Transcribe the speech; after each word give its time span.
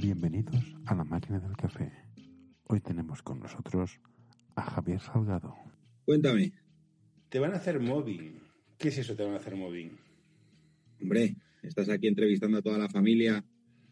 Bienvenidos 0.00 0.56
a 0.86 0.94
la 0.94 1.04
máquina 1.04 1.38
del 1.38 1.54
café. 1.58 1.92
Hoy 2.68 2.80
tenemos 2.80 3.22
con 3.22 3.38
nosotros 3.38 4.00
a 4.56 4.62
Javier 4.62 4.98
Salgado. 4.98 5.54
Cuéntame. 6.06 6.52
Te 7.28 7.38
van 7.38 7.52
a 7.52 7.56
hacer 7.56 7.80
mobbing. 7.80 8.40
¿Qué 8.78 8.88
es 8.88 8.96
eso? 8.96 9.14
Te 9.14 9.24
van 9.24 9.34
a 9.34 9.36
hacer 9.36 9.56
mobbing. 9.56 9.90
Hombre, 11.02 11.36
estás 11.62 11.90
aquí 11.90 12.06
entrevistando 12.06 12.56
a 12.56 12.62
toda 12.62 12.78
la 12.78 12.88
familia. 12.88 13.44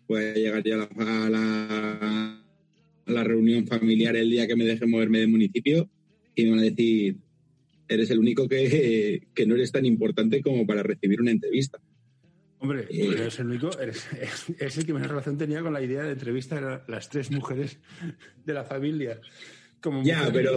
Puede 0.07 0.41
llegar 0.41 0.65
ya 0.65 0.77
a 0.77 0.79
la, 0.79 1.27
a 1.27 1.29
la, 1.29 2.43
a 3.05 3.13
la 3.13 3.25
reunión 3.25 3.67
familiar 3.67 4.17
el 4.17 4.31
día 4.31 4.47
que 4.47 4.57
me 4.57 4.65
deje 4.65 4.87
moverme 4.87 5.19
de 5.19 5.27
municipio 5.27 5.91
y 6.35 6.45
me 6.45 6.51
van 6.53 6.61
a 6.61 6.63
decir, 6.63 7.19
eres 7.87 8.11
el 8.11 8.19
único 8.19 8.49
que, 8.49 9.29
que 9.35 9.47
no 9.47 9.57
eres 9.57 9.73
tan 9.73 9.85
importante 9.85 10.41
como 10.41 10.67
para 10.67 10.83
recibir 10.83 11.21
una 11.21 11.33
entrevista. 11.33 11.79
Hombre, 12.61 12.87
Eh. 12.91 13.09
eres 13.13 13.39
el 13.39 13.47
único, 13.47 13.71
eres, 13.79 14.07
es, 14.21 14.47
es 14.61 14.79
el 14.79 14.87
que 14.87 14.93
menos 14.93 15.09
relación 15.09 15.39
tenía 15.39 15.63
con 15.63 15.73
la 15.73 15.81
idea 15.83 16.03
de 16.03 16.13
entrevistar 16.13 16.65
a 16.65 16.85
las 16.89 17.09
tres 17.09 17.31
mujeres 17.31 17.79
de 18.45 18.53
la 18.53 18.65
familia. 18.65 19.21
Como 19.81 20.03
Ya, 20.03 20.29
pero 20.33 20.57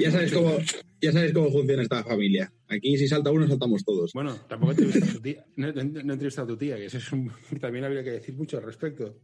ya 0.00 0.10
sabes 0.10 0.32
cómo, 0.32 0.58
ya 1.00 1.12
sabes 1.12 1.32
cómo 1.32 1.52
funciona 1.52 1.82
esta 1.82 2.02
familia. 2.02 2.52
Aquí 2.66 2.98
si 2.98 3.06
salta 3.06 3.30
uno, 3.30 3.46
saltamos 3.46 3.84
todos. 3.84 4.12
Bueno, 4.12 4.34
tampoco 4.48 4.72
he 4.72 4.74
entrevistado 4.74 5.12
a 5.12 5.14
tu 5.14 5.20
tía. 5.22 5.44
No, 5.54 5.72
no- 5.72 6.02
no 6.02 6.12
a 6.14 6.46
tu 6.48 6.56
tía, 6.56 6.76
que 6.76 6.86
eso 6.86 6.98
es 6.98 7.12
un, 7.12 7.30
también 7.60 7.84
habría 7.84 8.02
que 8.02 8.10
decir 8.10 8.34
mucho 8.34 8.56
al 8.58 8.64
respecto. 8.64 9.20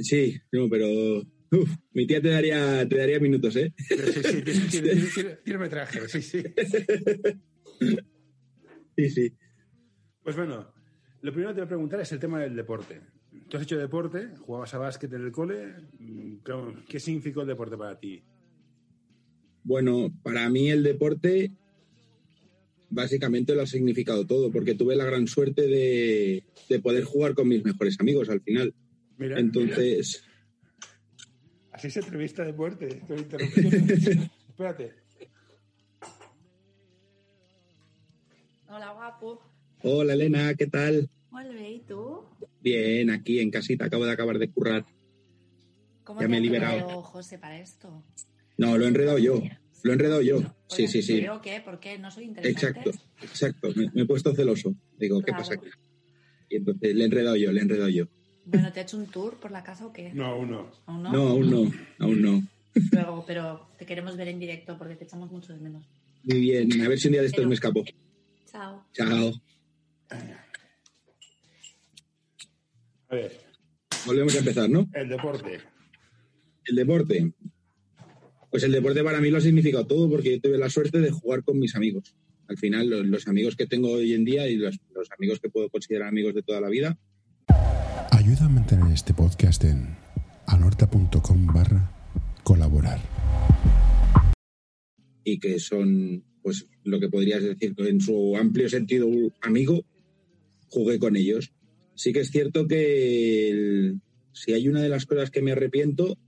Sí, 0.00 0.34
no, 0.52 0.68
pero 0.70 0.86
uf, 1.52 1.70
mi 1.92 2.06
tía 2.06 2.22
te 2.22 2.28
daría, 2.30 2.88
te 2.88 2.96
daría 2.96 3.20
minutos, 3.20 3.54
¿eh? 3.56 3.74
Pero 3.86 4.06
sí, 4.06 4.20
sí, 4.24 4.42
tiene, 4.42 4.42
tiene- 4.42 4.66
tiene- 4.94 5.10
tiene- 5.14 5.36
tiene 5.44 5.58
metraje, 5.58 6.08
sí, 6.08 6.22
sí. 6.22 6.42
Sí, 8.96 9.10
sí. 9.10 9.32
Pues 10.22 10.36
bueno, 10.36 10.72
lo 11.26 11.32
primero 11.32 11.50
que 11.50 11.54
te 11.56 11.60
voy 11.62 11.66
a 11.66 11.68
preguntar 11.68 12.00
es 12.00 12.12
el 12.12 12.20
tema 12.20 12.40
del 12.40 12.54
deporte. 12.54 13.00
Tú 13.48 13.56
has 13.56 13.64
hecho 13.64 13.76
deporte, 13.76 14.28
jugabas 14.38 14.72
a 14.74 14.78
básquet 14.78 15.12
en 15.12 15.24
el 15.24 15.32
cole. 15.32 15.74
¿qué- 16.44 16.74
¿Qué 16.88 17.00
significó 17.00 17.40
el 17.42 17.48
deporte 17.48 17.76
para 17.76 17.98
ti? 17.98 18.22
Bueno, 19.64 20.12
para 20.22 20.48
mí 20.48 20.70
el 20.70 20.84
deporte 20.84 21.50
básicamente 22.90 23.56
lo 23.56 23.62
ha 23.62 23.66
significado 23.66 24.24
todo, 24.24 24.52
porque 24.52 24.76
tuve 24.76 24.94
la 24.94 25.04
gran 25.04 25.26
suerte 25.26 25.62
de, 25.66 26.44
de 26.68 26.78
poder 26.80 27.02
jugar 27.02 27.34
con 27.34 27.48
mis 27.48 27.64
mejores 27.64 27.96
amigos 27.98 28.28
al 28.28 28.40
final. 28.40 28.72
Mira, 29.18 29.40
Entonces, 29.40 30.22
Así 31.72 31.90
se 31.90 31.98
entrevista 32.00 32.44
deporte. 32.44 32.86
Estoy 32.86 33.18
interrumpiendo. 33.18 33.92
Espérate. 34.48 34.92
Hola, 38.68 38.92
guapo. 38.92 39.42
hola 39.82 40.12
Elena, 40.14 40.54
¿qué 40.54 40.66
tal? 40.68 41.10
Bé, 41.44 41.70
¿y 41.70 41.80
tú? 41.80 42.24
Bien, 42.60 43.10
aquí 43.10 43.40
en 43.40 43.50
casita, 43.50 43.84
acabo 43.84 44.04
de 44.06 44.12
acabar 44.12 44.38
de 44.38 44.50
currar. 44.50 44.84
¿Cómo 46.02 46.20
Ya 46.20 46.26
te 46.26 46.30
me 46.30 46.38
he 46.38 46.40
liberado. 46.40 46.78
enredado, 46.78 47.02
José, 47.02 47.38
para 47.38 47.58
esto? 47.60 48.02
No, 48.56 48.78
lo 48.78 48.84
he 48.84 48.88
enredado 48.88 49.18
yo, 49.18 49.42
lo 49.82 49.90
he 49.90 49.94
enredado 49.94 50.22
yo. 50.22 50.40
Sí, 50.68 50.84
Oye, 50.84 50.88
sí, 50.88 51.02
sí. 51.02 51.20
¿Yo 51.22 51.40
qué? 51.42 51.60
¿Por 51.60 51.78
qué? 51.78 51.98
¿No 51.98 52.10
soy 52.10 52.24
interesante? 52.24 52.80
Exacto, 52.80 52.90
exacto. 53.22 53.68
Me, 53.76 53.90
me 53.92 54.02
he 54.02 54.06
puesto 54.06 54.34
celoso. 54.34 54.74
Digo, 54.98 55.20
¿qué 55.20 55.26
Claro. 55.26 55.42
pasa 55.42 55.54
aquí? 55.54 55.68
Y 56.48 56.56
entonces 56.56 56.94
le 56.94 57.02
he 57.02 57.06
enredado 57.06 57.36
yo, 57.36 57.52
le 57.52 57.60
he 57.60 57.62
enredado 57.62 57.88
yo. 57.90 58.06
Bueno, 58.46 58.72
¿te 58.72 58.80
ha 58.80 58.82
hecho 58.84 58.96
un 58.96 59.06
tour 59.06 59.38
por 59.38 59.50
la 59.50 59.62
casa 59.62 59.86
o 59.86 59.92
qué? 59.92 60.12
No, 60.14 60.38
uno. 60.38 60.70
¿Aún 60.86 61.02
no? 61.02 61.12
No, 61.12 61.28
aún 61.28 61.50
no, 61.50 61.72
aún 61.98 62.22
no. 62.22 62.42
Luego, 62.92 63.24
pero 63.26 63.68
te 63.78 63.84
queremos 63.84 64.16
ver 64.16 64.28
en 64.28 64.38
directo 64.38 64.78
porque 64.78 64.96
te 64.96 65.04
echamos 65.04 65.30
mucho 65.30 65.52
de 65.52 65.60
menos. 65.60 65.84
Muy 66.24 66.40
bien, 66.40 66.80
a 66.82 66.88
ver 66.88 66.98
si 66.98 67.08
un 67.08 67.12
día 67.12 67.20
de 67.20 67.26
estos 67.28 67.38
Pero- 67.38 67.48
me 67.48 67.54
escapo. 67.54 67.84
Chao. 68.50 68.84
Chao. 68.94 69.32
A 73.08 73.14
ver, 73.14 73.32
Volvemos 74.06 74.34
a 74.34 74.38
empezar, 74.38 74.68
¿no? 74.70 74.88
el 74.94 75.08
deporte. 75.08 75.58
El 76.66 76.76
deporte. 76.76 77.32
Pues 78.50 78.62
el 78.62 78.72
deporte 78.72 79.02
para 79.02 79.20
mí 79.20 79.30
lo 79.30 79.38
ha 79.38 79.40
significado 79.40 79.86
todo 79.86 80.08
porque 80.08 80.32
yo 80.32 80.40
tuve 80.40 80.58
la 80.58 80.70
suerte 80.70 81.00
de 81.00 81.10
jugar 81.10 81.42
con 81.44 81.58
mis 81.58 81.74
amigos. 81.74 82.14
Al 82.48 82.56
final, 82.56 82.88
los, 82.88 83.04
los 83.06 83.26
amigos 83.28 83.56
que 83.56 83.66
tengo 83.66 83.90
hoy 83.92 84.12
en 84.14 84.24
día 84.24 84.48
y 84.48 84.56
los, 84.56 84.78
los 84.94 85.08
amigos 85.18 85.40
que 85.40 85.48
puedo 85.50 85.68
considerar 85.68 86.08
amigos 86.08 86.34
de 86.34 86.42
toda 86.42 86.60
la 86.60 86.68
vida, 86.68 86.98
Ayuda 88.12 88.46
a 88.46 88.48
mantener 88.48 88.92
este 88.92 89.12
podcast 89.12 89.62
en 89.64 89.96
anorta.com 90.46 91.46
barra 91.46 91.92
colaborar. 92.44 93.00
y 95.24 95.38
que 95.40 95.58
son, 95.58 96.24
pues, 96.42 96.66
lo 96.84 97.00
que 97.00 97.08
podrías 97.08 97.42
decir 97.42 97.74
en 97.78 98.00
su 98.00 98.36
amplio 98.36 98.68
sentido 98.68 99.08
amigo, 99.42 99.84
jugué 100.68 100.98
con 101.00 101.16
ellos. 101.16 101.52
Sí 101.96 102.12
que 102.12 102.20
es 102.20 102.30
cierto 102.30 102.68
que 102.68 103.94
si 104.32 104.52
hay 104.52 104.68
una 104.68 104.82
de 104.82 104.90
las 104.90 105.06
cosas 105.06 105.30
que 105.30 105.40
me 105.40 105.52
arrepiento, 105.52 106.18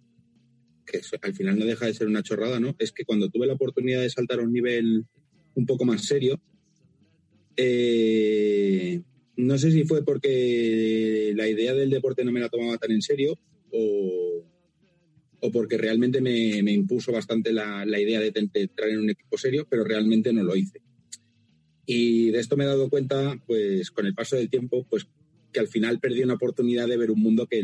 que 0.87 1.01
al 1.21 1.35
final 1.35 1.59
no 1.59 1.67
deja 1.67 1.85
de 1.87 1.93
ser 1.93 2.09
una 2.09 2.23
chorrada, 2.23 2.59
¿no? 2.59 2.75
Es 2.79 2.91
que 2.91 3.05
cuando 3.05 3.29
tuve 3.29 3.47
la 3.47 3.53
oportunidad 3.53 4.01
de 4.01 4.09
saltar 4.09 4.41
a 4.41 4.45
un 4.45 4.53
nivel 4.53 5.05
un 5.55 5.67
poco 5.67 5.85
más 5.85 6.07
serio, 6.07 6.41
eh, 7.55 9.03
no 9.37 9.59
sé 9.59 9.71
si 9.71 9.85
fue 9.85 10.05
porque 10.05 11.33
la 11.37 11.47
idea 11.47 11.75
del 11.75 11.91
deporte 11.91 12.25
no 12.25 12.33
me 12.33 12.41
la 12.41 12.49
tomaba 12.49 12.79
tan 12.79 12.93
en 12.93 13.03
serio 13.03 13.39
o, 13.71 14.43
o 15.41 15.53
porque 15.53 15.77
realmente 15.77 16.23
me, 16.23 16.63
me 16.63 16.73
impuso 16.73 17.13
bastante 17.13 17.53
la, 17.53 17.85
la 17.85 18.01
idea 18.01 18.21
de, 18.21 18.31
de 18.31 18.61
entrar 18.63 18.89
en 18.89 19.01
un 19.01 19.11
equipo 19.11 19.37
serio, 19.37 19.67
pero 19.69 19.85
realmente 19.85 20.33
no 20.33 20.45
lo 20.45 20.57
hice. 20.57 20.81
Y 21.85 22.31
de 22.31 22.41
esto 22.41 22.57
me 22.57 22.65
he 22.65 22.69
dado 22.69 22.89
cuenta, 22.89 23.39
pues 23.47 23.91
con 23.91 24.07
el 24.07 24.15
paso 24.15 24.37
del 24.37 24.49
tiempo, 24.49 24.87
pues 24.89 25.07
que 25.53 25.61
al 25.61 25.69
final 25.69 25.99
perdí 25.99 26.23
una 26.23 26.35
oportunidad 26.35 26.87
de 26.89 26.97
ver 26.97 27.11
un 27.11 27.21
mundo 27.21 27.47
que, 27.47 27.63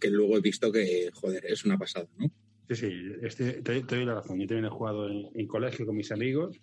que 0.00 0.10
luego 0.10 0.36
he 0.36 0.40
visto 0.40 0.70
que, 0.72 1.10
joder, 1.12 1.44
es 1.46 1.64
una 1.64 1.78
pasada, 1.78 2.08
¿no? 2.18 2.30
Sí, 2.68 2.74
sí, 2.74 2.92
este- 3.22 3.62
te, 3.62 3.82
te 3.82 3.96
doy 3.96 4.04
la 4.04 4.14
razón. 4.16 4.40
Yo 4.40 4.46
también 4.46 4.64
he 4.66 4.70
jugado 4.70 5.08
en, 5.08 5.28
en 5.34 5.46
colegio 5.46 5.86
con 5.86 5.96
mis 5.96 6.10
amigos. 6.10 6.58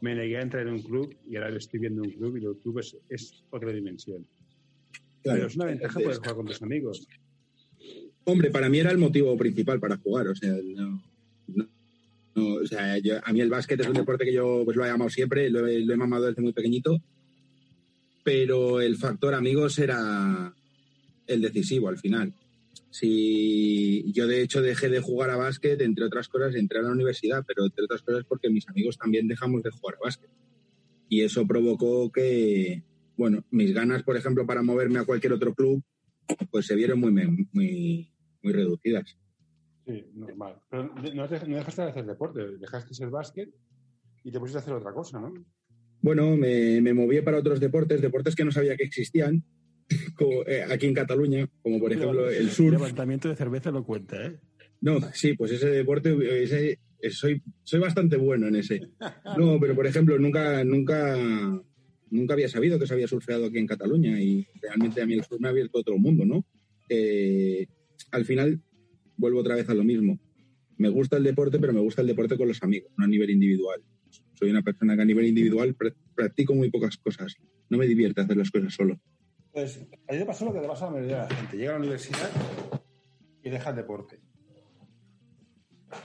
Me 0.00 0.14
negué 0.14 0.36
a 0.38 0.42
entrar 0.42 0.66
en 0.66 0.74
un 0.74 0.82
club 0.82 1.14
y 1.28 1.36
ahora 1.36 1.56
estoy 1.56 1.80
viendo 1.80 2.02
un 2.02 2.10
club 2.10 2.36
y 2.36 2.44
el 2.44 2.56
club 2.58 2.78
es, 2.78 2.96
es 3.08 3.42
otra 3.50 3.72
dimensión. 3.72 4.24
Pero 5.24 5.46
es 5.48 5.56
una 5.56 5.64
ventaja 5.64 5.98
poder 5.98 6.18
jugar 6.18 6.34
con 6.36 6.46
tus 6.46 6.62
amigos. 6.62 7.08
Hombre, 8.24 8.50
para 8.50 8.68
mí 8.68 8.78
era 8.78 8.90
el 8.92 8.98
motivo 8.98 9.36
principal 9.36 9.80
para 9.80 9.96
jugar, 9.96 10.28
o 10.28 10.34
sea, 10.36 10.52
no, 10.64 11.02
no- 11.48 11.68
no, 12.34 12.54
o 12.56 12.66
sea, 12.66 12.98
yo- 12.98 13.18
a 13.24 13.32
mí 13.32 13.40
el 13.40 13.48
básquet 13.50 13.80
es 13.80 13.88
un 13.88 13.94
deporte 13.94 14.24
que 14.24 14.32
yo 14.32 14.62
pues, 14.64 14.76
lo 14.76 14.84
he 14.84 14.90
amado 14.90 15.10
siempre, 15.10 15.48
lo 15.50 15.66
he, 15.66 15.80
lo 15.80 15.94
he 15.94 15.96
mamado 15.96 16.26
desde 16.26 16.42
muy 16.42 16.52
pequeñito, 16.52 17.00
pero 18.26 18.80
el 18.80 18.96
factor 18.96 19.34
amigos 19.34 19.78
era 19.78 20.52
el 21.28 21.40
decisivo 21.40 21.88
al 21.88 21.96
final. 21.96 22.34
Si 22.90 24.10
yo 24.12 24.26
de 24.26 24.42
hecho 24.42 24.60
dejé 24.62 24.88
de 24.88 24.98
jugar 25.00 25.30
a 25.30 25.36
básquet, 25.36 25.80
entre 25.80 26.06
otras 26.06 26.26
cosas, 26.26 26.56
entré 26.56 26.80
a 26.80 26.82
la 26.82 26.90
universidad, 26.90 27.44
pero 27.46 27.64
entre 27.64 27.84
otras 27.84 28.02
cosas 28.02 28.24
porque 28.24 28.50
mis 28.50 28.68
amigos 28.68 28.98
también 28.98 29.28
dejamos 29.28 29.62
de 29.62 29.70
jugar 29.70 29.94
a 29.94 30.06
básquet. 30.06 30.30
Y 31.08 31.20
eso 31.20 31.46
provocó 31.46 32.10
que, 32.10 32.82
bueno, 33.16 33.44
mis 33.52 33.72
ganas, 33.72 34.02
por 34.02 34.16
ejemplo, 34.16 34.44
para 34.44 34.60
moverme 34.62 34.98
a 34.98 35.04
cualquier 35.04 35.32
otro 35.34 35.54
club, 35.54 35.84
pues 36.50 36.66
se 36.66 36.74
vieron 36.74 36.98
muy, 36.98 37.12
muy, 37.12 38.10
muy 38.42 38.52
reducidas. 38.52 39.16
Sí, 39.86 40.04
normal. 40.14 40.56
Pero 40.68 40.92
no, 41.14 41.28
dej- 41.28 41.46
no 41.46 41.56
dejaste 41.58 41.82
de 41.82 41.88
hacer 41.90 42.06
deporte, 42.06 42.40
dejaste 42.58 42.88
de 42.88 42.94
ser 42.96 43.08
básquet 43.10 43.54
y 44.24 44.32
te 44.32 44.40
pusiste 44.40 44.58
a 44.58 44.62
hacer 44.62 44.74
otra 44.74 44.92
cosa, 44.92 45.20
¿no? 45.20 45.32
Bueno, 46.06 46.36
me, 46.36 46.80
me 46.80 46.94
moví 46.94 47.20
para 47.20 47.38
otros 47.38 47.58
deportes, 47.58 48.00
deportes 48.00 48.36
que 48.36 48.44
no 48.44 48.52
sabía 48.52 48.76
que 48.76 48.84
existían, 48.84 49.42
como, 50.16 50.44
eh, 50.46 50.62
aquí 50.62 50.86
en 50.86 50.94
Cataluña, 50.94 51.48
como 51.62 51.80
por 51.80 51.92
ejemplo 51.92 52.30
el 52.30 52.48
surf. 52.48 52.70
Levantamiento 52.70 53.28
de 53.28 53.34
cerveza 53.34 53.72
lo 53.72 53.82
cuenta, 53.82 54.24
¿eh? 54.24 54.38
No, 54.80 55.00
sí, 55.12 55.34
pues 55.34 55.50
ese 55.50 55.68
deporte, 55.68 56.16
ese, 56.44 56.78
eh, 57.00 57.10
soy, 57.10 57.42
soy 57.64 57.80
bastante 57.80 58.16
bueno 58.16 58.46
en 58.46 58.54
ese. 58.54 58.82
No, 59.36 59.58
pero 59.58 59.74
por 59.74 59.84
ejemplo, 59.84 60.16
nunca, 60.16 60.62
nunca, 60.62 61.16
nunca 62.10 62.34
había 62.34 62.48
sabido 62.48 62.78
que 62.78 62.86
se 62.86 62.94
había 62.94 63.08
surfeado 63.08 63.46
aquí 63.46 63.58
en 63.58 63.66
Cataluña 63.66 64.20
y 64.20 64.46
realmente 64.62 65.02
a 65.02 65.06
mí 65.06 65.14
el 65.14 65.24
surf 65.24 65.40
me 65.40 65.48
ha 65.48 65.50
abierto 65.50 65.80
otro 65.80 65.98
mundo, 65.98 66.24
¿no? 66.24 66.46
Eh, 66.88 67.66
al 68.12 68.24
final, 68.24 68.60
vuelvo 69.16 69.40
otra 69.40 69.56
vez 69.56 69.68
a 69.70 69.74
lo 69.74 69.82
mismo. 69.82 70.20
Me 70.78 70.88
gusta 70.88 71.16
el 71.16 71.24
deporte, 71.24 71.58
pero 71.58 71.72
me 71.72 71.80
gusta 71.80 72.00
el 72.00 72.06
deporte 72.06 72.36
con 72.36 72.46
los 72.46 72.62
amigos, 72.62 72.92
no 72.96 73.06
a 73.06 73.08
nivel 73.08 73.30
individual. 73.30 73.82
Soy 74.34 74.50
una 74.50 74.62
persona 74.62 74.94
que 74.94 75.02
a 75.02 75.06
nivel 75.06 75.26
individual 75.26 75.74
practico 76.16 76.54
muy 76.54 76.70
pocas 76.70 76.96
cosas. 76.96 77.36
No 77.68 77.78
me 77.78 77.86
divierte 77.86 78.20
hacer 78.20 78.36
las 78.36 78.50
cosas 78.50 78.74
solo. 78.74 78.98
Pues 79.52 79.80
a 80.08 80.12
mí 80.12 80.18
me 80.18 80.26
pasó 80.26 80.44
lo 80.44 80.52
que 80.52 80.60
le 80.60 80.68
pasa 80.68 80.86
a 80.86 80.90
la 80.90 80.96
mayoría 80.96 81.22
de 81.22 81.28
la 81.28 81.36
gente. 81.36 81.56
Llega 81.56 81.70
a 81.70 81.74
la 81.74 81.80
universidad 81.80 82.30
y 83.42 83.50
deja 83.50 83.70
el 83.70 83.76
deporte. 83.76 84.20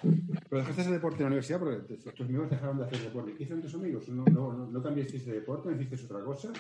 Pero 0.02 0.62
dejaste 0.62 0.82
ese 0.82 0.92
deporte 0.92 1.18
en 1.18 1.24
la 1.24 1.28
universidad 1.28 1.60
porque 1.60 1.96
tus 1.96 2.22
amigos 2.22 2.50
dejaron 2.50 2.78
de 2.78 2.86
hacer 2.86 3.00
deporte. 3.00 3.34
¿Qué 3.34 3.44
hicieron 3.44 3.62
tus 3.64 3.74
amigos? 3.74 4.08
¿No, 4.10 4.24
no, 4.26 4.54
no, 4.54 4.72
no 4.72 4.84
cambiasteis 4.84 5.26
de 5.26 5.34
deporte? 5.34 5.70
¿No 5.70 5.76
hicisteis 5.76 6.04
otra 6.06 6.24
cosa? 6.24 6.54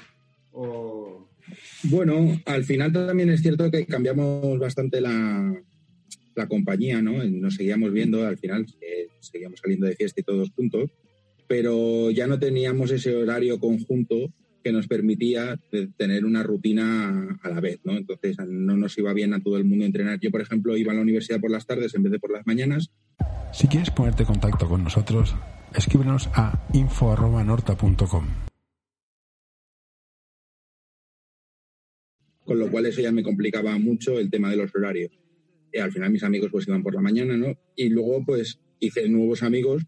¿O 0.53 1.29
Bueno, 1.83 2.39
al 2.45 2.63
final 2.63 2.91
también 2.91 3.29
es 3.29 3.41
cierto 3.41 3.69
que 3.71 3.85
cambiamos 3.85 4.59
bastante 4.59 4.99
la, 4.99 5.63
la 6.35 6.47
compañía, 6.47 7.01
¿no? 7.01 7.23
Nos 7.23 7.55
seguíamos 7.55 7.91
viendo, 7.93 8.25
al 8.25 8.37
final 8.37 8.65
eh, 8.81 9.07
seguíamos 9.19 9.59
saliendo 9.59 9.87
de 9.87 9.95
fiesta 9.95 10.21
y 10.21 10.23
todos 10.23 10.51
juntos, 10.51 10.89
pero 11.51 12.09
ya 12.11 12.27
no 12.27 12.39
teníamos 12.39 12.91
ese 12.91 13.13
horario 13.13 13.59
conjunto 13.59 14.15
que 14.63 14.71
nos 14.71 14.87
permitía 14.87 15.59
tener 15.97 16.23
una 16.23 16.43
rutina 16.43 17.37
a 17.43 17.49
la 17.49 17.59
vez, 17.59 17.81
¿no? 17.83 17.97
Entonces 17.97 18.37
no 18.47 18.77
nos 18.77 18.97
iba 18.97 19.11
bien 19.11 19.33
a 19.33 19.43
todo 19.43 19.57
el 19.57 19.65
mundo 19.65 19.83
entrenar. 19.83 20.17
Yo, 20.21 20.31
por 20.31 20.39
ejemplo, 20.39 20.77
iba 20.77 20.93
a 20.93 20.95
la 20.95 21.01
universidad 21.01 21.41
por 21.41 21.51
las 21.51 21.65
tardes 21.65 21.93
en 21.93 22.03
vez 22.03 22.13
de 22.13 22.19
por 22.19 22.31
las 22.31 22.47
mañanas. 22.47 22.93
Si 23.51 23.67
quieres 23.67 23.91
ponerte 23.91 24.23
en 24.23 24.27
contacto 24.27 24.69
con 24.69 24.81
nosotros, 24.81 25.35
escríbenos 25.75 26.29
a 26.35 26.65
info.norta.com. 26.71 28.27
Con 32.45 32.59
lo 32.59 32.71
cual 32.71 32.85
eso 32.85 33.01
ya 33.01 33.11
me 33.11 33.23
complicaba 33.23 33.77
mucho 33.77 34.17
el 34.17 34.31
tema 34.31 34.49
de 34.51 34.55
los 34.55 34.73
horarios. 34.73 35.11
Y 35.73 35.79
al 35.79 35.91
final 35.91 36.11
mis 36.11 36.23
amigos 36.23 36.49
pues 36.49 36.65
iban 36.65 36.81
por 36.81 36.95
la 36.95 37.01
mañana, 37.01 37.35
¿no? 37.35 37.57
Y 37.75 37.89
luego 37.89 38.23
pues 38.25 38.61
hice 38.79 39.09
nuevos 39.09 39.43
amigos 39.43 39.85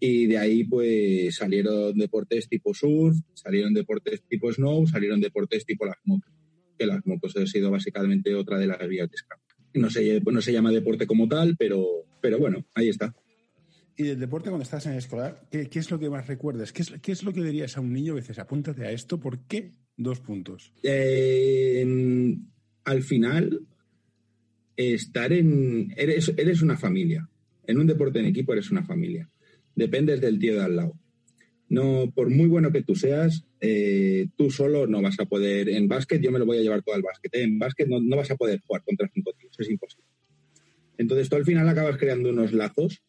y 0.00 0.26
de 0.26 0.38
ahí 0.38 0.64
pues 0.64 1.36
salieron 1.36 1.96
deportes 1.96 2.48
tipo 2.48 2.72
surf, 2.72 3.18
salieron 3.34 3.74
deportes 3.74 4.22
tipo 4.26 4.50
snow, 4.50 4.86
salieron 4.86 5.20
deportes 5.20 5.66
tipo 5.66 5.84
las 5.84 5.98
motos, 6.04 6.32
que 6.78 6.86
las 6.86 7.06
motos 7.06 7.36
ha 7.36 7.46
sido 7.46 7.70
básicamente 7.70 8.34
otra 8.34 8.58
de 8.58 8.66
las 8.66 8.88
vías 8.88 9.10
de 9.10 9.16
escape. 9.16 9.42
No 9.74 9.90
se, 9.90 10.20
no 10.20 10.40
se 10.40 10.52
llama 10.52 10.72
deporte 10.72 11.06
como 11.06 11.28
tal, 11.28 11.54
pero, 11.56 11.86
pero 12.22 12.38
bueno, 12.38 12.64
ahí 12.74 12.88
está. 12.88 13.14
Y 13.94 14.04
del 14.04 14.18
deporte 14.18 14.48
cuando 14.48 14.62
estás 14.62 14.86
en 14.86 14.92
el 14.92 14.98
escolar, 14.98 15.46
¿qué, 15.50 15.68
es 15.70 15.90
lo 15.90 15.98
que 15.98 16.08
más 16.08 16.26
recuerdas? 16.26 16.72
¿Qué 16.72 16.80
es, 16.80 16.90
¿Qué 17.02 17.12
es, 17.12 17.22
lo 17.22 17.34
que 17.34 17.44
dirías 17.44 17.76
a 17.76 17.82
un 17.82 17.92
niño 17.92 18.14
a 18.14 18.16
veces? 18.16 18.38
Apúntate 18.38 18.86
a 18.86 18.92
esto, 18.92 19.20
¿por 19.20 19.46
qué? 19.46 19.74
Dos 19.98 20.20
puntos. 20.20 20.72
Eh, 20.82 21.84
al 22.84 23.02
final, 23.02 23.66
estar 24.74 25.30
en... 25.34 25.92
Eres, 25.94 26.32
eres 26.34 26.62
una 26.62 26.78
familia. 26.78 27.28
En 27.66 27.78
un 27.78 27.86
deporte 27.86 28.18
en 28.18 28.26
equipo 28.26 28.54
eres 28.54 28.70
una 28.70 28.82
familia 28.82 29.28
dependes 29.80 30.20
del 30.20 30.38
tío 30.38 30.54
de 30.54 30.62
al 30.62 30.76
lado. 30.76 30.94
No, 31.68 32.12
por 32.14 32.28
muy 32.30 32.46
bueno 32.48 32.70
que 32.70 32.82
tú 32.82 32.94
seas, 32.94 33.44
eh, 33.60 34.26
tú 34.36 34.50
solo 34.50 34.86
no 34.86 35.00
vas 35.00 35.18
a 35.20 35.24
poder. 35.24 35.68
En 35.68 35.88
básquet 35.88 36.20
yo 36.20 36.30
me 36.30 36.38
lo 36.38 36.46
voy 36.46 36.58
a 36.58 36.62
llevar 36.62 36.82
todo 36.82 36.94
al 36.94 37.02
básquet. 37.02 37.34
¿eh? 37.34 37.42
En 37.42 37.58
básquet 37.58 37.88
no, 37.88 38.16
vas 38.16 38.30
a 38.30 38.36
poder 38.36 38.60
jugar 38.60 38.82
contra 38.84 39.08
cinco 39.12 39.32
tíos, 39.32 39.54
es 39.58 39.70
imposible. 39.70 40.06
Entonces 40.98 41.28
tú 41.28 41.36
al 41.36 41.44
final 41.44 41.68
acabas 41.68 41.96
creando 41.96 42.28
unos 42.28 42.52
lazos 42.52 43.02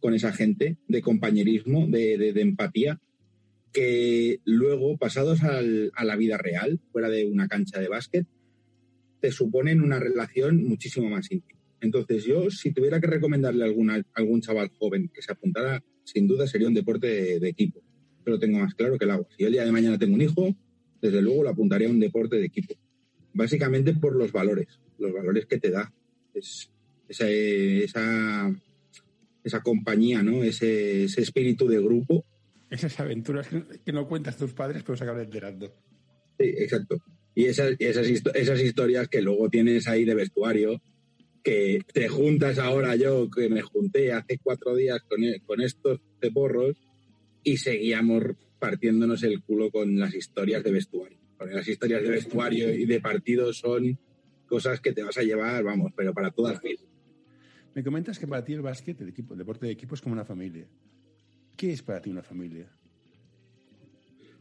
con 0.00 0.14
esa 0.14 0.32
gente 0.32 0.78
de 0.86 1.02
compañerismo, 1.02 1.86
de, 1.88 2.32
empatía, 2.36 3.00
que 3.72 4.40
luego, 4.44 4.96
pasados 4.96 5.42
a 5.42 6.04
la 6.04 6.16
vida 6.16 6.38
real, 6.38 6.80
fuera 6.90 7.10
de 7.10 7.26
una 7.26 7.48
cancha 7.48 7.80
de 7.80 7.88
básquet, 7.88 8.26
te 9.20 9.32
suponen 9.32 9.82
una 9.82 9.98
relación 9.98 10.64
muchísimo 10.64 11.10
más 11.10 11.30
íntima. 11.30 11.58
Entonces 11.80 12.24
yo, 12.24 12.50
si 12.50 12.72
tuviera 12.72 13.00
que 13.00 13.08
recomendarle 13.08 13.64
a 13.64 14.02
algún 14.14 14.40
chaval 14.40 14.70
joven 14.78 15.10
que 15.12 15.22
se 15.22 15.32
apuntara 15.32 15.82
sin 16.12 16.26
duda 16.26 16.46
sería 16.46 16.68
un 16.68 16.74
deporte 16.74 17.38
de, 17.38 17.48
equipo. 17.48 17.80
Yo 18.24 18.32
lo 18.32 18.38
tengo 18.38 18.58
más 18.58 18.74
claro 18.74 18.98
que 18.98 19.04
el 19.04 19.10
agua. 19.10 19.26
Si 19.36 19.42
yo 19.42 19.48
el 19.48 19.52
día 19.52 19.64
de 19.64 19.72
mañana 19.72 19.98
tengo 19.98 20.14
un 20.14 20.22
hijo, 20.22 20.56
desde 21.02 21.20
luego 21.20 21.42
lo 21.42 21.50
apuntaría 21.50 21.88
a 21.88 21.90
un 21.90 22.00
deporte 22.00 22.36
de 22.36 22.46
equipo. 22.46 22.74
Básicamente 23.34 23.92
por 23.92 24.16
los 24.16 24.32
valores, 24.32 24.80
los 24.98 25.12
valores 25.12 25.44
que 25.44 25.58
te 25.58 25.70
da. 25.70 25.92
Es, 26.32 26.70
esa, 27.08 27.28
esa, 27.28 28.54
esa 29.44 29.62
compañía, 29.62 30.22
¿no? 30.22 30.42
Ese, 30.42 31.04
ese, 31.04 31.20
espíritu 31.20 31.68
de 31.68 31.78
grupo. 31.78 32.24
Esas 32.70 32.98
aventuras 33.00 33.48
que 33.84 33.92
no 33.92 34.08
cuentas 34.08 34.38
tus 34.38 34.54
padres, 34.54 34.82
pero 34.82 34.96
se 34.96 35.04
acaban 35.04 35.24
enterando. 35.24 35.74
Sí, 36.38 36.54
exacto. 36.56 36.96
Y 37.34 37.44
esas, 37.44 37.76
esas, 37.78 38.06
esas 38.34 38.60
historias 38.60 39.08
que 39.08 39.20
luego 39.20 39.50
tienes 39.50 39.86
ahí 39.88 40.04
de 40.04 40.14
vestuario, 40.14 40.80
que 41.42 41.80
te 41.92 42.08
juntas 42.08 42.58
ahora 42.58 42.96
yo, 42.96 43.30
que 43.30 43.48
me 43.48 43.62
junté 43.62 44.12
hace 44.12 44.38
cuatro 44.38 44.74
días 44.74 45.00
con, 45.08 45.22
e, 45.22 45.40
con 45.40 45.60
estos 45.60 46.00
ceporros 46.20 46.76
y 47.42 47.56
seguíamos 47.56 48.24
partiéndonos 48.58 49.22
el 49.22 49.42
culo 49.42 49.70
con 49.70 49.98
las 49.98 50.14
historias 50.14 50.62
de 50.62 50.72
vestuario. 50.72 51.18
Porque 51.36 51.54
las 51.54 51.68
historias 51.68 52.02
de 52.02 52.10
vestuario 52.10 52.74
y 52.74 52.84
de 52.84 53.00
partido 53.00 53.52
son 53.52 53.98
cosas 54.46 54.80
que 54.80 54.92
te 54.92 55.02
vas 55.02 55.16
a 55.18 55.22
llevar, 55.22 55.62
vamos, 55.62 55.92
pero 55.96 56.12
para 56.12 56.30
todas 56.30 56.54
las. 56.54 56.84
Me 57.74 57.84
comentas 57.84 58.18
que 58.18 58.26
para 58.26 58.44
ti 58.44 58.54
el 58.54 58.62
básquet, 58.62 59.00
el, 59.00 59.10
equipo, 59.10 59.34
el 59.34 59.38
deporte 59.38 59.66
de 59.66 59.72
equipo 59.72 59.94
es 59.94 60.00
como 60.00 60.14
una 60.14 60.24
familia. 60.24 60.66
¿Qué 61.56 61.72
es 61.72 61.82
para 61.82 62.00
ti 62.00 62.10
una 62.10 62.22
familia? 62.22 62.68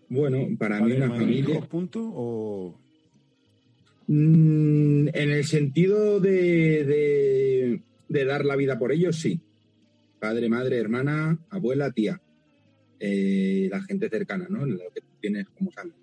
Bueno, 0.09 0.47
para 0.57 0.79
mí 0.81 0.93
una 0.93 1.09
familia... 1.09 1.59
punto 1.61 1.99
o 2.01 2.79
Mm, 4.07 5.09
en 5.13 5.31
el 5.31 5.43
sentido 5.43 6.21
de, 6.21 7.81
dar 8.07 8.45
la 8.45 8.55
vida 8.55 8.79
por 8.79 8.91
ellos, 8.91 9.17
sí. 9.17 9.41
Padre, 10.19 10.49
madre, 10.49 10.77
hermana, 10.77 11.37
abuela, 11.49 11.91
tía. 11.91 12.21
Eh, 12.99 13.67
la 13.69 13.81
gente 13.83 14.09
cercana, 14.09 14.47
¿no? 14.49 14.65
Lo 14.65 14.79
que 14.93 15.01
tienes 15.19 15.47
como 15.49 15.71
sangre. 15.71 15.97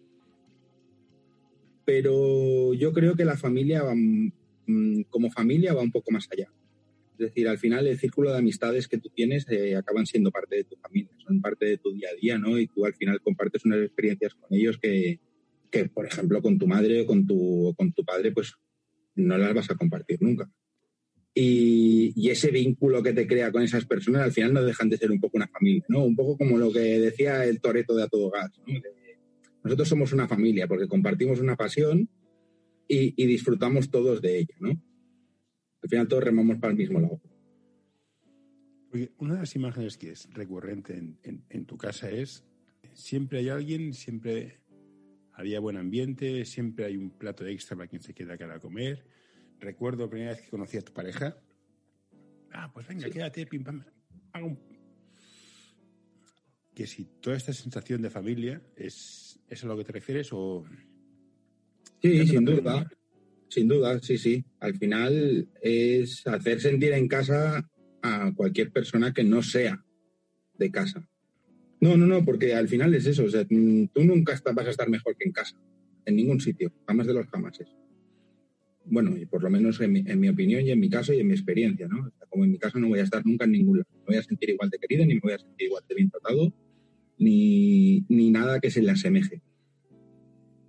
Pero 1.84 2.74
yo 2.74 2.92
creo 2.92 3.14
que 3.14 3.24
la 3.24 3.36
familia, 3.36 3.82
mm, 3.84 5.02
como 5.10 5.30
familia, 5.30 5.74
va 5.74 5.82
un 5.82 5.90
poco 5.90 6.12
más 6.12 6.28
allá. 6.30 6.50
Es 7.12 7.18
decir, 7.18 7.48
al 7.48 7.58
final 7.58 7.86
el 7.86 7.98
círculo 7.98 8.32
de 8.32 8.38
amistades 8.38 8.86
que 8.86 8.98
tú 8.98 9.08
tienes 9.08 9.46
eh, 9.48 9.76
acaban 9.76 10.04
siendo 10.04 10.30
parte 10.30 10.56
de 10.56 10.64
tu 10.64 10.76
familia, 10.76 11.12
son 11.18 11.40
parte 11.40 11.66
de 11.66 11.78
tu 11.78 11.92
día 11.92 12.08
a 12.12 12.20
día, 12.20 12.38
¿no? 12.38 12.58
Y 12.58 12.66
tú 12.66 12.84
al 12.84 12.94
final 12.94 13.20
compartes 13.20 13.64
unas 13.64 13.80
experiencias 13.80 14.34
con 14.34 14.52
ellos 14.56 14.78
que, 14.78 15.20
que, 15.74 15.88
por 15.88 16.06
ejemplo, 16.06 16.40
con 16.40 16.56
tu 16.56 16.68
madre 16.68 17.00
o 17.00 17.06
con 17.06 17.26
tu, 17.26 17.74
con 17.76 17.92
tu 17.92 18.04
padre, 18.04 18.30
pues 18.30 18.54
no 19.16 19.36
las 19.36 19.52
vas 19.52 19.70
a 19.70 19.74
compartir 19.74 20.22
nunca. 20.22 20.48
Y, 21.34 22.30
ese 22.30 22.52
vínculo 22.52 23.02
que 23.02 23.12
te 23.12 23.26
crea 23.26 23.50
con 23.50 23.62
esas 23.62 23.84
personas 23.84 24.22
al 24.22 24.32
final 24.32 24.52
no 24.54 24.62
dejan 24.62 24.88
de 24.88 24.96
ser 24.96 25.10
un 25.10 25.20
poco 25.20 25.36
una 25.36 25.48
familia, 25.48 25.84
¿no? 25.88 26.04
Un 26.04 26.14
poco 26.14 26.38
como 26.38 26.58
lo 26.58 26.72
que 26.72 27.00
decía 27.00 27.44
el 27.44 27.60
Toreto 27.60 27.94
de 27.94 28.04
A 28.04 28.08
Todo 28.08 28.30
Gas, 28.30 28.52
nosotros 29.64 29.88
somos 29.88 30.12
una 30.12 30.28
familia 30.28 30.68
porque 30.68 30.86
compartimos 30.86 31.40
una 31.40 31.56
pasión 31.56 32.08
y, 32.86 33.26
disfrutamos 33.26 33.90
todos 33.90 34.22
de 34.22 34.38
ella, 34.38 34.54
¿no? 34.60 34.70
Al 35.82 35.88
final 35.88 36.06
todos 36.06 36.24
remamos 36.24 36.58
para 36.58 36.70
el 36.70 36.78
mismo 36.78 37.00
lado. 37.00 37.20
una 39.18 39.34
de 39.34 39.40
las 39.40 39.56
imágenes 39.56 39.98
que 39.98 40.12
es 40.12 40.28
recurrente 40.32 41.02
en 41.24 41.66
tu 41.66 41.76
casa 41.76 42.10
es 42.10 42.44
siempre 42.94 43.40
hay 43.40 43.48
alguien, 43.48 43.92
siempre 43.92 44.63
había 45.34 45.60
buen 45.60 45.76
ambiente, 45.76 46.44
siempre 46.44 46.84
hay 46.84 46.96
un 46.96 47.10
plato 47.10 47.46
extra 47.46 47.76
para 47.76 47.88
quien 47.88 48.02
se 48.02 48.14
queda 48.14 48.34
a 48.34 48.60
comer. 48.60 49.04
Recuerdo 49.60 50.04
la 50.04 50.10
primera 50.10 50.32
vez 50.32 50.42
que 50.42 50.50
conocí 50.50 50.76
a 50.76 50.82
tu 50.82 50.92
pareja. 50.92 51.36
Ah, 52.52 52.70
pues 52.72 52.86
venga, 52.86 53.08
quédate, 53.10 53.46
pim 53.46 53.64
pam. 53.64 53.84
Que 56.74 56.86
si 56.86 57.04
toda 57.20 57.36
esta 57.36 57.52
sensación 57.52 58.02
de 58.02 58.10
familia 58.10 58.62
es, 58.76 59.40
¿es 59.48 59.64
a 59.64 59.66
lo 59.66 59.76
que 59.76 59.84
te 59.84 59.92
refieres 59.92 60.32
o...? 60.32 60.64
Sí, 62.02 62.26
sin 62.26 62.44
duda. 62.44 62.88
Sin 63.48 63.68
duda, 63.68 64.00
sí, 64.00 64.18
sí. 64.18 64.44
Al 64.60 64.76
final 64.76 65.48
es 65.60 66.26
hacer 66.26 66.60
sentir 66.60 66.92
en 66.92 67.08
casa 67.08 67.68
a 68.02 68.32
cualquier 68.34 68.70
persona 68.72 69.12
que 69.12 69.24
no 69.24 69.42
sea 69.42 69.84
de 70.54 70.70
casa. 70.70 71.08
No, 71.84 71.98
no, 71.98 72.06
no, 72.06 72.24
porque 72.24 72.54
al 72.54 72.66
final 72.66 72.94
es 72.94 73.04
eso. 73.04 73.24
O 73.24 73.28
sea, 73.28 73.44
mm, 73.46 73.88
tú 73.92 74.04
nunca 74.04 74.40
vas 74.54 74.66
a 74.66 74.70
estar 74.70 74.88
mejor 74.88 75.14
que 75.18 75.26
en 75.26 75.32
casa, 75.32 75.54
en 76.06 76.16
ningún 76.16 76.40
sitio, 76.40 76.72
jamás 76.86 77.06
de 77.06 77.12
los 77.12 77.26
jamases. 77.26 77.68
Bueno, 78.86 79.18
y 79.18 79.26
por 79.26 79.42
lo 79.42 79.50
menos 79.50 79.78
en 79.82 79.92
mi, 79.92 80.28
opinión 80.30 80.64
y 80.64 80.70
en 80.70 80.80
mi 80.80 80.88
caso 80.88 81.12
y 81.12 81.20
en 81.20 81.26
mi 81.26 81.34
experiencia, 81.34 81.86
¿no? 81.86 82.10
como 82.30 82.44
en 82.46 82.52
mi 82.52 82.58
caso 82.58 82.78
no 82.78 82.88
voy 82.88 83.00
a 83.00 83.02
estar 83.02 83.20
nunca 83.26 83.44
en 83.44 83.52
ningún 83.52 83.78
lado. 83.80 83.90
No 83.98 84.04
voy 84.06 84.16
a 84.16 84.22
sentir 84.22 84.48
igual 84.48 84.70
de 84.70 84.78
querido, 84.78 85.04
ni 85.04 85.16
me 85.16 85.20
voy 85.20 85.34
a 85.34 85.38
sentir 85.38 85.66
igual 85.66 85.84
de 85.86 85.94
bien 85.94 86.08
tratado, 86.08 86.54
ni, 87.18 88.06
ni 88.08 88.30
nada 88.30 88.60
que 88.60 88.70
se 88.70 88.80
le 88.80 88.90
asemeje. 88.90 89.42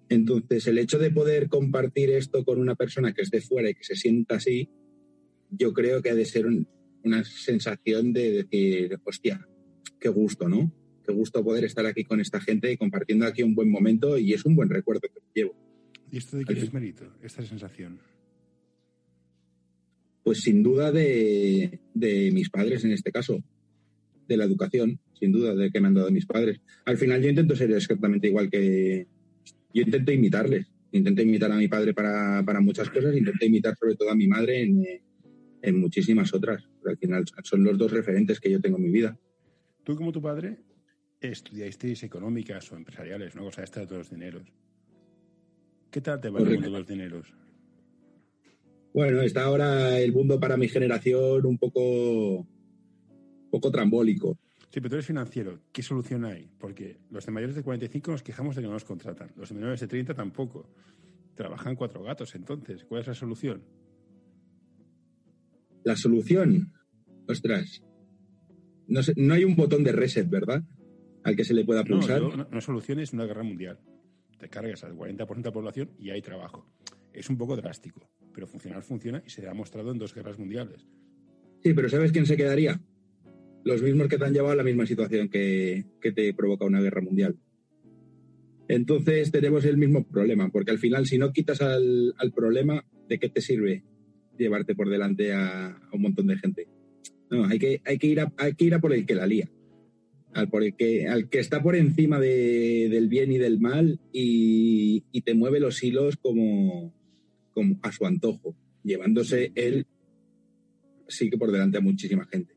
Entonces, 0.10 0.68
el 0.68 0.78
hecho 0.80 1.00
de 1.00 1.12
poder 1.12 1.48
compartir 1.48 2.10
esto 2.10 2.44
con 2.44 2.60
una 2.60 2.76
persona 2.76 3.14
que 3.14 3.22
es 3.22 3.32
de 3.32 3.40
fuera 3.40 3.70
y 3.70 3.76
que 3.76 3.86
se 3.86 3.96
sienta 3.96 4.36
así, 4.36 4.70
yo 5.50 5.72
creo 5.72 6.02
que 6.02 6.10
ha 6.10 6.16
de 6.16 6.26
ser 6.26 6.46
una 7.06 7.24
sensación 7.24 8.12
de 8.12 8.44
decir, 8.44 9.00
hostia, 9.06 9.48
qué 9.98 10.10
gusto, 10.10 10.50
¿no? 10.50 10.74
Qué 11.06 11.14
gusto 11.14 11.44
poder 11.44 11.64
estar 11.66 11.86
aquí 11.86 12.04
con 12.04 12.20
esta 12.20 12.40
gente 12.40 12.72
y 12.72 12.78
compartiendo 12.78 13.26
aquí 13.26 13.44
un 13.44 13.56
buen 13.56 13.70
momento 13.70 14.18
y 14.18 14.34
es 14.34 14.46
un 14.46 14.56
buen 14.56 14.70
recuerdo 14.70 15.02
que 15.02 15.22
llevo. 15.34 15.56
¿Y 16.12 16.18
esto 16.18 16.38
de 16.38 16.46
qué 16.46 16.54
es 16.54 16.74
mérito, 16.74 17.06
esta 17.22 17.44
sensación? 17.44 18.00
Pues 20.24 20.42
sin 20.42 20.64
duda 20.64 20.92
de, 20.92 21.80
mis 21.94 22.50
padres 22.50 22.84
en 22.84 22.92
este 22.92 23.12
caso, 23.12 23.44
de 24.28 24.38
la 24.38 24.46
educación, 24.46 25.00
sin 25.20 25.32
duda 25.32 25.54
de 25.56 25.72
que 25.72 25.80
me 25.80 25.88
han 25.88 25.94
dado 25.94 26.10
mis 26.12 26.26
padres. 26.26 26.60
Al 26.86 26.98
final 26.98 27.22
yo 27.22 27.30
intento 27.30 27.56
ser 27.56 27.72
exactamente 27.72 28.28
igual 28.28 28.50
que... 28.50 29.08
Yo 29.74 29.82
intento 29.82 30.12
imitarles, 30.12 30.68
intento 30.94 31.22
imitar 31.22 31.52
a 31.52 31.58
mi 31.58 31.68
padre 31.68 31.94
para, 31.94 32.62
muchas 32.62 32.90
cosas, 32.90 33.16
intento 33.16 33.46
imitar 33.46 33.76
sobre 33.78 33.96
todo 33.96 34.10
a 34.10 34.16
mi 34.16 34.28
madre 34.28 34.64
en, 34.64 34.84
en 35.62 35.80
muchísimas 35.80 36.34
otras. 36.34 36.64
al 36.86 36.98
final 36.98 37.26
son 37.44 37.64
los 37.64 37.78
dos 37.78 37.92
referentes 37.92 38.40
que 38.40 38.50
yo 38.50 38.62
tengo 38.62 38.78
en 38.78 38.84
mi 38.84 38.92
vida. 38.92 39.20
¿Tú 39.84 39.96
como 39.96 40.12
tu 40.12 40.22
padre 40.22 40.58
estudiasteis 41.32 42.04
económicas 42.04 42.72
o 42.72 42.78
empresariales, 42.78 43.36
¿no? 43.36 43.44
cosa 43.44 43.64
esta 43.64 43.82
de 43.82 43.88
todos 43.88 44.00
los 44.00 44.10
dineros. 44.10 44.44
¿Qué 45.92 46.02
tal 46.02 46.20
te 46.20 46.30
va 46.30 46.40
el 46.40 46.46
mundo 46.46 46.62
de 46.62 46.70
los 46.70 46.88
dineros? 46.88 47.34
Bueno, 48.94 49.22
está 49.22 49.44
ahora 49.44 50.00
el 50.00 50.14
mundo 50.14 50.40
para 50.40 50.58
mi 50.58 50.68
generación 50.68 51.46
un 51.46 51.58
poco, 51.58 52.48
poco 53.50 53.72
trambólico. 53.72 54.38
Sí, 54.76 54.82
pero 54.82 54.90
tú 54.90 54.96
eres 54.96 55.06
financiero. 55.06 55.60
¿Qué 55.72 55.82
solución 55.82 56.26
hay? 56.26 56.50
Porque 56.58 56.98
los 57.10 57.26
de 57.26 57.32
mayores 57.32 57.56
de 57.56 57.64
45 57.64 58.12
nos 58.12 58.24
quejamos 58.24 58.56
de 58.56 58.62
que 58.62 58.68
no 58.68 58.74
nos 58.74 58.84
contratan. 58.84 59.32
Los 59.38 59.50
de 59.50 59.56
menores 59.56 59.80
de 59.80 59.88
30 59.88 60.14
tampoco. 60.14 60.70
Trabajan 61.34 61.76
cuatro 61.76 62.04
gatos, 62.04 62.36
entonces. 62.36 62.84
¿Cuál 62.84 63.02
es 63.02 63.08
la 63.08 63.14
solución? 63.14 63.64
La 65.84 65.96
solución, 65.96 66.74
ostras, 67.28 67.84
no, 68.88 69.02
no 69.16 69.34
hay 69.34 69.44
un 69.44 69.56
botón 69.56 69.84
de 69.84 69.92
reset, 69.92 70.30
¿verdad? 70.30 70.64
Al 71.26 71.36
que 71.36 71.44
se 71.44 71.56
le 71.56 71.66
pueda 71.66 71.84
pulsar. 71.84 72.22
No, 72.22 72.38
no, 72.38 72.48
no 72.50 72.62
solución 72.62 73.00
es 73.00 73.12
una 73.12 73.26
guerra 73.26 73.42
mundial. 73.42 73.80
Te 74.38 74.48
cargas 74.48 74.84
al 74.84 74.94
40% 74.96 75.36
de 75.36 75.44
la 75.44 75.52
población 75.52 75.90
y 75.98 76.12
hay 76.12 76.22
trabajo. 76.22 76.70
Es 77.12 77.32
un 77.32 77.38
poco 77.38 77.56
drástico, 77.56 78.08
pero 78.32 78.46
funcionar 78.46 78.84
funciona 78.84 79.24
y 79.26 79.32
se 79.32 79.48
ha 79.48 79.54
mostrado 79.56 79.92
en 79.92 79.98
dos 79.98 80.14
guerras 80.14 80.38
mundiales. 80.38 80.86
Sí, 81.64 81.74
pero 81.74 81.90
¿sabes 81.90 82.12
quién 82.12 82.28
se 82.28 82.38
quedaría? 82.38 82.80
Los 83.64 83.82
mismos 83.82 84.08
que 84.08 84.20
te 84.20 84.26
han 84.26 84.34
llevado 84.34 84.54
a 84.54 84.56
la 84.56 84.64
misma 84.64 84.86
situación 84.86 85.28
que, 85.28 85.86
que 86.00 86.12
te 86.12 86.32
provoca 86.36 86.66
una 86.66 86.80
guerra 86.80 87.02
mundial. 87.02 87.36
Entonces 88.68 89.32
tenemos 89.32 89.66
el 89.66 89.78
mismo 89.78 90.06
problema, 90.06 90.50
porque 90.52 90.70
al 90.70 90.78
final 90.78 91.08
si 91.08 91.18
no 91.18 91.34
quitas 91.34 91.60
al, 91.64 92.14
al 92.20 92.32
problema, 92.34 92.86
¿de 93.10 93.18
qué 93.18 93.30
te 93.30 93.42
sirve 93.42 93.84
llevarte 94.38 94.76
por 94.76 94.90
delante 94.90 95.34
a, 95.34 95.70
a, 95.70 95.90
un 95.92 96.04
montón 96.04 96.28
de 96.28 96.38
gente? 96.38 96.68
No, 97.32 97.46
hay 97.46 97.58
que, 97.58 97.82
hay 97.84 97.98
que, 97.98 98.08
ir, 98.08 98.20
a, 98.20 98.32
hay 98.38 98.54
que 98.54 98.66
ir 98.66 98.76
a 98.76 98.80
por 98.80 98.94
el 98.94 99.08
que 99.08 99.16
la 99.16 99.26
lía, 99.26 99.50
al, 100.36 100.50
por 100.50 100.74
que, 100.76 101.08
al 101.08 101.30
que 101.30 101.40
está 101.40 101.64
por 101.64 101.76
encima 101.76 102.20
de, 102.20 102.90
del 102.90 103.08
bien 103.08 103.32
y 103.32 103.38
del 103.38 103.60
mal 103.60 104.00
y, 104.12 105.06
y, 105.12 105.22
te 105.22 105.34
mueve 105.34 105.62
los 105.62 105.82
hilos 105.82 106.18
como, 106.18 106.94
como 107.54 107.80
a 107.82 107.92
su 107.94 108.06
antojo, 108.06 108.54
llevándose 108.84 109.54
él 109.56 109.88
sí 111.08 111.30
que 111.30 111.38
por 111.38 111.52
delante 111.52 111.78
a 111.78 111.82
muchísima 111.82 112.26
gente. 112.26 112.54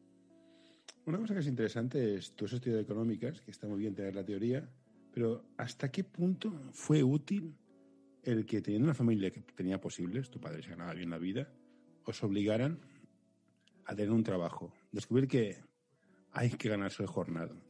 Una 1.07 1.19
cosa 1.19 1.35
que 1.35 1.41
es 1.41 1.47
interesante 1.47 2.17
es 2.17 2.33
tus 2.33 2.53
estudios 2.53 2.79
de 2.79 2.83
económicas, 2.83 3.41
que 3.41 3.53
está 3.53 3.69
muy 3.69 3.79
bien 3.79 3.95
tener 3.95 4.15
la 4.15 4.25
teoría, 4.25 4.69
pero 5.13 5.45
¿hasta 5.57 5.91
qué 5.91 6.03
punto 6.03 6.53
fue 6.73 7.05
útil 7.05 7.55
el 8.25 8.45
que 8.45 8.61
teniendo 8.61 8.87
una 8.87 8.95
familia 8.95 9.31
que 9.31 9.41
tenía 9.41 9.81
posibles, 9.81 10.31
tu 10.31 10.41
padre 10.41 10.63
se 10.65 10.71
ganaba 10.71 10.95
bien 10.95 11.11
la 11.11 11.19
vida, 11.19 11.49
os 12.05 12.23
obligaran 12.25 12.81
a 13.85 13.95
tener 13.95 14.11
un 14.11 14.25
trabajo? 14.25 14.73
Descubrir 14.91 15.29
que 15.29 15.59
hay 16.33 16.51
que 16.51 16.69
ganarse 16.69 17.05
el 17.05 17.09
jornado. 17.09 17.68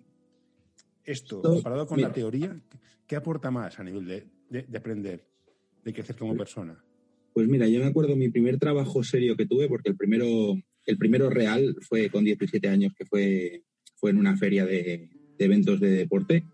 Esto, 1.09 1.43
comparado 1.43 1.87
con 1.87 1.97
Mira. 1.97 2.09
la 2.09 2.15
teoría, 2.15 2.61
¿qué 3.07 3.17
aporta 3.17 3.51
más 3.51 3.79
a 3.79 3.85
nivel 3.85 4.07
de, 4.07 4.27
de, 4.51 4.63
de 4.63 4.79
aprender, 4.79 5.25
de 5.85 5.93
crecer 5.93 6.17
como 6.17 6.37
persona? 6.37 6.83
Pues 7.33 7.49
mira, 7.49 7.67
yo 7.67 7.81
me 7.81 7.87
acuerdo 7.87 8.17
mi 8.17 8.29
primer 8.29 8.59
trabajo 8.59 9.03
serio 9.03 9.37
que 9.37 9.47
tuve, 9.47 9.69
porque 9.69 9.91
el 9.91 9.97
primero, 9.97 10.27
el 10.85 10.99
primero 10.99 11.31
real 11.31 11.77
fue 11.81 12.11
con 12.11 12.25
17 12.25 12.69
años, 12.69 12.93
que 12.97 13.07
fue, 13.07 13.63
fue 13.97 14.11
en 14.11 14.19
una 14.19 14.37
feria 14.37 14.67
de, 14.67 15.09
de 15.39 15.45
eventos 15.45 15.81
de 15.81 15.91
deporte 15.91 16.45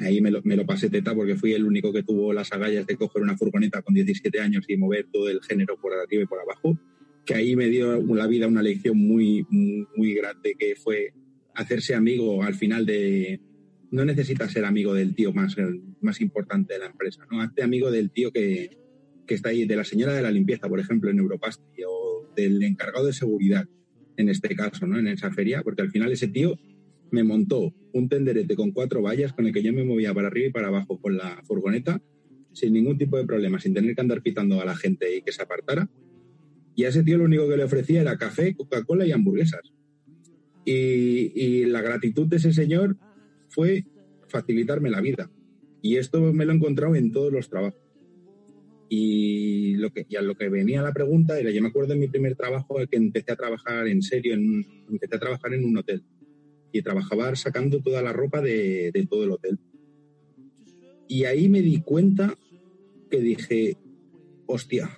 ahí 0.00 0.20
me 0.20 0.30
lo, 0.30 0.40
me 0.42 0.56
lo, 0.56 0.66
pasé 0.66 0.90
teta 0.90 1.14
porque 1.14 1.36
fui 1.36 1.52
el 1.52 1.64
único 1.64 1.92
que 1.92 2.02
tuvo 2.02 2.32
las 2.32 2.52
agallas 2.52 2.86
de 2.86 2.96
coger 2.96 3.22
una 3.22 3.36
furgoneta 3.36 3.82
con 3.82 3.94
17 3.94 4.40
años 4.40 4.64
y 4.68 4.76
mover 4.76 5.06
todo 5.12 5.28
el 5.28 5.42
género 5.42 5.76
por 5.80 5.92
arriba 5.92 6.22
y 6.22 6.26
por 6.26 6.40
abajo, 6.40 6.78
que 7.24 7.34
ahí 7.34 7.56
me 7.56 7.66
dio 7.66 8.00
la 8.14 8.26
vida 8.26 8.46
una 8.46 8.62
lección 8.62 8.96
muy, 8.96 9.46
muy, 9.50 9.86
muy 9.96 10.14
grande, 10.14 10.54
que 10.58 10.76
fue 10.76 11.12
hacerse 11.54 11.94
amigo 11.94 12.42
al 12.42 12.54
final 12.54 12.86
de... 12.86 13.40
No 13.90 14.04
necesitas 14.04 14.52
ser 14.52 14.64
amigo 14.64 14.94
del 14.94 15.14
tío 15.14 15.32
más, 15.32 15.56
más 16.00 16.20
importante 16.20 16.74
de 16.74 16.80
la 16.80 16.86
empresa, 16.86 17.26
¿no? 17.30 17.40
Hazte 17.40 17.62
amigo 17.62 17.90
del 17.90 18.10
tío 18.10 18.30
que, 18.32 18.76
que 19.26 19.34
está 19.34 19.50
ahí, 19.50 19.66
de 19.66 19.76
la 19.76 19.84
señora 19.84 20.12
de 20.12 20.22
la 20.22 20.30
limpieza, 20.30 20.68
por 20.68 20.80
ejemplo, 20.80 21.10
en 21.10 21.18
Europasti, 21.18 21.82
o 21.86 22.32
del 22.36 22.62
encargado 22.62 23.06
de 23.06 23.12
seguridad, 23.12 23.66
en 24.16 24.28
este 24.28 24.54
caso, 24.54 24.86
¿no? 24.86 24.98
En 24.98 25.08
esa 25.08 25.30
feria, 25.30 25.62
porque 25.62 25.82
al 25.82 25.90
final 25.90 26.12
ese 26.12 26.28
tío 26.28 26.58
me 27.10 27.24
montó 27.24 27.74
un 27.92 28.08
tenderete 28.08 28.54
con 28.54 28.72
cuatro 28.72 29.00
vallas 29.00 29.32
con 29.32 29.46
el 29.46 29.52
que 29.52 29.62
yo 29.62 29.72
me 29.72 29.84
movía 29.84 30.12
para 30.12 30.28
arriba 30.28 30.48
y 30.48 30.52
para 30.52 30.68
abajo 30.68 31.00
con 31.00 31.16
la 31.16 31.42
furgoneta 31.44 32.02
sin 32.52 32.72
ningún 32.72 32.98
tipo 32.98 33.16
de 33.16 33.24
problema, 33.24 33.60
sin 33.60 33.74
tener 33.74 33.94
que 33.94 34.00
andar 34.00 34.22
pitando 34.22 34.60
a 34.60 34.64
la 34.64 34.76
gente 34.76 35.16
y 35.16 35.22
que 35.22 35.32
se 35.32 35.42
apartara. 35.42 35.88
Y 36.74 36.84
a 36.84 36.88
ese 36.88 37.02
tío 37.02 37.18
lo 37.18 37.24
único 37.24 37.48
que 37.48 37.56
le 37.56 37.64
ofrecía 37.64 38.00
era 38.00 38.18
café, 38.18 38.54
Coca-Cola 38.54 39.06
y 39.06 39.12
hamburguesas. 39.12 39.72
Y, 40.64 41.32
y, 41.34 41.64
la 41.64 41.80
gratitud 41.80 42.26
de 42.26 42.36
ese 42.36 42.52
señor 42.52 42.96
fue 43.48 43.84
facilitarme 44.28 44.90
la 44.90 45.00
vida. 45.00 45.30
Y 45.82 45.96
esto 45.96 46.20
me 46.32 46.44
lo 46.44 46.52
he 46.52 46.56
encontrado 46.56 46.94
en 46.94 47.12
todos 47.12 47.32
los 47.32 47.48
trabajos. 47.48 47.80
Y, 48.88 49.74
lo 49.76 49.90
que, 49.90 50.06
a 50.16 50.22
lo 50.22 50.34
que 50.34 50.48
venía 50.48 50.82
la 50.82 50.92
pregunta 50.92 51.38
era, 51.38 51.50
yo 51.50 51.60
me 51.60 51.68
acuerdo 51.68 51.92
de 51.92 52.00
mi 52.00 52.08
primer 52.08 52.36
trabajo, 52.36 52.76
que 52.90 52.96
empecé 52.96 53.32
a 53.32 53.36
trabajar 53.36 53.86
en 53.86 54.02
serio, 54.02 54.34
en, 54.34 54.64
empecé 54.88 55.16
a 55.16 55.20
trabajar 55.20 55.52
en 55.52 55.64
un 55.64 55.76
hotel 55.76 56.02
y 56.72 56.82
trabajaba 56.82 57.34
sacando 57.36 57.80
toda 57.80 58.02
la 58.02 58.12
ropa 58.12 58.40
de, 58.40 58.90
de, 58.92 59.06
todo 59.06 59.24
el 59.24 59.32
hotel. 59.32 59.58
Y 61.06 61.24
ahí 61.24 61.48
me 61.48 61.62
di 61.62 61.80
cuenta 61.80 62.34
que 63.10 63.20
dije, 63.20 63.76
hostia, 64.46 64.90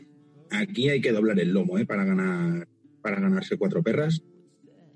aquí 0.51 0.89
hay 0.89 1.01
que 1.01 1.13
doblar 1.13 1.39
el 1.39 1.53
lomo 1.53 1.79
¿eh? 1.79 1.87
para, 1.87 2.05
ganar, 2.05 2.69
para 3.03 3.21
ganarse 3.21 3.57
cuatro 3.57 3.83
perras. 3.83 4.23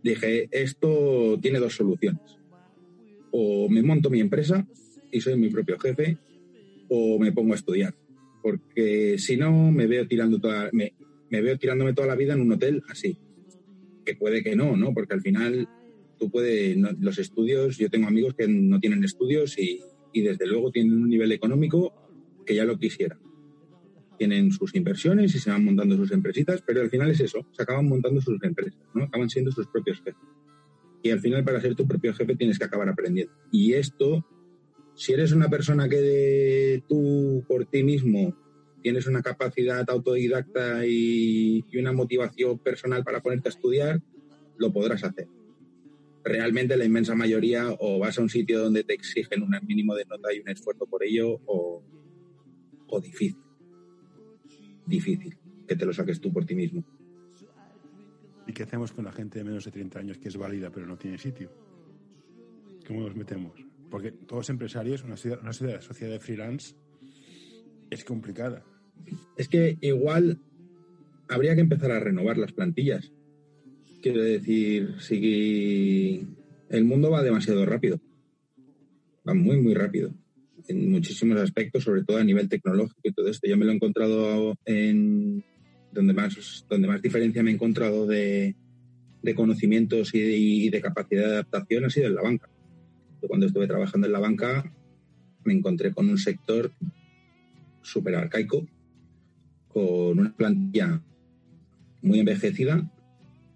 Dije, 0.02 0.48
esto 0.50 1.38
tiene 1.40 1.58
dos 1.60 1.74
soluciones. 1.74 2.38
O 3.36 3.68
me 3.68 3.82
monto 3.82 4.10
mi 4.10 4.20
empresa 4.20 4.64
y 5.10 5.20
soy 5.20 5.36
mi 5.36 5.48
propio 5.48 5.76
jefe, 5.78 6.18
o 6.88 7.18
me 7.18 7.32
pongo 7.32 7.52
a 7.52 7.56
estudiar. 7.56 7.94
Porque 8.42 9.16
si 9.18 9.36
no, 9.36 9.72
me 9.72 9.86
veo 9.86 10.06
tirando 10.06 10.38
toda, 10.38 10.70
me, 10.72 10.92
veo 11.30 11.58
tirándome 11.58 11.94
toda 11.94 12.08
la 12.08 12.14
vida 12.14 12.34
en 12.34 12.42
un 12.42 12.52
hotel 12.52 12.82
así. 12.88 13.16
Que 14.04 14.14
puede 14.14 14.42
que 14.42 14.54
no, 14.54 14.76
¿no? 14.76 14.92
Porque 14.94 15.14
al 15.14 15.20
final 15.20 15.68
tú 16.18 16.30
puedes, 16.30 16.76
los 17.00 17.18
estudios, 17.18 17.76
yo 17.78 17.90
tengo 17.90 18.06
amigos 18.06 18.34
que 18.34 18.46
no 18.46 18.78
tienen 18.78 19.02
estudios 19.02 19.58
y, 19.58 19.80
y, 20.12 20.22
desde 20.22 20.46
luego 20.46 20.70
tienen 20.70 20.92
un 20.92 21.08
nivel 21.08 21.32
económico 21.32 21.92
que 22.46 22.54
ya 22.54 22.64
lo 22.64 22.78
quisiera. 22.78 23.18
Tienen 24.18 24.52
sus 24.52 24.74
inversiones 24.76 25.34
y 25.34 25.38
se 25.38 25.50
van 25.50 25.64
montando 25.64 25.96
sus 25.96 26.12
empresitas, 26.12 26.62
pero 26.64 26.82
al 26.82 26.90
final 26.90 27.10
es 27.10 27.20
eso, 27.20 27.46
se 27.50 27.62
acaban 27.62 27.88
montando 27.88 28.20
sus 28.20 28.40
empresas, 28.44 28.80
¿no? 28.94 29.04
acaban 29.04 29.28
siendo 29.28 29.50
sus 29.50 29.66
propios 29.66 29.98
jefes. 29.98 30.22
Y 31.04 31.10
al 31.10 31.20
final 31.20 31.44
para 31.44 31.60
ser 31.60 31.76
tu 31.76 31.86
propio 31.86 32.12
jefe 32.14 32.34
tienes 32.34 32.58
que 32.58 32.64
acabar 32.64 32.88
aprendiendo. 32.88 33.32
Y 33.52 33.74
esto, 33.74 34.26
si 34.96 35.12
eres 35.12 35.30
una 35.30 35.48
persona 35.48 35.88
que 35.88 36.82
tú 36.88 37.44
por 37.46 37.66
ti 37.66 37.84
mismo 37.84 38.36
tienes 38.82 39.06
una 39.06 39.22
capacidad 39.22 39.88
autodidacta 39.88 40.84
y, 40.84 41.64
y 41.70 41.78
una 41.78 41.92
motivación 41.92 42.58
personal 42.58 43.04
para 43.04 43.20
ponerte 43.20 43.48
a 43.48 43.52
estudiar, 43.52 44.02
lo 44.58 44.72
podrás 44.72 45.04
hacer 45.04 45.28
realmente 46.24 46.76
la 46.76 46.86
inmensa 46.86 47.14
mayoría 47.14 47.76
o 47.78 47.98
vas 47.98 48.18
a 48.18 48.22
un 48.22 48.30
sitio 48.30 48.62
donde 48.62 48.82
te 48.82 48.94
exigen 48.94 49.42
un 49.42 49.54
mínimo 49.66 49.94
de 49.94 50.06
nota 50.06 50.32
y 50.32 50.40
un 50.40 50.48
esfuerzo 50.48 50.86
por 50.86 51.04
ello 51.04 51.38
o, 51.44 51.84
o 52.88 53.00
difícil. 53.00 53.36
Difícil 54.86 55.36
que 55.66 55.76
te 55.76 55.86
lo 55.86 55.92
saques 55.92 56.20
tú 56.20 56.32
por 56.32 56.44
ti 56.44 56.54
mismo. 56.54 56.84
¿Y 58.46 58.52
qué 58.52 58.64
hacemos 58.64 58.92
con 58.92 59.04
la 59.04 59.12
gente 59.12 59.38
de 59.38 59.44
menos 59.44 59.64
de 59.64 59.70
30 59.70 59.98
años 59.98 60.18
que 60.18 60.28
es 60.28 60.36
válida 60.36 60.70
pero 60.70 60.86
no 60.86 60.96
tiene 60.96 61.18
sitio? 61.18 61.50
¿Cómo 62.86 63.00
los 63.00 63.16
metemos? 63.16 63.64
Porque 63.90 64.12
todos 64.12 64.50
empresarios, 64.50 65.02
una 65.02 65.16
una 65.40 65.52
sociedad 65.52 66.12
de 66.12 66.20
freelance 66.20 66.74
es 67.90 68.04
complicada. 68.04 68.64
Es 69.36 69.48
que 69.48 69.78
igual 69.80 70.38
habría 71.28 71.54
que 71.54 71.62
empezar 71.62 71.90
a 71.90 72.00
renovar 72.00 72.36
las 72.38 72.52
plantillas 72.52 73.12
Quiero 74.04 74.22
decir, 74.22 74.96
si 75.00 76.26
el 76.68 76.84
mundo 76.84 77.10
va 77.10 77.22
demasiado 77.22 77.64
rápido, 77.64 77.98
va 79.26 79.32
muy, 79.32 79.56
muy 79.56 79.72
rápido, 79.72 80.12
en 80.68 80.90
muchísimos 80.90 81.40
aspectos, 81.40 81.84
sobre 81.84 82.04
todo 82.04 82.18
a 82.18 82.22
nivel 82.22 82.50
tecnológico 82.50 83.00
y 83.02 83.12
todo 83.12 83.28
esto. 83.28 83.48
Yo 83.48 83.56
me 83.56 83.64
lo 83.64 83.72
he 83.72 83.76
encontrado 83.76 84.56
en 84.66 85.42
donde 85.94 86.12
más, 86.12 86.66
donde 86.68 86.88
más 86.88 87.00
diferencia 87.00 87.42
me 87.42 87.50
he 87.50 87.54
encontrado 87.54 88.06
de, 88.06 88.54
de 89.22 89.34
conocimientos 89.34 90.14
y 90.14 90.20
de, 90.20 90.36
y 90.36 90.70
de, 90.70 90.80
capacidad 90.80 91.26
de 91.26 91.32
adaptación 91.32 91.84
ha 91.84 91.90
sido 91.90 92.08
en 92.08 92.14
la 92.14 92.22
banca. 92.22 92.48
Yo 93.22 93.28
cuando 93.28 93.46
estuve 93.46 93.66
trabajando 93.66 94.06
en 94.06 94.12
la 94.12 94.18
banca 94.18 94.70
me 95.44 95.52
encontré 95.52 95.92
con 95.92 96.08
un 96.08 96.18
sector 96.18 96.72
súper 97.82 98.16
arcaico, 98.16 98.66
con 99.68 100.18
una 100.18 100.34
plantilla 100.34 101.02
muy 102.02 102.20
envejecida 102.20 102.90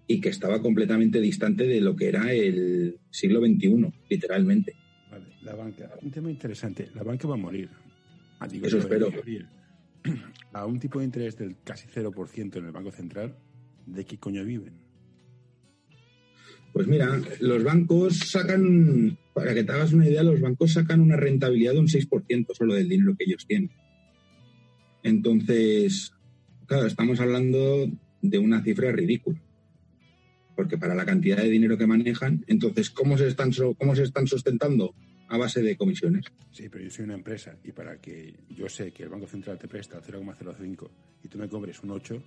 y 0.07 0.21
que 0.21 0.29
estaba 0.29 0.61
completamente 0.61 1.21
distante 1.21 1.67
de 1.67 1.81
lo 1.81 1.95
que 1.95 2.07
era 2.07 2.33
el 2.33 2.97
siglo 3.11 3.41
XXI, 3.41 3.93
literalmente. 4.09 4.75
Vale, 5.11 5.25
la 5.43 5.55
banca, 5.55 5.91
un 6.01 6.11
tema 6.11 6.31
interesante, 6.31 6.89
la 6.95 7.03
banca 7.03 7.27
va 7.27 7.35
a 7.35 7.37
morir. 7.37 7.69
Ah, 8.39 8.47
digo, 8.47 8.65
Eso 8.65 8.79
espero. 8.79 9.07
A 9.07 9.58
un 10.67 10.79
tipo 10.79 10.99
de 10.99 11.05
interés 11.05 11.37
del 11.37 11.55
casi 11.63 11.87
0% 11.87 12.55
en 12.55 12.65
el 12.65 12.71
Banco 12.71 12.91
Central, 12.91 13.35
¿de 13.85 14.05
qué 14.05 14.17
coño 14.17 14.43
viven? 14.43 14.73
Pues 16.73 16.87
mira, 16.87 17.19
los 17.39 17.63
bancos 17.63 18.17
sacan, 18.19 19.17
para 19.33 19.53
que 19.53 19.63
te 19.63 19.71
hagas 19.71 19.93
una 19.93 20.07
idea, 20.07 20.23
los 20.23 20.39
bancos 20.39 20.73
sacan 20.73 21.01
una 21.01 21.15
rentabilidad 21.15 21.73
de 21.73 21.79
un 21.79 21.87
6% 21.87 22.47
solo 22.53 22.75
del 22.75 22.87
dinero 22.87 23.15
que 23.17 23.25
ellos 23.25 23.45
tienen. 23.47 23.71
Entonces, 25.01 26.13
claro, 26.67 26.85
estamos 26.85 27.19
hablando 27.19 27.89
de 28.21 28.37
una 28.37 28.61
cifra 28.61 28.91
ridícula 28.91 29.41
porque 30.59 30.77
para 30.77 30.93
la 30.93 31.05
cantidad 31.05 31.37
de 31.37 31.47
dinero 31.47 31.77
que 31.77 31.87
manejan, 31.87 32.43
entonces, 32.47 32.89
¿cómo 32.89 33.17
se 33.17 33.29
están, 33.29 33.49
cómo 33.77 33.95
se 33.95 34.03
están 34.03 34.27
sustentando? 34.27 34.93
A 35.29 35.37
base 35.37 35.61
de 35.61 35.77
comisiones. 35.77 36.25
Sí, 36.51 36.69
pero 36.69 36.83
yo 36.83 36.89
soy 36.89 37.05
una 37.05 37.13
empresa 37.13 37.55
y 37.63 37.71
para 37.71 38.01
que 38.01 38.33
yo 38.49 38.67
sé 38.67 38.91
que 38.91 39.03
el 39.03 39.09
Banco 39.09 39.27
Central 39.27 39.57
te 39.59 39.67
presta 39.67 40.01
0,05 40.01 40.89
y 41.23 41.27
tú 41.27 41.37
me 41.37 41.47
cobres 41.47 41.81
un 41.83 41.91
8, 41.91 42.21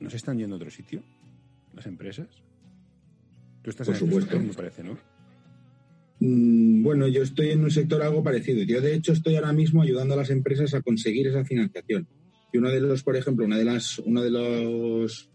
¿no 0.00 0.10
se 0.10 0.16
están 0.16 0.38
yendo 0.38 0.54
a 0.54 0.58
otro 0.58 0.70
sitio 0.70 1.02
las 1.74 1.86
empresas? 1.86 2.28
Tú 3.62 3.70
estás 3.70 3.86
Por 3.86 3.96
en 3.96 4.00
supuesto. 4.00 4.30
sector, 4.30 4.46
me 4.46 4.54
parece, 4.54 4.84
¿no? 4.84 4.96
Mm, 6.20 6.82
Bueno, 6.84 7.08
yo 7.08 7.22
estoy 7.22 7.50
en 7.50 7.64
un 7.64 7.70
sector 7.70 8.00
algo 8.02 8.22
parecido. 8.22 8.62
Yo, 8.62 8.80
de 8.80 8.94
hecho, 8.94 9.12
estoy 9.12 9.34
ahora 9.34 9.52
mismo 9.52 9.82
ayudando 9.82 10.14
a 10.14 10.18
las 10.18 10.30
empresas 10.30 10.72
a 10.74 10.82
conseguir 10.82 11.26
esa 11.26 11.44
financiación. 11.44 12.06
Y 12.52 12.58
uno 12.58 12.70
de 12.70 12.80
los, 12.80 13.02
por 13.02 13.16
ejemplo, 13.16 13.44
una 13.44 13.58
de 13.58 13.64
las, 13.64 13.98
uno 13.98 14.22
de 14.22 14.30
los 14.30 15.30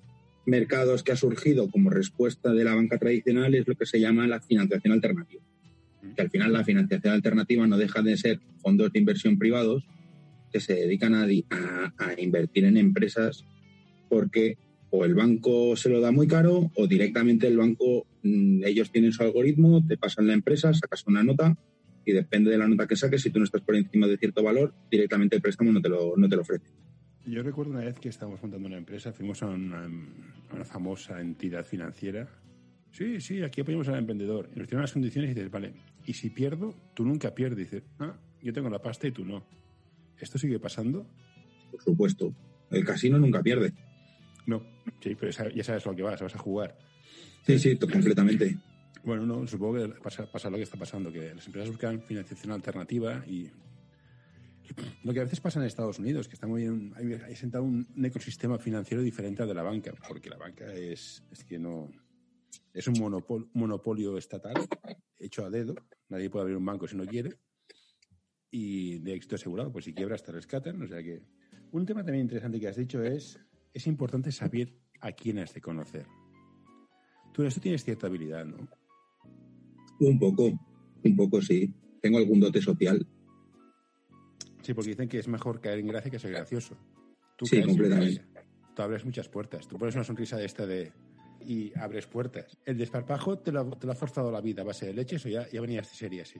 mercados 0.45 1.03
que 1.03 1.11
ha 1.11 1.15
surgido 1.17 1.69
como 1.69 1.89
respuesta 1.89 2.53
de 2.53 2.63
la 2.63 2.73
banca 2.73 2.97
tradicional 2.97 3.53
es 3.53 3.67
lo 3.67 3.75
que 3.75 3.85
se 3.85 3.99
llama 3.99 4.25
la 4.27 4.39
financiación 4.39 4.93
alternativa. 4.93 5.43
Que 6.15 6.21
al 6.21 6.29
final 6.29 6.51
la 6.53 6.63
financiación 6.63 7.13
alternativa 7.13 7.65
no 7.67 7.77
deja 7.77 8.01
de 8.01 8.17
ser 8.17 8.39
fondos 8.57 8.91
de 8.91 8.99
inversión 8.99 9.37
privados 9.37 9.83
que 10.51 10.59
se 10.59 10.73
dedican 10.73 11.13
a, 11.15 11.23
a- 11.23 12.21
invertir 12.21 12.65
en 12.65 12.77
empresas 12.77 13.45
porque 14.09 14.57
o 14.89 15.05
el 15.05 15.15
banco 15.15 15.75
se 15.77 15.87
lo 15.89 16.01
da 16.01 16.11
muy 16.11 16.27
caro 16.27 16.69
o 16.75 16.87
directamente 16.87 17.47
el 17.47 17.55
banco, 17.57 18.05
mm, 18.23 18.65
ellos 18.65 18.91
tienen 18.91 19.13
su 19.13 19.23
algoritmo, 19.23 19.85
te 19.87 19.95
pasan 19.97 20.27
la 20.27 20.33
empresa, 20.33 20.73
sacas 20.73 21.07
una 21.07 21.23
nota 21.23 21.55
y 22.05 22.11
depende 22.11 22.51
de 22.51 22.57
la 22.57 22.67
nota 22.67 22.87
que 22.87 22.97
saques, 22.97 23.21
si 23.21 23.29
tú 23.29 23.39
no 23.39 23.45
estás 23.45 23.61
por 23.61 23.75
encima 23.75 24.07
de 24.07 24.17
cierto 24.17 24.43
valor, 24.43 24.73
directamente 24.89 25.37
el 25.37 25.41
préstamo 25.41 25.71
no 25.71 25.81
te 25.81 25.87
lo, 25.87 26.17
no 26.17 26.27
te 26.27 26.35
lo 26.35 26.41
ofrece. 26.41 26.65
Yo 27.25 27.43
recuerdo 27.43 27.71
una 27.71 27.81
vez 27.85 27.99
que 27.99 28.09
estábamos 28.09 28.41
montando 28.41 28.67
una 28.67 28.77
empresa, 28.77 29.13
fuimos 29.13 29.41
a 29.43 29.47
una 29.47 29.87
famosa 30.65 31.21
entidad 31.21 31.63
financiera. 31.63 32.27
Sí, 32.91 33.21
sí, 33.21 33.41
aquí 33.41 33.61
apoyamos 33.61 33.87
al 33.87 33.99
emprendedor. 33.99 34.49
Y 34.53 34.59
nos 34.59 34.67
dieron 34.67 34.81
las 34.81 34.91
condiciones 34.91 35.31
y 35.31 35.33
dices, 35.33 35.49
vale, 35.49 35.73
y 36.05 36.13
si 36.13 36.29
pierdo, 36.29 36.75
tú 36.93 37.05
nunca 37.05 37.33
pierdes. 37.33 37.71
Dices, 37.71 37.83
ah, 37.99 38.17
yo 38.41 38.51
tengo 38.53 38.69
la 38.69 38.81
pasta 38.81 39.07
y 39.07 39.11
tú 39.11 39.23
no. 39.25 39.43
¿Esto 40.19 40.37
sigue 40.37 40.59
pasando? 40.59 41.07
Por 41.71 41.81
supuesto. 41.81 42.33
El 42.69 42.85
casino 42.85 43.17
nunca 43.17 43.41
pierde. 43.41 43.73
No. 44.45 44.61
Sí, 44.99 45.15
pero 45.15 45.31
ya 45.31 45.63
sabes 45.63 45.85
lo 45.85 45.95
que 45.95 46.03
vas, 46.03 46.21
vas 46.21 46.35
a 46.35 46.39
jugar. 46.39 46.77
Sí, 47.45 47.57
sí, 47.57 47.77
completamente. 47.77 48.57
Bueno, 49.03 49.25
no, 49.25 49.47
supongo 49.47 49.75
que 49.75 49.87
pasa, 50.01 50.29
pasa 50.31 50.49
lo 50.49 50.57
que 50.57 50.63
está 50.63 50.77
pasando, 50.77 51.11
que 51.11 51.33
las 51.33 51.45
empresas 51.45 51.69
buscan 51.69 52.01
financiación 52.03 52.51
alternativa 52.51 53.23
y 53.25 53.49
lo 55.03 55.13
que 55.13 55.19
a 55.19 55.23
veces 55.23 55.39
pasa 55.41 55.59
en 55.59 55.65
Estados 55.65 55.97
Unidos, 55.99 56.27
que 56.27 56.35
está 56.35 56.47
muy 56.47 56.61
bien, 56.61 56.93
hay, 56.95 57.35
sentado 57.35 57.63
un, 57.63 57.87
un 57.95 58.05
ecosistema 58.05 58.57
financiero 58.57 59.01
diferente 59.01 59.41
al 59.41 59.47
de 59.47 59.55
la 59.55 59.63
banca, 59.63 59.91
porque 60.07 60.29
la 60.29 60.37
banca 60.37 60.71
es, 60.73 61.23
es 61.31 61.43
que 61.43 61.57
no 61.57 61.89
es 62.73 62.87
un 62.87 62.95
monopol- 62.95 63.49
monopolio 63.53 64.17
estatal 64.17 64.55
hecho 65.19 65.45
a 65.45 65.49
dedo, 65.49 65.75
nadie 66.09 66.29
puede 66.29 66.43
abrir 66.43 66.57
un 66.57 66.65
banco 66.65 66.87
si 66.87 66.95
no 66.95 67.05
quiere 67.05 67.37
y 68.49 68.99
de 68.99 69.13
éxito 69.13 69.35
asegurado, 69.35 69.71
pues 69.71 69.85
si 69.85 69.93
quiebras 69.93 70.23
te 70.23 70.31
rescatan, 70.31 70.81
o 70.81 70.87
sea 70.87 71.01
que 71.01 71.21
un 71.71 71.85
tema 71.85 72.03
también 72.03 72.23
interesante 72.25 72.59
que 72.59 72.67
has 72.67 72.75
dicho 72.75 73.03
es 73.03 73.39
es 73.73 73.87
importante 73.87 74.31
saber 74.31 74.73
a 74.99 75.13
quién 75.13 75.39
has 75.39 75.53
de 75.53 75.61
conocer. 75.61 76.05
Tú 77.33 77.41
en 77.41 77.47
esto 77.47 77.61
tienes 77.61 77.83
cierta 77.85 78.07
habilidad, 78.07 78.45
¿no? 78.45 78.57
Un 79.99 80.19
poco, 80.19 80.51
un 81.03 81.15
poco 81.15 81.41
sí. 81.41 81.73
Tengo 82.01 82.17
algún 82.17 82.41
dote 82.41 82.61
social. 82.61 83.07
Sí, 84.61 84.73
porque 84.73 84.89
dicen 84.89 85.07
que 85.07 85.19
es 85.19 85.27
mejor 85.27 85.61
caer 85.61 85.79
en 85.79 85.87
gracia 85.87 86.11
que 86.11 86.19
ser 86.19 86.31
gracioso. 86.31 86.75
Tú 87.37 87.45
Sí, 87.45 87.63
completamente. 87.63 88.25
Tú 88.75 88.81
abres 88.81 89.05
muchas 89.05 89.29
puertas. 89.29 89.67
Tú 89.67 89.77
pones 89.77 89.95
una 89.95 90.03
sonrisa 90.03 90.35
de 90.37 90.45
esta 90.45 90.65
de... 90.65 90.91
Y 91.45 91.71
abres 91.75 92.07
puertas. 92.07 92.57
¿El 92.65 92.77
desparpajo 92.77 93.39
te 93.39 93.51
lo, 93.51 93.69
te 93.71 93.87
lo 93.87 93.93
ha 93.93 93.95
forzado 93.95 94.31
la 94.31 94.41
vida 94.41 94.61
a 94.61 94.65
base 94.65 94.85
de 94.87 94.93
leches 94.93 95.25
o 95.25 95.29
ya, 95.29 95.47
ya 95.49 95.61
venías 95.61 95.89
de 95.89 95.95
serie 95.95 96.21
así? 96.21 96.39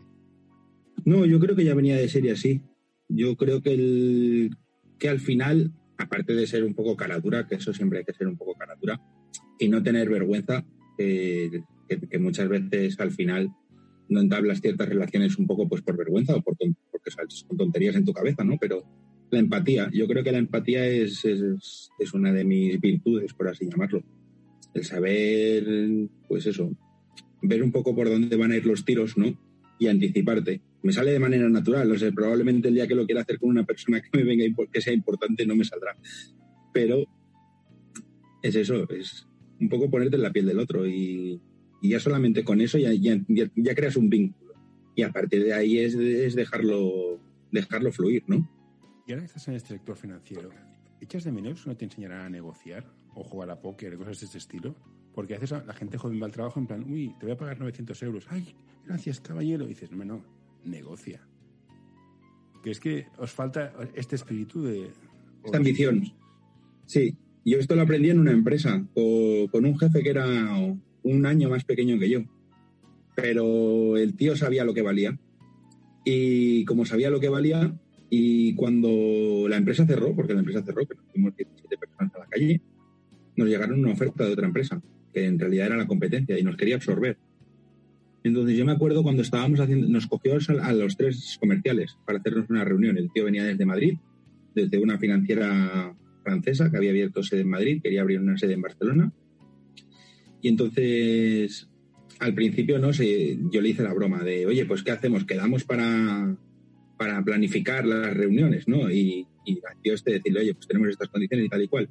No, 1.06 1.26
yo 1.26 1.40
creo 1.40 1.56
que 1.56 1.64
ya 1.64 1.74
venía 1.74 1.96
de 1.96 2.10
serie 2.10 2.32
así. 2.32 2.62
Yo 3.08 3.36
creo 3.36 3.62
que, 3.62 3.74
el, 3.74 4.56
que 5.00 5.10
al 5.10 5.20
final, 5.20 5.74
aparte 5.98 6.34
de 6.34 6.48
ser 6.48 6.64
un 6.64 6.74
poco 6.74 6.96
caradura, 6.96 7.48
que 7.48 7.56
eso 7.56 7.74
siempre 7.74 8.00
hay 8.00 8.06
que 8.06 8.14
ser 8.14 8.28
un 8.28 8.38
poco 8.38 8.54
caradura, 8.56 9.02
y 9.60 9.70
no 9.70 9.84
tener 9.84 10.10
vergüenza, 10.10 10.66
eh, 10.98 11.50
que, 11.88 12.00
que 12.00 12.20
muchas 12.20 12.48
veces 12.48 13.00
al 13.00 13.12
final 13.12 13.52
no 14.10 14.20
entablas 14.20 14.62
ciertas 14.62 14.90
relaciones 14.90 15.38
un 15.38 15.48
poco 15.48 15.68
pues 15.68 15.82
por 15.82 15.98
vergüenza 15.98 16.36
o 16.36 16.42
por 16.42 16.56
porque 16.92 17.12
sales 17.12 17.46
con 17.48 17.58
tonterías 17.58 17.96
en 17.96 18.06
tu 18.06 18.14
cabeza, 18.14 18.44
¿no? 18.44 18.58
Pero 18.60 18.84
la 19.32 19.40
empatía, 19.40 19.90
yo 19.94 20.08
creo 20.08 20.24
que 20.24 20.32
la 20.32 20.38
empatía 20.38 20.86
es, 20.86 21.24
es, 21.24 21.90
es 21.98 22.14
una 22.14 22.34
de 22.34 22.44
mis 22.44 22.80
virtudes, 22.80 23.34
por 23.34 23.48
así 23.48 23.70
llamarlo. 23.70 24.04
El 24.74 24.86
saber, 24.86 25.66
pues 26.28 26.46
eso, 26.46 26.72
ver 27.42 27.62
un 27.64 27.72
poco 27.72 27.96
por 27.96 28.10
dónde 28.10 28.36
van 28.38 28.52
a 28.52 28.56
ir 28.58 28.66
los 28.66 28.86
tiros, 28.86 29.18
¿no? 29.18 29.38
Y 29.80 29.88
anticiparte. 29.88 30.62
Me 30.84 30.94
sale 30.94 31.12
de 31.12 31.20
manera 31.20 31.48
natural, 31.50 31.92
o 31.92 31.98
sea, 31.98 32.12
probablemente 32.12 32.68
el 32.70 32.76
día 32.76 32.88
que 32.88 32.96
lo 32.96 33.06
quiera 33.06 33.22
hacer 33.22 33.38
con 33.40 33.50
una 33.50 33.66
persona 33.66 34.02
que 34.02 34.10
me 34.18 34.24
venga 34.24 34.46
que 34.72 34.82
sea 34.82 34.94
importante 34.94 35.46
no 35.46 35.56
me 35.56 35.64
saldrá. 35.66 35.96
Pero 36.74 37.04
es 38.42 38.56
eso, 38.56 38.90
es 38.90 39.28
un 39.60 39.70
poco 39.70 39.90
ponerte 39.90 40.16
en 40.16 40.24
la 40.24 40.32
piel 40.32 40.48
del 40.48 40.60
otro 40.60 40.88
y, 40.88 41.40
y 41.82 41.90
ya 41.90 42.00
solamente 42.00 42.44
con 42.44 42.62
eso 42.62 42.78
ya, 42.78 42.94
ya, 42.94 43.20
ya- 43.28 43.76
creas 43.76 43.96
un 43.96 44.10
vínculo. 44.10 44.54
Y 44.96 45.04
a 45.04 45.12
partir 45.12 45.44
de 45.44 45.54
ahí 45.54 45.78
es, 45.80 45.96
es 45.96 46.36
dejarlo, 46.36 47.20
dejarlo 47.52 47.92
fluir, 47.92 48.24
¿no? 48.28 48.50
Y 49.08 49.12
ahora 49.12 49.22
que 49.24 49.28
estás 49.28 49.48
en 49.48 49.56
este 49.56 49.70
sector 49.70 49.96
financiero, 49.96 50.50
¿echas 51.00 51.24
de 51.24 51.32
menos 51.32 51.68
no 51.68 51.76
te 51.78 51.86
enseñarán 51.86 52.22
a 52.26 52.30
negociar 52.30 52.86
o 53.16 53.24
jugar 53.24 53.50
a 53.52 53.62
póker 53.62 53.98
cosas 53.98 54.20
de 54.20 54.26
este 54.26 54.38
estilo? 54.38 54.76
Porque 55.14 55.36
a 55.36 55.40
veces 55.40 55.66
la 55.66 55.74
gente 55.74 55.98
joven 55.98 56.22
va 56.22 56.26
al 56.26 56.32
trabajo 56.32 56.60
en 56.60 56.68
plan, 56.68 56.86
uy, 56.90 57.14
te 57.20 57.26
voy 57.26 57.34
a 57.34 57.38
pagar 57.38 57.60
900 57.60 58.02
euros. 58.04 58.26
Ay, 58.30 58.56
gracias, 58.86 59.20
caballero. 59.20 59.66
Y 59.66 59.70
dices, 59.70 59.92
no, 59.92 60.06
no, 60.06 60.24
negocia. 60.64 61.22
Que 62.64 62.72
es 62.72 62.80
que 62.80 63.08
os 63.18 63.32
falta 63.32 63.74
este 63.96 64.16
espíritu 64.16 64.64
de... 64.64 64.92
Esta 65.44 65.58
ambición. 65.58 66.04
Sí, 66.86 67.18
yo 67.44 67.58
esto 67.58 67.76
lo 67.76 67.82
aprendí 67.82 68.10
en 68.10 68.20
una 68.20 68.32
empresa 68.32 68.86
co- 68.94 69.48
con, 69.52 69.66
un 69.66 69.78
jefe 69.78 70.04
que 70.04 70.10
era 70.12 70.56
un 71.04 71.26
año 71.26 71.50
más 71.50 71.66
pequeño 71.66 71.98
que 72.00 72.10
yo. 72.10 72.22
Pero 73.16 73.98
el 73.98 74.16
tío 74.16 74.38
sabía 74.38 74.64
lo 74.64 74.74
que 74.74 74.82
valía. 74.82 75.18
Y 76.06 76.64
como 76.66 76.86
sabía 76.86 77.10
lo 77.10 77.20
que 77.20 77.30
valía, 77.30 77.74
y 78.10 78.56
cuando 78.56 79.48
la 79.48 79.58
empresa 79.58 79.86
cerró, 79.86 80.16
porque 80.16 80.34
la 80.34 80.40
empresa 80.40 80.64
cerró, 80.64 80.86
que 80.88 80.96
nos 80.96 81.06
fuimos 81.12 81.36
17 81.36 81.78
personas 81.78 82.16
a 82.16 82.20
la 82.20 82.26
calle, 82.28 82.62
nos 83.42 83.50
llegaron 83.50 83.80
una 83.80 83.92
oferta 83.92 84.26
de 84.26 84.34
otra 84.34 84.48
empresa, 84.48 84.82
que 85.14 85.26
en 85.26 85.40
realidad 85.40 85.68
era 85.68 85.78
la 85.78 85.88
competencia 85.88 86.38
y 86.38 86.44
nos 86.44 86.56
quería 86.56 86.76
absorber. 86.76 87.18
Entonces 88.24 88.56
yo 88.56 88.66
me 88.66 88.72
acuerdo 88.72 89.02
cuando 89.02 89.24
estábamos 89.24 89.60
haciendo, 89.60 89.88
nos 89.88 90.06
cogió 90.06 90.38
a 90.62 90.74
los 90.74 90.96
tres 90.96 91.38
comerciales 91.40 91.98
para 92.06 92.20
hacernos 92.20 92.50
una 92.50 92.64
reunión. 92.64 92.98
El 92.98 93.12
tío 93.12 93.26
venía 93.26 93.44
desde 93.44 93.66
Madrid, 93.66 93.98
desde 94.54 94.78
una 94.78 95.00
financiera 95.00 95.96
francesa 96.24 96.70
que 96.70 96.78
había 96.78 96.92
abierto 96.92 97.24
sede 97.24 97.42
en 97.42 97.50
Madrid, 97.50 97.82
quería 97.82 98.02
abrir 98.02 98.20
una 98.20 98.38
sede 98.38 98.54
en 98.54 98.62
Barcelona. 98.62 99.12
Y 100.40 100.50
entonces, 100.50 101.68
al 102.20 102.36
principio, 102.36 102.78
no 102.78 102.94
sé, 102.94 103.40
yo 103.52 103.60
le 103.60 103.70
hice 103.70 103.82
la 103.82 103.94
broma 103.94 104.24
de, 104.24 104.46
oye, 104.46 104.66
pues 104.66 104.84
¿qué 104.84 104.92
hacemos? 104.92 105.26
Quedamos 105.26 105.64
para, 105.64 106.38
para 106.98 107.24
planificar 107.24 107.88
las 107.88 108.16
reuniones, 108.16 108.68
¿no? 108.68 108.92
Y, 108.92 109.26
y 109.46 109.60
al 109.68 109.82
tío 109.82 109.96
este 109.96 110.12
decirle, 110.12 110.42
oye, 110.42 110.54
pues 110.54 110.68
tenemos 110.68 110.90
estas 110.90 111.10
condiciones 111.10 111.48
y 111.48 111.50
tal 111.50 111.64
y 111.64 111.68
cual. 111.68 111.90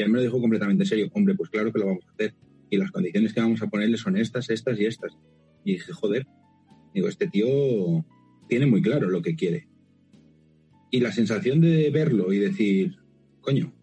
Y 0.00 0.02
él 0.02 0.08
me 0.08 0.16
lo 0.16 0.22
dijo 0.22 0.40
completamente 0.40 0.86
serio, 0.86 1.10
hombre, 1.12 1.34
pues 1.34 1.50
claro 1.50 1.70
que 1.70 1.78
lo 1.78 1.84
vamos 1.84 2.06
a 2.08 2.12
hacer. 2.12 2.34
Y 2.70 2.78
las 2.78 2.90
condiciones 2.90 3.34
que 3.34 3.40
vamos 3.42 3.60
a 3.60 3.66
ponerle 3.66 3.98
son 3.98 4.16
estas, 4.16 4.48
estas 4.48 4.80
y 4.80 4.86
estas. 4.86 5.12
Y 5.62 5.72
dije, 5.72 5.92
joder, 5.92 6.26
digo, 6.94 7.06
este 7.06 7.28
tío 7.28 7.46
tiene 8.48 8.64
muy 8.64 8.80
claro 8.80 9.10
lo 9.10 9.20
que 9.20 9.36
quiere. 9.36 9.68
Y 10.90 11.00
la 11.00 11.12
sensación 11.12 11.60
de 11.60 11.90
verlo 11.90 12.32
y 12.32 12.38
decir, 12.38 12.96
coño, 13.42 13.74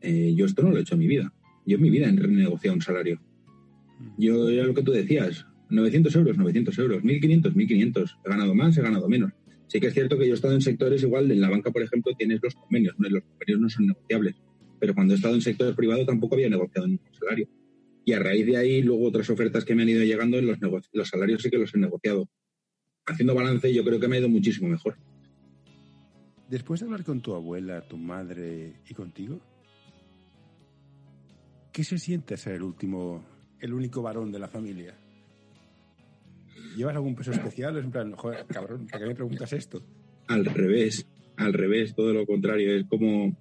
eh, 0.00 0.34
yo 0.34 0.46
esto 0.46 0.64
no 0.64 0.72
lo 0.72 0.78
he 0.78 0.80
hecho 0.80 0.94
en 0.94 1.00
mi 1.00 1.06
vida. 1.06 1.32
Yo 1.64 1.76
en 1.76 1.82
mi 1.82 1.90
vida 1.90 2.08
he 2.08 2.16
renegociado 2.16 2.74
un 2.74 2.82
salario. 2.82 3.22
Yo 4.18 4.48
era 4.48 4.64
lo 4.66 4.74
que 4.74 4.82
tú 4.82 4.90
decías, 4.90 5.46
900 5.70 6.16
euros, 6.16 6.38
900 6.38 6.76
euros, 6.80 7.04
1500, 7.04 7.54
1500. 7.54 8.18
He 8.24 8.28
ganado 8.28 8.52
más, 8.56 8.76
he 8.76 8.82
ganado 8.82 9.08
menos. 9.08 9.30
Sí 9.68 9.78
que 9.78 9.86
es 9.86 9.94
cierto 9.94 10.18
que 10.18 10.26
yo 10.26 10.32
he 10.32 10.34
estado 10.34 10.54
en 10.54 10.60
sectores 10.60 11.04
igual, 11.04 11.30
en 11.30 11.40
la 11.40 11.50
banca, 11.50 11.70
por 11.70 11.82
ejemplo, 11.82 12.12
tienes 12.18 12.40
los 12.42 12.56
convenios, 12.56 12.96
los 12.98 13.22
convenios 13.22 13.60
no 13.60 13.68
son 13.68 13.86
negociables. 13.86 14.34
Pero 14.82 14.96
cuando 14.96 15.14
he 15.14 15.16
estado 15.16 15.36
en 15.36 15.40
sector 15.40 15.76
privado 15.76 16.04
tampoco 16.04 16.34
había 16.34 16.50
negociado 16.50 16.88
ningún 16.88 17.14
salario. 17.14 17.46
Y 18.04 18.14
a 18.14 18.18
raíz 18.18 18.44
de 18.44 18.56
ahí, 18.56 18.82
luego 18.82 19.06
otras 19.06 19.30
ofertas 19.30 19.64
que 19.64 19.76
me 19.76 19.82
han 19.82 19.88
ido 19.90 20.02
llegando, 20.02 20.38
en 20.38 20.48
los, 20.48 20.58
los 20.92 21.08
salarios 21.08 21.40
sí 21.40 21.50
que 21.50 21.56
los 21.56 21.72
he 21.72 21.78
negociado. 21.78 22.28
Haciendo 23.06 23.32
balance, 23.32 23.72
yo 23.72 23.84
creo 23.84 24.00
que 24.00 24.08
me 24.08 24.16
ha 24.16 24.18
ido 24.18 24.28
muchísimo 24.28 24.68
mejor. 24.68 24.96
Después 26.50 26.80
de 26.80 26.86
hablar 26.86 27.04
con 27.04 27.20
tu 27.20 27.32
abuela, 27.32 27.86
tu 27.86 27.96
madre 27.96 28.72
y 28.90 28.92
contigo, 28.92 29.38
¿qué 31.72 31.84
se 31.84 31.96
siente 31.96 32.36
ser 32.36 32.54
el 32.54 32.62
último, 32.62 33.24
el 33.60 33.74
único 33.74 34.02
varón 34.02 34.32
de 34.32 34.40
la 34.40 34.48
familia? 34.48 34.96
¿Llevas 36.76 36.96
algún 36.96 37.14
peso 37.14 37.30
especial? 37.30 37.76
Es 37.76 37.84
en 37.84 37.92
plan, 37.92 38.16
joder, 38.16 38.44
cabrón, 38.46 38.88
¿para 38.88 39.04
qué 39.04 39.08
me 39.10 39.14
preguntas 39.14 39.52
esto? 39.52 39.80
Al 40.26 40.44
revés, 40.44 41.06
al 41.36 41.52
revés, 41.52 41.94
todo 41.94 42.12
lo 42.12 42.26
contrario. 42.26 42.74
Es 42.74 42.84
como 42.88 43.36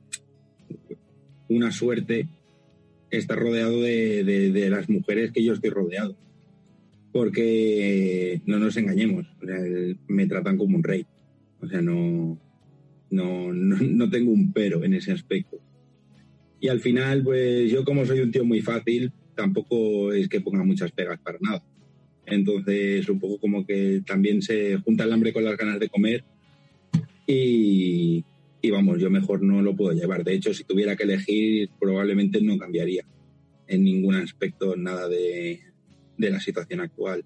una 1.51 1.71
suerte 1.71 2.27
estar 3.09 3.37
rodeado 3.37 3.81
de, 3.81 4.67
las 4.69 4.89
mujeres 4.89 5.31
que 5.31 5.43
yo 5.43 5.53
estoy 5.53 5.69
rodeado. 5.69 6.15
Porque 7.11 8.41
no 8.45 8.57
nos 8.57 8.77
engañemos, 8.77 9.27
me 10.07 10.27
tratan 10.27 10.57
como 10.57 10.77
un 10.77 10.83
rey. 10.83 11.05
O 11.59 11.67
sea, 11.67 11.81
no, 11.81 12.39
no, 13.09 13.51
no, 13.53 14.09
tengo 14.09 14.31
un 14.31 14.53
pero 14.53 14.83
en 14.83 14.93
ese 14.93 15.11
aspecto. 15.11 15.59
Y 16.61 16.69
al 16.69 16.79
final, 16.79 17.23
pues 17.23 17.69
yo 17.69 17.83
como 17.83 18.05
soy 18.05 18.21
un 18.21 18.31
tío 18.31 18.45
muy 18.45 18.61
fácil, 18.61 19.11
tampoco 19.35 20.13
es 20.13 20.29
que 20.29 20.39
ponga 20.39 20.63
muchas 20.63 20.91
pegas 20.91 21.19
para 21.19 21.37
nada. 21.41 21.63
Entonces, 22.25 23.09
un 23.09 23.19
poco 23.19 23.39
como 23.39 23.65
que 23.65 24.01
también 24.05 24.41
se 24.41 24.77
junta 24.77 25.03
el 25.03 25.11
hambre 25.11 25.33
con 25.33 25.43
las 25.43 25.57
ganas 25.57 25.79
de 25.79 25.89
comer 25.89 26.23
y, 27.27 28.23
y 28.61 28.69
vamos, 28.69 28.99
yo 28.99 29.09
mejor 29.09 29.41
no 29.41 29.61
lo 29.61 29.75
puedo 29.75 29.93
llevar. 29.93 30.23
De 30.23 30.33
hecho, 30.33 30.53
si 30.53 30.63
tuviera 30.63 30.95
que 30.95 31.03
elegir, 31.03 31.69
probablemente 31.79 32.41
no 32.41 32.57
cambiaría 32.57 33.03
en 33.67 33.83
ningún 33.83 34.15
aspecto 34.15 34.75
nada 34.75 35.07
de, 35.07 35.61
la 36.17 36.39
situación 36.39 36.81
actual, 36.81 37.23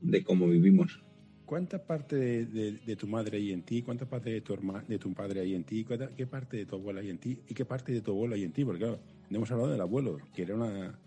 de 0.00 0.22
cómo 0.22 0.46
vivimos. 0.46 1.00
¿Cuánta 1.44 1.84
parte 1.84 2.16
de, 2.16 2.96
tu 2.96 3.06
madre 3.06 3.38
hay 3.38 3.52
en 3.52 3.62
ti? 3.62 3.82
¿Cuánta 3.82 4.04
parte 4.04 4.30
de 4.30 4.42
tu, 4.42 4.54
de 4.86 4.98
tu 4.98 5.12
padre 5.14 5.40
hay 5.40 5.54
en 5.54 5.64
ti? 5.64 5.84
¿Qué 6.16 6.26
parte 6.26 6.58
de 6.58 6.66
tu 6.66 6.76
abuela 6.76 7.00
hay 7.00 7.10
en 7.10 7.18
ti? 7.18 7.38
¿Y 7.48 7.54
qué 7.54 7.64
parte 7.64 7.92
de 7.92 8.02
tu 8.02 8.12
abuelo 8.12 8.34
hay 8.34 8.44
en 8.44 8.52
ti? 8.52 8.64
Porque 8.64 8.80
claro, 8.80 9.00
hemos 9.30 9.50
hablado 9.50 9.72
del 9.72 9.80
abuelo, 9.80 10.18
que 10.34 10.42
era, 10.42 10.54
una, 10.54 10.98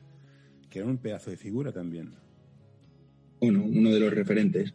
que 0.70 0.80
era 0.80 0.88
un 0.88 0.98
pedazo 0.98 1.30
de 1.30 1.38
figura 1.38 1.72
también. 1.72 2.10
Bueno, 3.40 3.64
uno 3.64 3.92
de 3.92 4.00
los 4.00 4.12
referentes. 4.12 4.74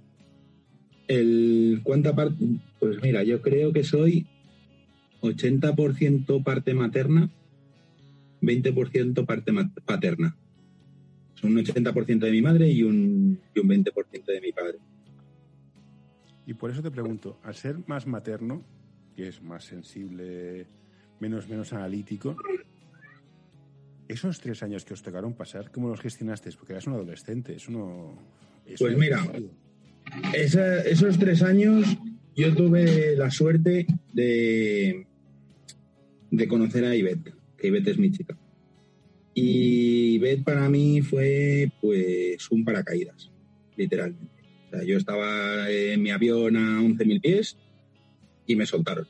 El 1.09 1.81
cuánta 1.83 2.15
parte, 2.15 2.37
pues 2.79 3.03
mira, 3.03 3.25
yo 3.25 3.43
creo 3.43 3.73
que 3.73 3.83
soy 3.83 4.27
80% 5.21 6.43
parte 6.43 6.75
materna, 6.75 7.31
20% 8.43 9.27
parte 9.27 9.53
paterna. 9.85 10.37
Son 11.35 11.53
un 11.53 11.65
80% 11.65 12.19
de 12.19 12.31
mi 12.31 12.43
madre 12.43 12.69
y 12.71 12.83
un, 12.83 13.39
y 13.55 13.61
un 13.61 13.69
20% 13.69 14.25
de 14.25 14.41
mi 14.41 14.53
padre. 14.53 14.79
Y 16.47 16.55
por 16.55 16.71
eso 16.71 16.83
te 16.83 16.91
pregunto, 16.91 17.39
al 17.43 17.55
ser 17.55 17.77
más 17.87 18.07
materno, 18.07 18.65
que 19.17 19.29
es 19.29 19.43
más 19.43 19.65
sensible, 19.65 20.67
menos, 21.21 21.49
menos 21.49 21.73
analítico, 21.73 22.37
esos 24.09 24.41
tres 24.41 24.63
años 24.63 24.85
que 24.85 24.95
os 24.95 25.03
tocaron 25.03 25.35
pasar, 25.35 25.71
¿cómo 25.73 25.89
los 25.89 26.01
gestionaste? 26.01 26.51
Porque 26.53 26.73
eras 26.73 26.87
un 26.87 26.95
adolescente, 26.95 27.57
eso 27.57 27.73
no... 27.73 28.19
pues 28.79 28.97
mira, 28.97 29.27
esos 30.35 31.19
tres 31.19 31.43
años 31.43 31.99
yo 32.37 32.55
tuve 32.55 33.17
la 33.17 33.31
suerte 33.31 33.87
de, 34.13 35.07
de 36.31 36.49
conocer 36.49 36.85
a 36.85 36.95
Ivette, 36.95 37.33
que 37.57 37.69
Ivette 37.69 37.89
es 37.89 37.99
mi 37.99 38.13
chica. 38.13 38.37
Y 39.33 40.15
Ivette 40.15 40.45
para 40.45 40.69
mí 40.69 41.01
fue 41.01 41.73
pues 41.81 42.51
un 42.51 42.65
paracaídas, 42.65 43.31
literalmente. 43.77 44.35
O 44.67 44.71
sea, 44.71 44.85
yo 44.85 44.99
estaba 44.99 45.71
en 45.71 46.03
mi 46.03 46.11
avión 46.11 46.57
a 46.57 46.81
11.000 46.81 47.21
pies 47.23 47.57
y 48.47 48.55
me 48.55 48.67
soltaron. 48.67 49.09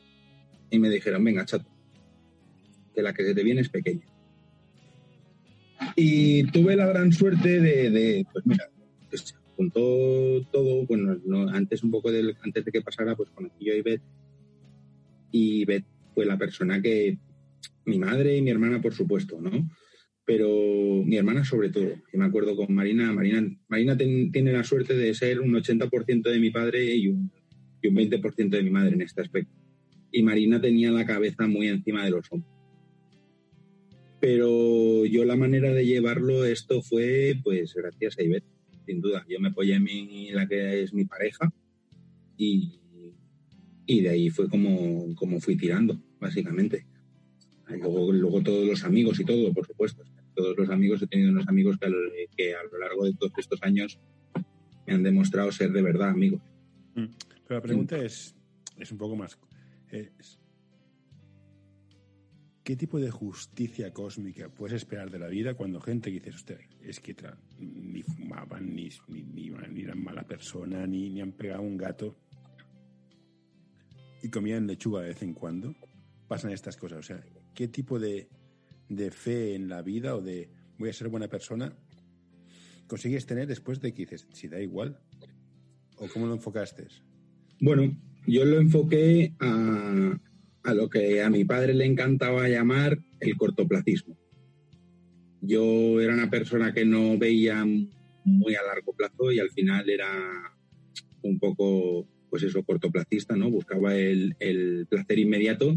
Y 0.70 0.78
me 0.78 0.88
dijeron, 0.88 1.24
venga, 1.24 1.44
chato, 1.44 1.68
que 2.94 3.02
la 3.02 3.12
que 3.12 3.24
se 3.24 3.34
te 3.34 3.42
viene 3.42 3.60
es 3.60 3.68
pequeña. 3.68 4.06
Y 5.96 6.44
tuve 6.44 6.76
la 6.76 6.86
gran 6.86 7.12
suerte 7.12 7.60
de, 7.60 8.24
pues 8.32 8.46
mira, 8.46 8.68
juntó 9.56 9.80
todo, 10.52 10.86
bueno, 10.86 11.18
antes 11.52 11.82
un 11.82 11.90
poco 11.90 12.12
del, 12.12 12.36
antes 12.42 12.64
de 12.64 12.72
que 12.72 12.82
pasara, 12.82 13.16
pues 13.16 13.30
conocí 13.30 13.64
yo 13.64 13.72
a 13.72 13.76
Ivette 13.76 14.02
y 15.32 15.62
Ivette 15.62 15.86
fue 16.14 16.26
la 16.26 16.38
persona 16.38 16.80
que, 16.80 17.18
mi 17.84 17.98
madre 17.98 18.36
y 18.36 18.42
mi 18.42 18.50
hermana 18.50 18.80
por 18.80 18.94
supuesto, 18.94 19.40
¿no? 19.40 19.70
Pero 20.24 20.48
mi 21.04 21.16
hermana 21.16 21.44
sobre 21.44 21.70
todo, 21.70 21.88
y 22.12 22.18
me 22.18 22.24
acuerdo 22.24 22.56
con 22.56 22.74
Marina, 22.74 23.12
Marina, 23.12 23.46
Marina 23.68 23.96
tiene 23.96 24.52
la 24.52 24.64
suerte 24.64 24.94
de 24.94 25.14
ser 25.14 25.40
un 25.40 25.52
80% 25.52 26.22
de 26.22 26.38
mi 26.40 26.50
padre 26.50 26.96
y 26.96 27.08
un, 27.08 27.30
y 27.80 27.88
un 27.88 27.94
20% 27.94 28.48
de 28.48 28.62
mi 28.62 28.70
madre 28.70 28.94
en 28.94 29.02
este 29.02 29.22
aspecto. 29.22 29.52
Y 30.10 30.22
Marina 30.22 30.60
tenía 30.60 30.90
la 30.90 31.06
cabeza 31.06 31.46
muy 31.46 31.68
encima 31.68 32.04
de 32.04 32.10
los 32.10 32.26
hombros 32.30 32.56
pero 34.18 35.04
yo 35.04 35.24
la 35.24 35.36
manera 35.36 35.72
de 35.72 35.86
llevarlo 35.86 36.44
esto 36.44 36.82
fue 36.82 37.34
pues 37.44 37.74
gracias 37.74 38.18
a 38.18 38.22
Ivette 38.22 38.55
sin 38.86 39.00
duda. 39.00 39.24
Yo 39.28 39.40
me 39.40 39.48
apoyé 39.48 39.74
en 39.74 39.82
mi, 39.82 40.30
la 40.30 40.46
que 40.46 40.82
es 40.82 40.94
mi 40.94 41.04
pareja 41.04 41.52
y, 42.36 42.80
y 43.86 44.00
de 44.00 44.08
ahí 44.08 44.30
fue 44.30 44.48
como, 44.48 45.14
como 45.16 45.40
fui 45.40 45.56
tirando, 45.56 46.00
básicamente. 46.20 46.86
Luego, 47.68 48.12
luego 48.12 48.42
todos 48.42 48.66
los 48.66 48.84
amigos 48.84 49.18
y 49.20 49.24
todo, 49.24 49.52
por 49.52 49.66
supuesto. 49.66 50.04
Todos 50.34 50.56
los 50.56 50.70
amigos, 50.70 51.02
he 51.02 51.06
tenido 51.06 51.30
unos 51.30 51.48
amigos 51.48 51.76
que 51.78 52.54
a, 52.54 52.62
lo, 52.62 52.78
largo 52.78 53.04
de 53.04 53.14
todos 53.14 53.32
estos 53.38 53.62
años 53.62 53.98
me 54.86 54.94
han 54.94 55.02
demostrado 55.02 55.50
ser 55.50 55.72
de 55.72 55.82
verdad 55.82 56.10
amigos. 56.10 56.40
Mm. 56.94 57.06
Pero 57.46 57.60
la 57.60 57.62
pregunta 57.62 57.98
es, 57.98 58.34
es 58.78 58.92
un 58.92 58.98
poco 58.98 59.16
más. 59.16 59.38
¿Qué 62.66 62.74
tipo 62.74 62.98
de 62.98 63.12
justicia 63.12 63.92
cósmica 63.92 64.48
puedes 64.48 64.82
esperar 64.82 65.08
de 65.08 65.20
la 65.20 65.28
vida 65.28 65.54
cuando 65.54 65.80
gente 65.80 66.10
que 66.10 66.18
dices, 66.18 66.34
usted, 66.34 66.58
es 66.82 66.98
que 66.98 67.14
ni 67.60 68.02
fumaban, 68.02 68.74
ni, 68.74 68.90
ni, 69.06 69.52
eran 69.84 70.02
mala 70.02 70.24
persona, 70.24 70.84
ni, 70.84 71.08
ni 71.10 71.20
han 71.20 71.30
pegado 71.30 71.62
un 71.62 71.76
gato 71.76 72.16
y 74.20 74.28
comían 74.30 74.66
lechuga 74.66 75.02
de 75.02 75.10
vez 75.10 75.22
en 75.22 75.32
cuando? 75.32 75.76
Pasan 76.26 76.50
estas 76.50 76.76
cosas. 76.76 76.98
O 76.98 77.02
sea, 77.04 77.24
¿qué 77.54 77.68
tipo 77.68 78.00
de, 78.00 78.26
de 78.88 79.12
fe 79.12 79.54
en 79.54 79.68
la 79.68 79.80
vida 79.80 80.16
o 80.16 80.20
de 80.20 80.50
voy 80.76 80.88
a 80.88 80.92
ser 80.92 81.08
buena 81.08 81.28
persona 81.28 81.72
consigues 82.88 83.26
tener 83.26 83.46
después 83.46 83.80
de 83.80 83.94
que 83.94 84.02
dices, 84.02 84.26
si 84.32 84.48
da 84.48 84.60
igual? 84.60 84.98
¿O 85.98 86.08
cómo 86.08 86.26
lo 86.26 86.34
enfocaste? 86.34 86.88
Bueno, 87.60 87.96
yo 88.26 88.44
lo 88.44 88.58
enfoqué 88.58 89.36
a, 89.38 90.18
a 90.66 90.74
lo 90.74 90.90
que 90.90 91.22
a 91.22 91.30
mi 91.30 91.44
padre 91.44 91.74
le 91.74 91.86
encantaba 91.86 92.48
llamar 92.48 92.98
el 93.20 93.36
cortoplacismo. 93.36 94.18
Yo 95.40 96.00
era 96.00 96.12
una 96.12 96.28
persona 96.28 96.74
que 96.74 96.84
no 96.84 97.16
veía 97.16 97.64
muy 98.24 98.54
a 98.56 98.62
largo 98.64 98.92
plazo 98.92 99.30
y 99.30 99.38
al 99.38 99.50
final 99.50 99.88
era 99.88 100.08
un 101.22 101.38
poco, 101.38 102.08
pues 102.28 102.42
eso, 102.42 102.64
cortoplacista, 102.64 103.36
¿no? 103.36 103.48
Buscaba 103.48 103.94
el, 103.94 104.34
placer 104.88 105.20
inmediato 105.20 105.76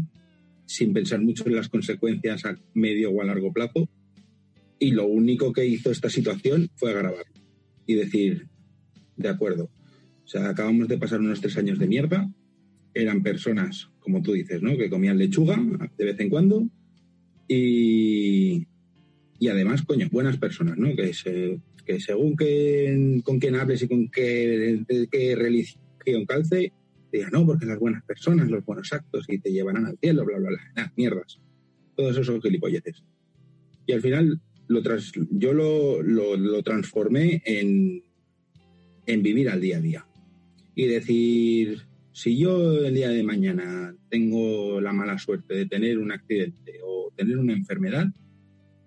sin 0.66 0.92
pensar 0.92 1.20
mucho 1.20 1.46
en 1.46 1.54
las 1.54 1.68
consecuencias 1.68 2.44
a 2.44 2.56
medio 2.74 3.10
o 3.10 3.22
a 3.22 3.26
largo 3.26 3.52
plazo. 3.52 3.88
Y 4.80 4.90
lo 4.90 5.06
único 5.06 5.52
que 5.52 5.66
hizo 5.66 5.92
esta 5.92 6.10
situación 6.10 6.68
fue 6.74 6.92
grabar 6.92 7.26
y 7.86 7.94
decir, 7.94 8.48
de 9.16 9.28
acuerdo, 9.28 9.70
o 10.24 10.26
sea, 10.26 10.48
acabamos 10.48 10.88
de 10.88 10.98
pasar 10.98 11.20
unos 11.20 11.40
tres 11.40 11.56
años 11.58 11.78
de 11.78 11.86
mierda, 11.86 12.28
eran 12.94 13.22
personas, 13.22 13.90
como 14.10 14.22
tú 14.22 14.32
dices, 14.32 14.62
¿no? 14.62 14.76
Que 14.76 14.90
comían 14.90 15.18
lechuga 15.18 15.56
de 15.96 16.04
vez 16.04 16.18
en 16.18 16.28
cuando 16.28 16.68
y, 17.46 18.66
y 19.38 19.48
además, 19.48 19.82
coño, 19.82 20.08
buenas 20.10 20.36
personas, 20.36 20.76
¿no? 20.76 20.94
Que, 20.94 21.12
se, 21.14 21.60
que 21.84 22.00
según 22.00 22.36
que, 22.36 23.20
con 23.24 23.38
quién 23.38 23.56
hables 23.56 23.82
y 23.82 23.88
con 23.88 24.08
qué, 24.08 24.84
qué 25.10 25.34
religión 25.34 26.26
calce, 26.26 26.72
digan, 27.12 27.30
no, 27.32 27.46
porque 27.46 27.66
las 27.66 27.78
buenas 27.78 28.04
personas, 28.04 28.50
los 28.50 28.64
buenos 28.64 28.92
actos 28.92 29.26
y 29.28 29.38
te 29.38 29.50
llevarán 29.50 29.86
al 29.86 29.98
cielo, 29.98 30.24
bla, 30.24 30.38
bla, 30.38 30.50
bla. 30.50 30.92
mierdas. 30.96 31.40
Todos 31.96 32.12
esos 32.12 32.26
son 32.26 32.40
gilipolleces. 32.40 33.02
Y 33.86 33.92
al 33.92 34.00
final 34.00 34.40
lo 34.68 34.80
yo 35.32 35.52
lo, 35.52 36.02
lo, 36.02 36.36
lo 36.36 36.62
transformé 36.62 37.42
en, 37.44 38.04
en 39.06 39.22
vivir 39.22 39.48
al 39.48 39.60
día 39.60 39.78
a 39.78 39.80
día. 39.80 40.06
Y 40.76 40.86
decir, 40.86 41.89
si 42.12 42.38
yo 42.38 42.84
el 42.84 42.94
día 42.94 43.08
de 43.08 43.22
mañana 43.22 43.94
tengo 44.08 44.80
la 44.80 44.92
mala 44.92 45.18
suerte 45.18 45.54
de 45.54 45.66
tener 45.66 45.98
un 45.98 46.12
accidente 46.12 46.80
o 46.84 47.12
tener 47.16 47.38
una 47.38 47.52
enfermedad, 47.52 48.06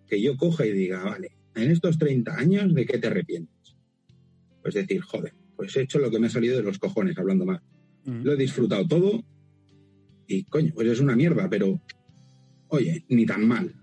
que 0.08 0.22
yo 0.22 0.38
coja 0.38 0.66
y 0.66 0.72
diga, 0.72 1.04
vale, 1.04 1.32
en 1.56 1.72
estos 1.72 1.98
30 1.98 2.36
años, 2.36 2.74
¿de 2.74 2.86
qué 2.86 2.98
te 2.98 3.08
arrepientes? 3.08 3.76
Pues 4.62 4.74
decir, 4.74 5.02
joder, 5.02 5.34
pues 5.56 5.76
he 5.76 5.82
hecho 5.82 6.00
lo 6.00 6.12
que 6.12 6.20
me 6.20 6.28
ha 6.28 6.30
salido 6.30 6.58
de 6.58 6.64
los 6.64 6.80
cojones, 6.80 7.18
hablando 7.18 7.46
mal. 7.46 7.62
Mm. 8.06 8.24
Lo 8.24 8.34
he 8.34 8.38
disfrutado 8.38 8.88
todo 8.88 9.24
y, 10.28 10.44
coño, 10.44 10.72
pues 10.74 10.88
es 10.88 11.00
una 11.00 11.16
mierda, 11.16 11.50
pero, 11.50 11.82
oye, 12.68 13.06
ni 13.10 13.26
tan 13.26 13.48
mal. 13.48 13.74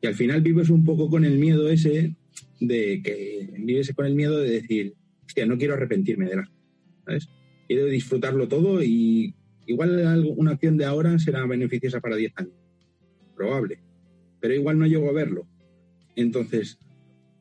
Y 0.00 0.06
al 0.06 0.14
final 0.14 0.42
vives 0.42 0.68
un 0.68 0.84
poco 0.84 1.08
con 1.08 1.24
el 1.24 1.38
miedo 1.38 1.68
ese 1.68 2.14
de 2.60 3.02
que 3.02 3.50
vives 3.58 3.92
con 3.94 4.06
el 4.06 4.14
miedo 4.14 4.38
de 4.38 4.50
decir, 4.50 4.94
hostia, 5.24 5.46
no 5.46 5.58
quiero 5.58 5.74
arrepentirme 5.74 6.26
de 6.26 6.36
las 6.36 6.48
cosas, 6.48 6.64
¿sabes? 7.04 7.28
Quiero 7.66 7.86
disfrutarlo 7.86 8.48
todo 8.48 8.82
y 8.82 9.34
igual 9.66 10.34
una 10.36 10.52
acción 10.52 10.76
de 10.76 10.84
ahora 10.84 11.18
será 11.18 11.44
beneficiosa 11.46 12.00
para 12.00 12.16
10 12.16 12.32
años. 12.36 12.54
Probable. 13.34 13.80
Pero 14.40 14.54
igual 14.54 14.78
no 14.78 14.86
llego 14.86 15.08
a 15.08 15.12
verlo. 15.12 15.46
Entonces, 16.14 16.78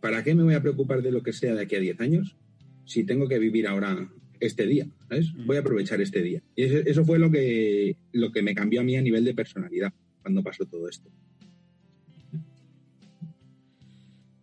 ¿para 0.01 0.23
qué 0.23 0.35
me 0.35 0.43
voy 0.43 0.55
a 0.55 0.61
preocupar 0.61 1.01
de 1.01 1.11
lo 1.11 1.23
que 1.23 1.33
sea 1.33 1.53
de 1.55 1.61
aquí 1.61 1.75
a 1.75 1.79
10 1.79 2.01
años 2.01 2.38
si 2.85 3.03
tengo 3.03 3.27
que 3.27 3.39
vivir 3.39 3.67
ahora 3.67 4.11
este 4.39 4.65
día? 4.65 4.88
¿sabes? 5.09 5.33
Mm. 5.33 5.45
Voy 5.45 5.57
a 5.57 5.61
aprovechar 5.61 6.01
este 6.01 6.21
día. 6.21 6.41
Y 6.55 6.63
eso, 6.63 7.05
fue 7.05 7.19
lo 7.19 7.31
que, 7.31 7.97
lo 8.11 8.31
que 8.31 8.41
me 8.41 8.55
cambió 8.55 8.81
a 8.81 8.83
mí 8.83 8.95
a 8.97 9.01
nivel 9.01 9.23
de 9.23 9.33
personalidad 9.33 9.93
cuando 10.21 10.43
pasó 10.43 10.65
todo 10.65 10.89
esto. 10.89 11.09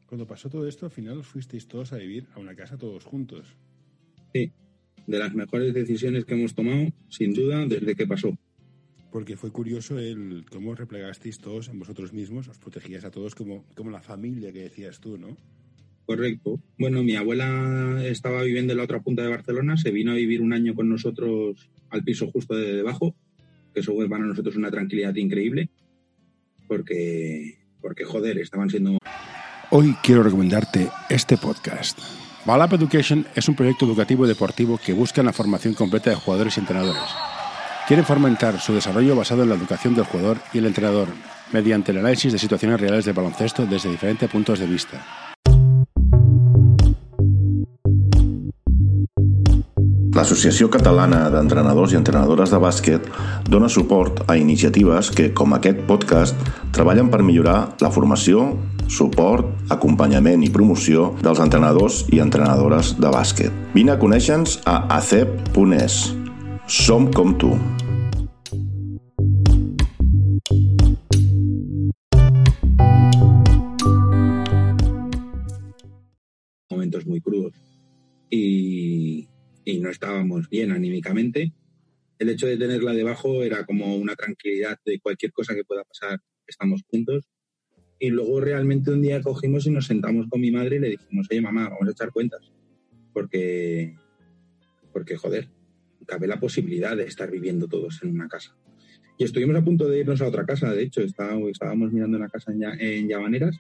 Cuando 0.07 0.27
pasó 0.27 0.51
todo 0.51 0.69
esto, 0.69 0.87
al 0.87 0.93
final 0.93 1.19
os 1.19 1.27
fuisteis 1.27 1.67
todos 1.67 1.93
a 1.95 1.97
vivir 1.97 2.27
a 2.35 2.39
una 2.39 2.55
casa 2.55 2.77
todos 2.77 3.05
juntos. 3.05 3.57
Sí, 4.35 4.53
de 5.07 5.19
las 5.19 5.35
mejores 5.35 5.75
decisiones 5.75 6.25
que 6.25 6.35
hemos 6.35 6.55
tomado, 6.55 6.93
sin 7.09 7.35
duda, 7.35 7.67
desde 7.67 7.95
que 7.95 8.07
pasó. 8.07 8.37
Porque 9.11 9.37
fue 9.37 9.51
curioso 9.51 9.99
el 9.99 10.45
cómo 10.51 10.75
replegasteis 10.75 11.39
todos 11.39 11.69
en 11.69 11.79
vosotros 11.79 12.13
mismos, 12.13 12.49
os 12.49 12.59
protegías 12.59 13.05
a 13.05 13.11
todos 13.11 13.35
como, 13.35 13.65
como 13.75 13.91
la 13.91 14.01
familia 14.01 14.53
que 14.53 14.63
decías 14.63 15.01
tú, 15.01 15.19
¿no? 15.19 15.37
Correcto. 16.07 16.61
Bueno, 16.79 17.03
mi 17.03 17.15
abuela 17.17 18.03
estaba 18.05 18.43
viviendo 18.43 18.73
en 18.73 18.79
la 18.79 18.85
otra 18.85 19.01
punta 19.01 19.23
de 19.23 19.29
Barcelona, 19.29 19.77
se 19.77 19.91
vino 19.91 20.13
a 20.13 20.17
vivir 20.17 20.41
un 20.41 20.53
año 20.53 20.75
con 20.75 20.89
nosotros 20.89 21.71
al 21.91 22.03
piso 22.03 22.31
justo 22.31 22.57
de 22.57 22.75
debajo, 22.75 23.15
que 23.73 23.81
eso 23.81 23.95
fue 23.95 24.09
para 24.09 24.25
nosotros 24.25 24.57
una 24.57 24.71
tranquilidad 24.71 25.15
increíble, 25.15 25.69
porque, 26.67 27.59
porque 27.81 28.05
joder, 28.05 28.39
estaban 28.39 28.71
siendo... 28.71 28.99
Hoy 29.71 29.95
quiero 30.03 30.23
recomendarte 30.23 30.89
este 31.09 31.37
podcast. 31.37 31.99
Balap 32.45 32.73
Education 32.73 33.25
es 33.37 33.49
un 33.49 33.55
proyecto 33.55 33.85
educativo 33.85 34.25
y 34.25 34.29
deportivo 34.29 34.77
que 34.85 34.93
busca 34.93 35.23
la 35.23 35.33
formación 35.33 35.75
completa 35.75 36.11
de 36.11 36.17
jugadores 36.17 36.57
y 36.57 36.61
entrenadores. 36.61 37.03
Quieren 37.87 38.05
fomentar 38.05 38.61
su 38.61 38.75
desarrollo 38.75 39.15
basado 39.15 39.45
en 39.45 39.49
la 39.49 39.55
educación 39.55 39.95
del 39.95 40.07
jugador 40.07 40.39
y 40.53 40.59
el 40.59 40.67
entrenador, 40.67 41.07
mediante 41.53 41.93
el 41.93 41.99
análisis 41.99 42.33
de 42.33 42.41
situaciones 42.41 42.81
reales 42.81 43.05
de 43.05 43.13
baloncesto 43.13 43.65
desde 43.65 43.91
diferentes 43.91 44.29
puntos 44.29 44.59
de 44.59 44.67
vista. 44.67 45.07
L'Associació 50.13 50.67
Catalana 50.69 51.31
d'Entrenadors 51.33 51.95
i 51.95 51.97
Entrenadores 51.97 52.51
de 52.53 52.59
Bàsquet 52.61 53.07
dona 53.49 53.71
suport 53.73 54.21
a 54.29 54.37
iniciatives 54.37 55.09
que, 55.11 55.31
com 55.33 55.55
aquest 55.57 55.81
podcast, 55.89 56.37
treballen 56.75 57.09
per 57.09 57.23
millorar 57.25 57.79
la 57.81 57.91
formació, 57.95 58.51
suport, 58.93 59.49
acompanyament 59.73 60.45
i 60.45 60.53
promoció 60.53 61.11
dels 61.25 61.41
entrenadors 61.41 62.05
i 62.13 62.21
entrenadores 62.25 62.95
de 63.01 63.13
bàsquet. 63.13 63.55
Vine 63.73 63.97
a 63.97 64.01
conèixer-nos 64.01 64.61
a 64.69 64.83
acep.es. 65.01 66.03
Som 66.69 67.11
com 67.13 67.35
tu. 67.41 67.57
momentos 76.83 77.07
muy 77.07 77.21
crudos. 77.21 77.55
Y, 78.29 79.29
y 79.65 79.79
no 79.79 79.91
estábamos 79.91 80.49
bien 80.49 80.73
anímicamente. 80.73 81.53
El 82.19 82.31
hecho 82.31 82.47
de 82.47 82.57
tenerla 82.57 82.93
debajo 82.93 83.43
era 83.43 83.65
como 83.65 83.97
una 83.97 84.15
tranquilidad 84.17 84.79
de 84.85 84.99
cualquier 85.01 85.33
cosa 85.33 85.55
que 85.55 85.65
pueda 85.65 85.85
pasar, 85.85 86.21
estamos 86.47 86.83
juntos. 86.89 87.29
Y 88.03 88.11
luego 88.11 88.41
realmente 88.41 88.91
un 88.91 89.01
día 89.01 89.23
cogimos 89.23 89.65
y 89.65 89.71
nos 89.71 89.87
sentamos 89.87 90.27
con 90.29 90.41
mi 90.41 90.51
madre 90.51 90.75
y 90.75 90.81
le 90.81 90.89
dijimos, 90.89 91.29
oye 91.31 91.41
mamá, 91.41 91.69
vamos 91.69 91.87
a 91.87 91.93
echar 91.93 92.11
cuentas. 92.11 92.41
Porque, 93.13 93.95
porque 94.93 95.17
joder, 95.17 95.49
cabe 96.05 96.27
la 96.27 96.41
posibilidad 96.41 96.97
de 96.97 97.05
estar 97.05 97.31
viviendo 97.31 97.69
todos 97.69 98.03
en 98.03 98.11
una 98.11 98.27
casa. 98.27 98.57
Y 99.19 99.23
estuvimos 99.23 99.55
a 99.55 99.65
punto 99.65 99.89
de 99.89 100.01
irnos 100.01 100.21
a 100.21 100.27
otra 100.27 100.45
casa, 100.45 100.75
de 100.75 100.83
hecho, 100.83 101.01
estábamos 101.01 101.93
mirando 101.93 102.17
una 102.17 102.29
casa 102.29 102.51
en, 102.53 103.09
Llavaneras 103.09 103.57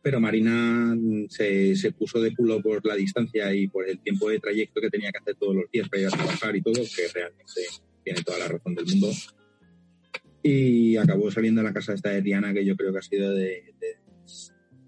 pero 0.00 0.20
Marina 0.20 0.96
se, 1.28 1.74
se, 1.74 1.92
puso 1.92 2.20
de 2.20 2.34
culo 2.34 2.60
por 2.62 2.84
la 2.86 2.94
distancia 2.94 3.52
y 3.52 3.66
por 3.66 3.88
el 3.88 3.98
tiempo 4.00 4.28
de 4.28 4.38
trayecto 4.38 4.80
que 4.80 4.90
tenía 4.90 5.10
que 5.10 5.18
hacer 5.18 5.34
todos 5.36 5.56
los 5.56 5.70
días 5.72 5.88
para 5.88 6.02
ir 6.02 6.08
a 6.08 6.10
trabajar 6.10 6.54
y 6.56 6.62
todo, 6.62 6.74
que 6.74 7.08
realmente 7.12 7.62
tiene 8.04 8.22
toda 8.22 8.38
la 8.38 8.48
razón 8.48 8.74
del 8.76 8.86
mundo. 8.86 9.10
Y 10.42 10.96
acabó 10.96 11.30
saliendo 11.30 11.60
a 11.60 11.64
la 11.64 11.72
casa 11.72 11.94
esta 11.94 12.10
de 12.10 12.22
Diana, 12.22 12.52
que 12.52 12.64
yo 12.64 12.76
creo 12.76 12.92
que 12.92 12.98
ha 12.98 13.02
sido 13.02 13.32
de, 13.32 13.74
de 13.80 13.96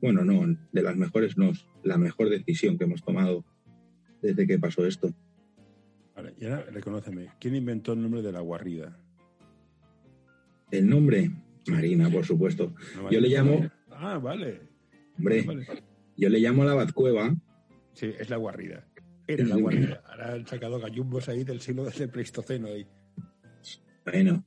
bueno, 0.05 0.23
no, 0.23 0.59
de 0.71 0.83
las 0.83 0.97
mejores, 0.97 1.39
no, 1.39 1.53
la 1.83 1.97
mejor 1.97 2.29
decisión 2.29 2.77
que 2.77 2.85
hemos 2.85 3.03
tomado 3.03 3.43
desde 4.21 4.47
que 4.47 4.59
pasó 4.59 4.87
esto. 4.87 5.15
Vale, 6.15 6.35
y 6.39 6.45
ahora 6.45 6.67
reconóceme, 6.71 7.31
¿quién 7.41 7.55
inventó 7.55 7.95
el 7.95 8.03
nombre 8.03 8.21
de 8.21 8.31
la 8.31 8.41
guarrida? 8.41 8.99
El 10.71 10.91
nombre, 10.91 11.31
Marina, 11.69 12.11
por 12.11 12.27
supuesto. 12.27 12.75
No, 12.97 13.11
yo 13.11 13.19
le 13.19 13.29
llamo... 13.29 13.67
Ah, 13.91 14.19
vale. 14.19 14.69
Hombre, 15.17 15.43
vale. 15.43 15.67
yo 16.19 16.29
le 16.29 16.39
llamo 16.39 16.65
la 16.65 16.75
Batcueva. 16.75 17.35
Sí, 17.95 18.13
es 18.19 18.29
la 18.29 18.37
guarrida. 18.37 18.87
Era 19.27 19.45
la 19.47 19.57
guarida. 19.57 20.03
Ahora 20.07 20.35
han 20.35 20.47
sacado 20.47 20.79
gallumbos 20.81 21.31
ahí 21.31 21.45
del 21.45 21.61
siglo 21.61 21.85
del 21.85 22.11
Pleistoceno. 22.11 22.67
Ahí. 22.67 22.87
Bueno, 24.05 24.45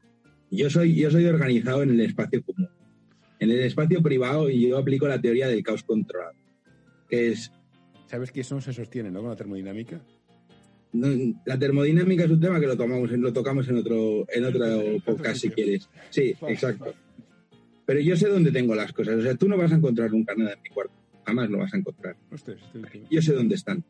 yo 0.51 0.69
soy, 0.69 0.95
yo 0.95 1.11
soy 1.11 1.25
organizado 1.25 1.83
en 1.83 1.91
el 1.91 2.01
espacio 2.01 2.43
común. 2.43 2.69
En 3.39 3.51
el 3.51 3.59
espacio 3.59 4.01
privado 4.01 4.49
y 4.49 4.69
yo 4.69 4.77
aplico 4.77 5.07
la 5.07 5.21
teoría 5.21 5.47
del 5.47 5.63
caos 5.63 5.83
controlado. 5.83 6.33
Que 7.09 7.29
es. 7.29 7.51
¿Sabes 8.05 8.31
que 8.31 8.41
eso 8.41 8.55
no 8.55 8.61
se 8.61 8.73
sostiene, 8.73 9.11
no? 9.11 9.21
Con 9.21 9.29
la 9.29 9.35
termodinámica. 9.35 10.01
No, 10.93 11.07
la 11.45 11.59
termodinámica 11.59 12.23
es 12.23 12.31
un 12.31 12.39
tema 12.39 12.59
que 12.59 12.67
lo 12.67 12.77
tomamos, 12.77 13.11
lo 13.11 13.33
tocamos 13.33 13.67
en 13.67 13.77
otro, 13.77 14.25
en 14.29 14.45
otro 14.45 14.97
podcast 15.05 15.41
si 15.41 15.49
quieres. 15.49 15.89
Sí, 16.09 16.33
exacto. 16.47 16.93
Pero 17.85 17.99
yo 17.99 18.15
sé 18.17 18.27
dónde 18.27 18.51
tengo 18.51 18.73
las 18.75 18.91
cosas. 18.93 19.15
O 19.15 19.21
sea, 19.21 19.35
tú 19.35 19.47
no 19.47 19.57
vas 19.57 19.71
a 19.71 19.75
encontrar 19.75 20.11
nunca 20.11 20.33
nada 20.35 20.53
en 20.53 20.61
mi 20.61 20.69
cuarto. 20.69 20.93
Jamás 21.25 21.49
lo 21.49 21.59
vas 21.59 21.73
a 21.73 21.77
encontrar. 21.77 22.15
Yo 23.11 23.21
sé 23.21 23.33
dónde 23.33 23.55
están. 23.55 23.83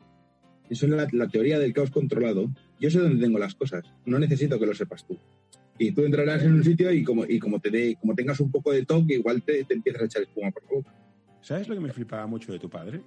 Eso 0.68 0.86
es 0.86 0.92
la, 0.92 1.08
la, 1.12 1.28
teoría 1.28 1.58
del 1.58 1.72
caos 1.72 1.90
controlado. 1.90 2.50
Yo 2.78 2.90
sé 2.90 2.98
dónde 2.98 3.24
tengo 3.24 3.38
las 3.38 3.54
cosas. 3.54 3.84
No 4.04 4.18
necesito 4.18 4.58
que 4.58 4.66
lo 4.66 4.74
sepas 4.74 5.06
tú. 5.06 5.18
Y 5.78 5.92
tú 5.92 6.04
entrarás 6.04 6.42
en 6.42 6.54
un 6.54 6.64
sitio 6.64 6.92
y 6.92 7.04
como, 7.04 7.24
y 7.24 7.38
como, 7.38 7.60
te 7.60 7.70
de, 7.70 7.96
como 8.00 8.14
tengas 8.14 8.40
un 8.40 8.50
poco 8.50 8.72
de 8.72 8.84
toque, 8.84 9.14
igual 9.14 9.42
te, 9.42 9.64
te 9.64 9.74
empiezas 9.74 10.02
a 10.02 10.04
echar 10.06 10.22
espuma 10.22 10.50
por 10.50 10.62
la. 10.64 10.92
¿Sabes 11.40 11.68
lo 11.68 11.74
que 11.76 11.80
me 11.80 11.92
flipaba 11.92 12.26
mucho 12.26 12.52
de 12.52 12.58
tu 12.58 12.68
padre? 12.68 13.00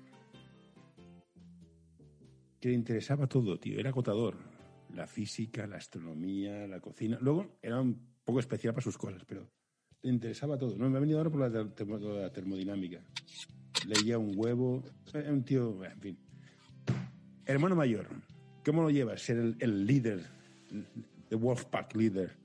Que 2.59 2.69
le 2.69 2.75
interesaba 2.75 3.27
todo, 3.27 3.59
tío. 3.59 3.77
Era 3.77 3.89
agotador. 3.89 4.37
La 4.95 5.07
física, 5.07 5.67
la 5.67 5.77
astronomía, 5.77 6.67
la 6.67 6.79
cocina. 6.79 7.17
Luego 7.21 7.57
era 7.61 7.79
un 7.79 7.99
poco 8.23 8.39
especial 8.39 8.73
para 8.73 8.83
sus 8.83 8.97
cosas, 8.97 9.23
pero 9.25 9.49
le 10.01 10.11
interesaba 10.11 10.57
todo. 10.57 10.77
No, 10.77 10.89
me 10.89 10.97
ha 10.97 11.01
venido 11.01 11.17
ahora 11.17 11.29
por 11.29 11.41
la, 11.41 12.31
termodinámica. 12.31 13.01
Leía 13.87 14.17
un 14.17 14.33
huevo. 14.35 14.83
Era 15.13 15.31
un 15.31 15.43
tío, 15.43 15.83
en 15.83 15.99
fin. 15.99 16.17
Hermano 17.45 17.75
mayor, 17.75 18.07
¿cómo 18.63 18.81
lo 18.81 18.89
llevas? 18.89 19.21
Ser 19.21 19.37
el, 19.37 19.55
el 19.59 19.85
líder, 19.85 20.25
el 21.29 21.37
Wolfpack 21.37 21.95
líder. 21.95 22.40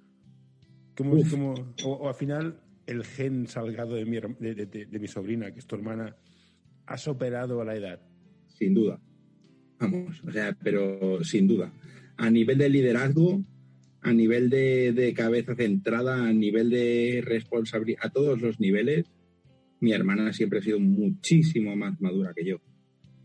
¿Cómo, 0.96 1.16
cómo, 1.30 1.54
o, 1.84 1.90
o, 1.90 2.08
al 2.08 2.14
final, 2.14 2.60
el 2.86 3.04
gen 3.04 3.46
salgado 3.46 3.94
de 3.94 4.04
mi, 4.04 4.18
de, 4.40 4.54
de, 4.54 4.86
de 4.86 4.98
mi 4.98 5.08
sobrina, 5.08 5.52
que 5.52 5.58
es 5.58 5.66
tu 5.66 5.76
hermana, 5.76 6.16
ha 6.86 6.96
superado 6.96 7.60
a 7.60 7.64
la 7.64 7.76
edad. 7.76 8.00
Sin 8.46 8.74
duda. 8.74 9.00
Vamos, 9.78 10.22
o 10.26 10.32
sea, 10.32 10.56
pero 10.62 11.22
sin 11.22 11.46
duda. 11.46 11.72
A 12.16 12.30
nivel 12.30 12.58
de 12.58 12.70
liderazgo, 12.70 13.44
a 14.00 14.12
nivel 14.12 14.48
de, 14.48 14.92
de, 14.92 15.12
cabeza 15.12 15.54
centrada, 15.54 16.26
a 16.26 16.32
nivel 16.32 16.70
de 16.70 17.22
responsabilidad, 17.24 18.00
a 18.02 18.10
todos 18.10 18.40
los 18.40 18.58
niveles, 18.58 19.04
mi 19.80 19.92
hermana 19.92 20.32
siempre 20.32 20.60
ha 20.60 20.62
sido 20.62 20.80
muchísimo 20.80 21.76
más 21.76 22.00
madura 22.00 22.32
que 22.34 22.46
yo. 22.46 22.60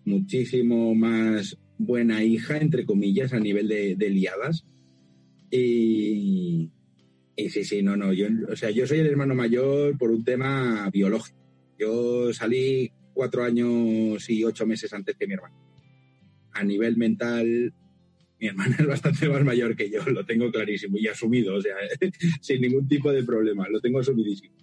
Muchísimo 0.03 0.93
más 0.93 1.57
buena 1.77 2.23
hija, 2.23 2.57
entre 2.57 2.85
comillas, 2.85 3.31
a 3.31 3.39
nivel 3.39 3.67
de, 3.69 3.95
de 3.95 4.09
liadas. 4.09 4.65
Y, 5.49 6.71
y, 7.35 7.49
sí, 7.49 7.63
sí, 7.63 7.81
no, 7.81 7.95
no. 7.95 8.13
Yo, 8.13 8.27
o 8.49 8.55
sea, 8.55 8.69
yo 8.71 8.85
soy 8.85 8.99
el 8.99 9.07
hermano 9.07 9.35
mayor 9.35 9.97
por 9.97 10.11
un 10.11 10.23
tema 10.23 10.89
biológico. 10.91 11.39
Yo 11.77 12.33
salí 12.33 12.91
cuatro 13.13 13.43
años 13.43 14.29
y 14.29 14.43
ocho 14.43 14.65
meses 14.65 14.93
antes 14.93 15.15
que 15.15 15.27
mi 15.27 15.33
hermano. 15.33 15.55
A 16.53 16.63
nivel 16.63 16.97
mental, 16.97 17.73
mi 18.39 18.47
hermana 18.47 18.75
es 18.79 18.87
bastante 18.87 19.29
más 19.29 19.43
mayor 19.43 19.75
que 19.75 19.89
yo, 19.89 20.03
lo 20.05 20.25
tengo 20.25 20.51
clarísimo 20.51 20.97
y 20.97 21.07
asumido, 21.07 21.55
o 21.55 21.61
sea, 21.61 21.75
sin 22.41 22.61
ningún 22.61 22.87
tipo 22.87 23.11
de 23.11 23.23
problema, 23.23 23.67
lo 23.69 23.79
tengo 23.79 23.99
asumidísimo. 23.99 24.55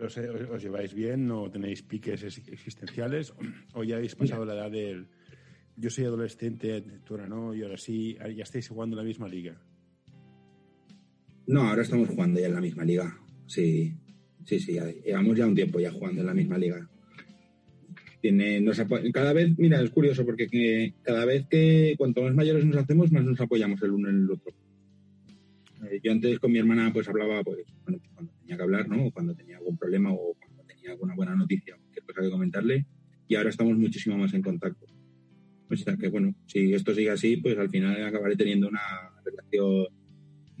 ¿Os, 0.00 0.16
lleváis 0.62 0.94
bien? 0.94 1.26
¿No 1.26 1.50
tenéis 1.50 1.82
piques 1.82 2.22
existenciales? 2.22 3.34
¿O 3.74 3.84
ya 3.84 3.96
habéis 3.96 4.14
pasado 4.14 4.46
la 4.46 4.54
edad 4.54 4.70
del 4.70 5.08
yo 5.76 5.88
soy 5.88 6.04
adolescente, 6.04 6.82
tú 7.04 7.14
ahora 7.14 7.26
no, 7.26 7.54
y 7.54 7.62
ahora 7.62 7.78
sí, 7.78 8.16
ya 8.36 8.42
estáis 8.42 8.68
jugando 8.68 8.96
en 8.96 8.98
la 8.98 9.06
misma 9.06 9.28
liga? 9.28 9.60
No, 11.50 11.68
ahora 11.68 11.82
estamos 11.82 12.08
jugando 12.08 12.40
ya 12.40 12.46
en 12.46 12.54
la 12.54 12.60
misma 12.60 12.84
liga, 12.84 13.18
sí, 13.46 13.94
sí, 14.44 14.60
sí, 14.60 14.78
llevamos 15.04 15.36
ya 15.36 15.46
un 15.46 15.54
tiempo 15.54 15.80
ya 15.80 15.90
jugando 15.90 16.20
en 16.20 16.26
la 16.26 16.34
misma 16.34 16.56
liga 16.58 16.88
tiene, 18.20 18.60
nos 18.60 18.80
cada 19.12 19.32
vez, 19.32 19.58
mira, 19.58 19.80
es 19.80 19.90
curioso 19.90 20.24
porque 20.24 20.46
que 20.46 20.94
cada 21.02 21.24
vez 21.24 21.46
que 21.48 21.94
cuanto 21.96 22.22
más 22.22 22.34
mayores 22.34 22.64
nos 22.64 22.76
hacemos, 22.76 23.10
más 23.12 23.24
nos 23.24 23.40
apoyamos 23.40 23.82
el 23.82 23.92
uno 23.92 24.10
en 24.10 24.16
el 24.16 24.30
otro. 24.30 24.52
Eh, 25.90 26.00
yo 26.02 26.12
antes 26.12 26.38
con 26.38 26.52
mi 26.52 26.58
hermana 26.58 26.92
pues 26.92 27.08
hablaba 27.08 27.42
pues, 27.42 27.64
cuando 27.82 28.02
tenía 28.40 28.56
que 28.56 28.62
hablar, 28.62 28.88
¿no? 28.88 29.10
Cuando 29.10 29.34
tenía 29.34 29.56
algún 29.56 29.76
problema 29.78 30.12
o 30.12 30.34
cuando 30.38 30.62
tenía 30.64 30.92
alguna 30.92 31.14
buena 31.14 31.34
noticia 31.34 31.74
o 31.74 31.78
cualquier 31.78 32.04
cosa 32.04 32.20
que 32.20 32.30
comentarle 32.30 32.86
y 33.26 33.34
ahora 33.36 33.50
estamos 33.50 33.76
muchísimo 33.78 34.18
más 34.18 34.34
en 34.34 34.42
contacto. 34.42 34.86
O 35.70 35.76
sea 35.76 35.96
que 35.96 36.08
bueno, 36.08 36.34
si 36.46 36.74
esto 36.74 36.94
sigue 36.94 37.10
así, 37.10 37.36
pues 37.38 37.56
al 37.56 37.70
final 37.70 38.04
acabaré 38.04 38.36
teniendo 38.36 38.68
una 38.68 38.80
relación 39.24 39.86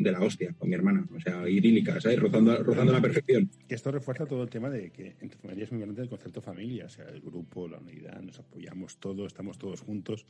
de 0.00 0.12
la 0.12 0.20
hostia 0.20 0.54
con 0.54 0.68
mi 0.68 0.74
hermana, 0.74 1.06
o 1.14 1.20
sea, 1.20 1.48
idílica, 1.48 2.00
¿sabes? 2.00 2.18
Rozando, 2.18 2.62
rozando 2.62 2.92
la 2.92 3.02
perfección. 3.02 3.50
Esto 3.68 3.90
refuerza 3.90 4.26
todo 4.26 4.42
el 4.42 4.48
tema 4.48 4.70
de 4.70 4.90
que 4.90 5.16
en 5.20 5.28
tu 5.28 5.38
familia 5.38 5.64
es 5.64 5.72
muy 5.72 5.80
importante 5.80 6.02
el 6.02 6.08
concepto 6.08 6.40
familia, 6.40 6.86
o 6.86 6.88
sea, 6.88 7.06
el 7.08 7.20
grupo, 7.20 7.68
la 7.68 7.78
unidad, 7.78 8.20
nos 8.22 8.38
apoyamos 8.38 8.98
todos, 8.98 9.26
estamos 9.26 9.58
todos 9.58 9.80
juntos, 9.82 10.24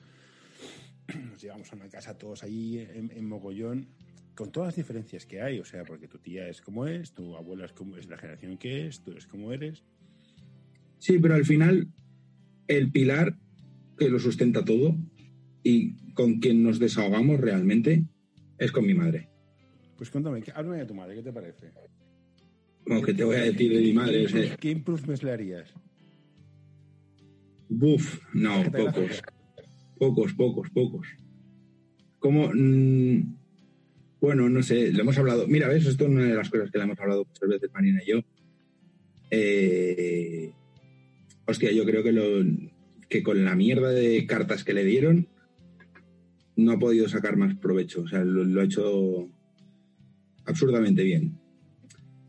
nos 1.31 1.41
llevamos 1.41 1.73
a 1.73 1.77
una 1.77 1.89
casa 1.89 2.19
todos 2.19 2.43
ahí 2.43 2.79
en, 2.79 3.13
en 3.15 3.29
mogollón, 3.29 3.87
con 4.35 4.51
todas 4.51 4.69
las 4.69 4.77
diferencias 4.77 5.27
que 5.27 5.41
hay, 5.41 5.61
o 5.61 5.65
sea, 5.65 5.85
porque 5.85 6.09
tu 6.09 6.19
tía 6.19 6.49
es 6.49 6.61
como 6.61 6.87
es, 6.87 7.13
tu 7.13 7.37
abuela 7.37 7.67
es 7.67 7.73
como 7.73 7.97
es 7.97 8.09
la 8.09 8.19
generación 8.19 8.59
que 8.59 8.87
es, 8.87 9.01
tú 9.01 9.13
eres 9.13 9.27
como 9.27 9.53
eres. 9.53 9.85
Sí, 10.99 11.19
pero 11.19 11.35
al 11.35 11.45
final 11.45 11.89
el 12.67 12.91
pilar 12.91 13.37
que 13.97 14.09
lo 14.09 14.19
sustenta 14.19 14.65
todo 14.65 14.97
y 15.63 16.13
con 16.15 16.41
quien 16.41 16.63
nos 16.63 16.79
desahogamos 16.79 17.41
realmente 17.41 18.05
es 18.59 18.73
con 18.73 18.87
mi 18.87 18.95
madre. 18.95 19.30
Pues 20.01 20.09
cuéntame, 20.09 20.41
¿qué- 20.41 20.51
háblame 20.55 20.79
de 20.79 20.87
tu 20.87 20.95
madre, 20.95 21.15
¿qué 21.15 21.23
te 21.23 21.31
parece? 21.31 21.73
Como 22.87 23.03
que 23.03 23.13
te 23.13 23.23
voy 23.23 23.37
a 23.37 23.41
decir 23.43 23.71
de 23.71 23.83
mi 23.83 23.93
madre, 23.93 24.27
sea, 24.27 24.57
¿Qué 24.57 24.71
improvements 24.71 25.23
le 25.23 25.31
harías? 25.31 25.75
buf, 27.69 28.19
no, 28.33 28.63
¿Qué 28.63 28.71
pocos, 28.71 29.23
pocos, 29.99 30.33
pocos, 30.33 30.71
pocos. 30.71 31.07
Como, 32.19 32.51
mm, 32.51 33.37
bueno, 34.23 34.49
no 34.49 34.63
sé, 34.63 34.91
le 34.91 35.03
hemos 35.03 35.19
hablado, 35.19 35.47
mira, 35.47 35.69
ves, 35.69 35.85
esto 35.85 36.05
es 36.05 36.11
una 36.11 36.25
de 36.25 36.35
las 36.35 36.49
cosas 36.49 36.71
que 36.71 36.79
le 36.79 36.85
hemos 36.85 36.99
hablado 36.99 37.27
muchas 37.27 37.49
veces 37.51 37.71
Marina 37.75 38.01
y 38.03 38.11
yo. 38.11 38.21
Eh, 39.31 40.51
hostia, 41.45 41.73
yo 41.73 41.85
creo 41.85 42.03
que, 42.03 42.13
lo, 42.13 42.43
que 43.11 43.23
con 43.23 43.45
la 43.45 43.55
mierda 43.55 43.91
de 43.91 44.27
cartas 44.27 44.65
que 44.65 44.73
le 44.73 44.85
dieron 44.85 45.29
no 46.57 46.73
ha 46.73 46.79
podido 46.79 47.07
sacar 47.07 47.37
más 47.37 47.55
provecho, 47.57 48.01
o 48.01 48.09
sea, 48.09 48.25
lo, 48.25 48.45
lo 48.45 48.63
ha 48.63 48.65
hecho 48.65 49.29
absurdamente 50.51 51.03
bien. 51.03 51.39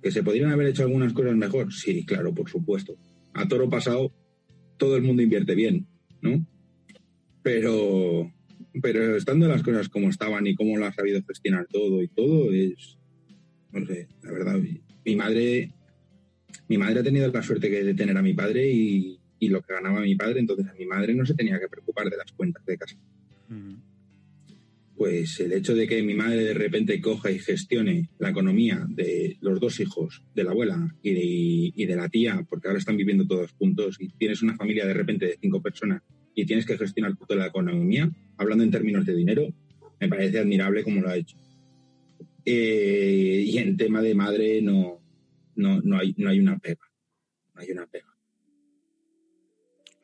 ¿Que 0.01 0.11
se 0.11 0.23
podrían 0.23 0.51
haber 0.51 0.67
hecho 0.67 0.83
algunas 0.83 1.13
cosas 1.13 1.35
mejor? 1.35 1.71
Sí, 1.71 2.05
claro, 2.05 2.33
por 2.33 2.49
supuesto. 2.49 2.97
A 3.33 3.47
toro 3.47 3.69
pasado, 3.69 4.11
todo 4.77 4.95
el 4.95 5.03
mundo 5.03 5.21
invierte 5.21 5.53
bien, 5.53 5.87
¿no? 6.21 6.45
Pero, 7.43 8.31
pero 8.81 9.15
estando 9.15 9.47
las 9.47 9.61
cosas 9.61 9.89
como 9.89 10.09
estaban 10.09 10.47
y 10.47 10.55
cómo 10.55 10.77
lo 10.77 10.85
ha 10.85 10.93
sabido 10.93 11.21
gestionar 11.27 11.67
todo 11.67 12.01
y 12.01 12.07
todo, 12.07 12.51
es, 12.51 12.97
no 13.71 13.85
sé, 13.85 14.07
la 14.23 14.31
verdad, 14.31 14.59
mi, 15.05 15.15
madre, 15.15 15.71
mi 16.67 16.77
madre 16.77 16.99
ha 16.99 17.03
tenido 17.03 17.31
la 17.31 17.43
suerte 17.43 17.69
de 17.69 17.93
tener 17.93 18.17
a 18.17 18.21
mi 18.21 18.33
padre 18.33 18.71
y, 18.71 19.19
y 19.39 19.49
lo 19.49 19.61
que 19.61 19.73
ganaba 19.73 20.01
mi 20.01 20.15
padre, 20.15 20.39
entonces 20.39 20.67
a 20.67 20.73
mi 20.73 20.85
madre 20.85 21.13
no 21.13 21.25
se 21.25 21.35
tenía 21.35 21.59
que 21.59 21.67
preocupar 21.67 22.09
de 22.09 22.17
las 22.17 22.31
cuentas 22.31 22.65
de 22.65 22.77
casa 22.77 22.97
pues 25.01 25.39
el 25.39 25.51
hecho 25.53 25.73
de 25.73 25.87
que 25.87 26.03
mi 26.03 26.13
madre 26.13 26.43
de 26.43 26.53
repente 26.53 27.01
coja 27.01 27.31
y 27.31 27.39
gestione 27.39 28.11
la 28.19 28.29
economía 28.29 28.85
de 28.87 29.35
los 29.41 29.59
dos 29.59 29.79
hijos, 29.79 30.21
de 30.35 30.43
la 30.43 30.51
abuela 30.51 30.95
y 31.01 31.13
de, 31.15 31.73
y 31.75 31.85
de 31.87 31.95
la 31.95 32.07
tía, 32.07 32.45
porque 32.47 32.67
ahora 32.67 32.77
están 32.77 32.97
viviendo 32.97 33.25
todos 33.25 33.51
juntos 33.53 33.97
y 33.99 34.09
tienes 34.09 34.43
una 34.43 34.55
familia 34.55 34.85
de 34.85 34.93
repente 34.93 35.25
de 35.25 35.39
cinco 35.41 35.59
personas 35.59 36.03
y 36.35 36.45
tienes 36.45 36.67
que 36.67 36.77
gestionar 36.77 37.17
toda 37.17 37.35
la 37.35 37.47
economía, 37.47 38.11
hablando 38.37 38.63
en 38.63 38.69
términos 38.69 39.03
de 39.03 39.15
dinero, 39.15 39.51
me 39.99 40.07
parece 40.07 40.37
admirable 40.37 40.83
como 40.83 41.01
lo 41.01 41.09
ha 41.09 41.17
hecho. 41.17 41.35
Eh, 42.45 43.43
y 43.43 43.57
en 43.57 43.77
tema 43.77 44.03
de 44.03 44.13
madre 44.13 44.61
no, 44.61 45.01
no, 45.55 45.81
no, 45.81 45.97
hay, 45.97 46.13
no 46.15 46.29
hay 46.29 46.39
una 46.39 46.59
pega. 46.59 46.91
No 47.55 47.61
hay 47.61 47.71
una 47.71 47.87
pega. 47.87 48.15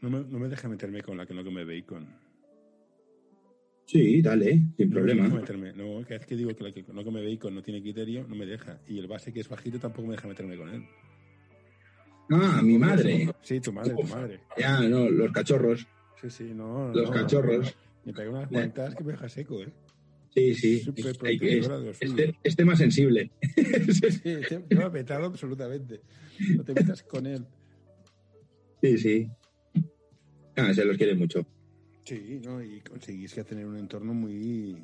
No 0.01 0.09
me, 0.09 0.23
no 0.27 0.39
me 0.39 0.47
deja 0.47 0.67
meterme 0.67 1.03
con 1.03 1.17
la 1.17 1.27
que 1.27 1.35
no 1.35 1.43
come 1.43 1.65
bacon. 1.65 2.26
Sí, 3.87 4.21
dale, 4.21 4.51
sin 4.51 4.65
No 4.77 4.85
me 4.85 4.91
problema. 4.91 5.27
meterme. 5.29 5.71
No, 5.71 6.01
cada 6.03 6.17
vez 6.19 6.25
que 6.27 6.35
digo 6.35 6.53
que 6.53 6.63
la 6.63 6.71
que 6.73 6.83
no 6.91 7.03
come 7.05 7.23
bacon 7.23 7.55
no 7.55 7.61
tiene 7.63 7.81
criterio, 7.81 8.25
no 8.27 8.35
me 8.35 8.45
deja. 8.45 8.81
Y 8.87 8.99
el 8.99 9.07
base 9.07 9.31
que 9.31 9.39
es 9.39 9.47
bajito 9.47 9.79
tampoco 9.79 10.07
me 10.09 10.15
deja 10.15 10.27
meterme 10.27 10.57
con 10.57 10.69
él. 10.69 10.83
Ah, 12.29 12.61
mi 12.61 12.77
madre. 12.77 13.29
Sí, 13.41 13.61
tu 13.61 13.71
madre, 13.71 13.95
tu 13.95 14.03
madre. 14.03 14.41
Ya, 14.57 14.81
no, 14.81 15.09
los 15.09 15.31
cachorros. 15.31 15.87
Sí, 16.21 16.29
sí, 16.29 16.51
no. 16.53 16.89
Los 16.93 17.09
no. 17.09 17.15
cachorros. 17.15 17.73
Me 18.03 18.11
pega 18.13 18.29
unas 18.29 18.47
cuantas 18.49 18.93
que 18.95 19.03
me 19.05 19.11
deja 19.13 19.29
seco, 19.29 19.61
¿eh? 19.63 19.69
Sí, 20.35 20.53
sí. 20.53 20.81
Es- 20.95 21.17
que- 21.17 21.57
es, 21.59 21.69
es- 22.01 22.35
es 22.43 22.55
tema 22.57 22.75
sensible. 22.75 23.31
Sí, 24.21 24.35
te, 24.49 24.59
te 24.67 24.75
va 24.75 24.91
petado 24.91 25.25
absolutamente. 25.27 26.01
No 26.57 26.63
te 26.65 26.73
metas 26.73 27.03
con 27.03 27.25
él. 27.25 27.45
Sí, 28.81 28.97
sí. 28.97 29.27
Ah, 30.57 30.73
se 30.73 30.83
los 30.83 30.97
quiere 30.97 31.15
mucho. 31.15 31.45
Sí, 32.07 32.39
¿no? 32.41 32.63
Y 32.63 32.79
conseguís 32.79 33.33
que 33.33 33.43
tener 33.43 33.65
un 33.65 33.75
entorno 33.75 34.13
muy... 34.13 34.77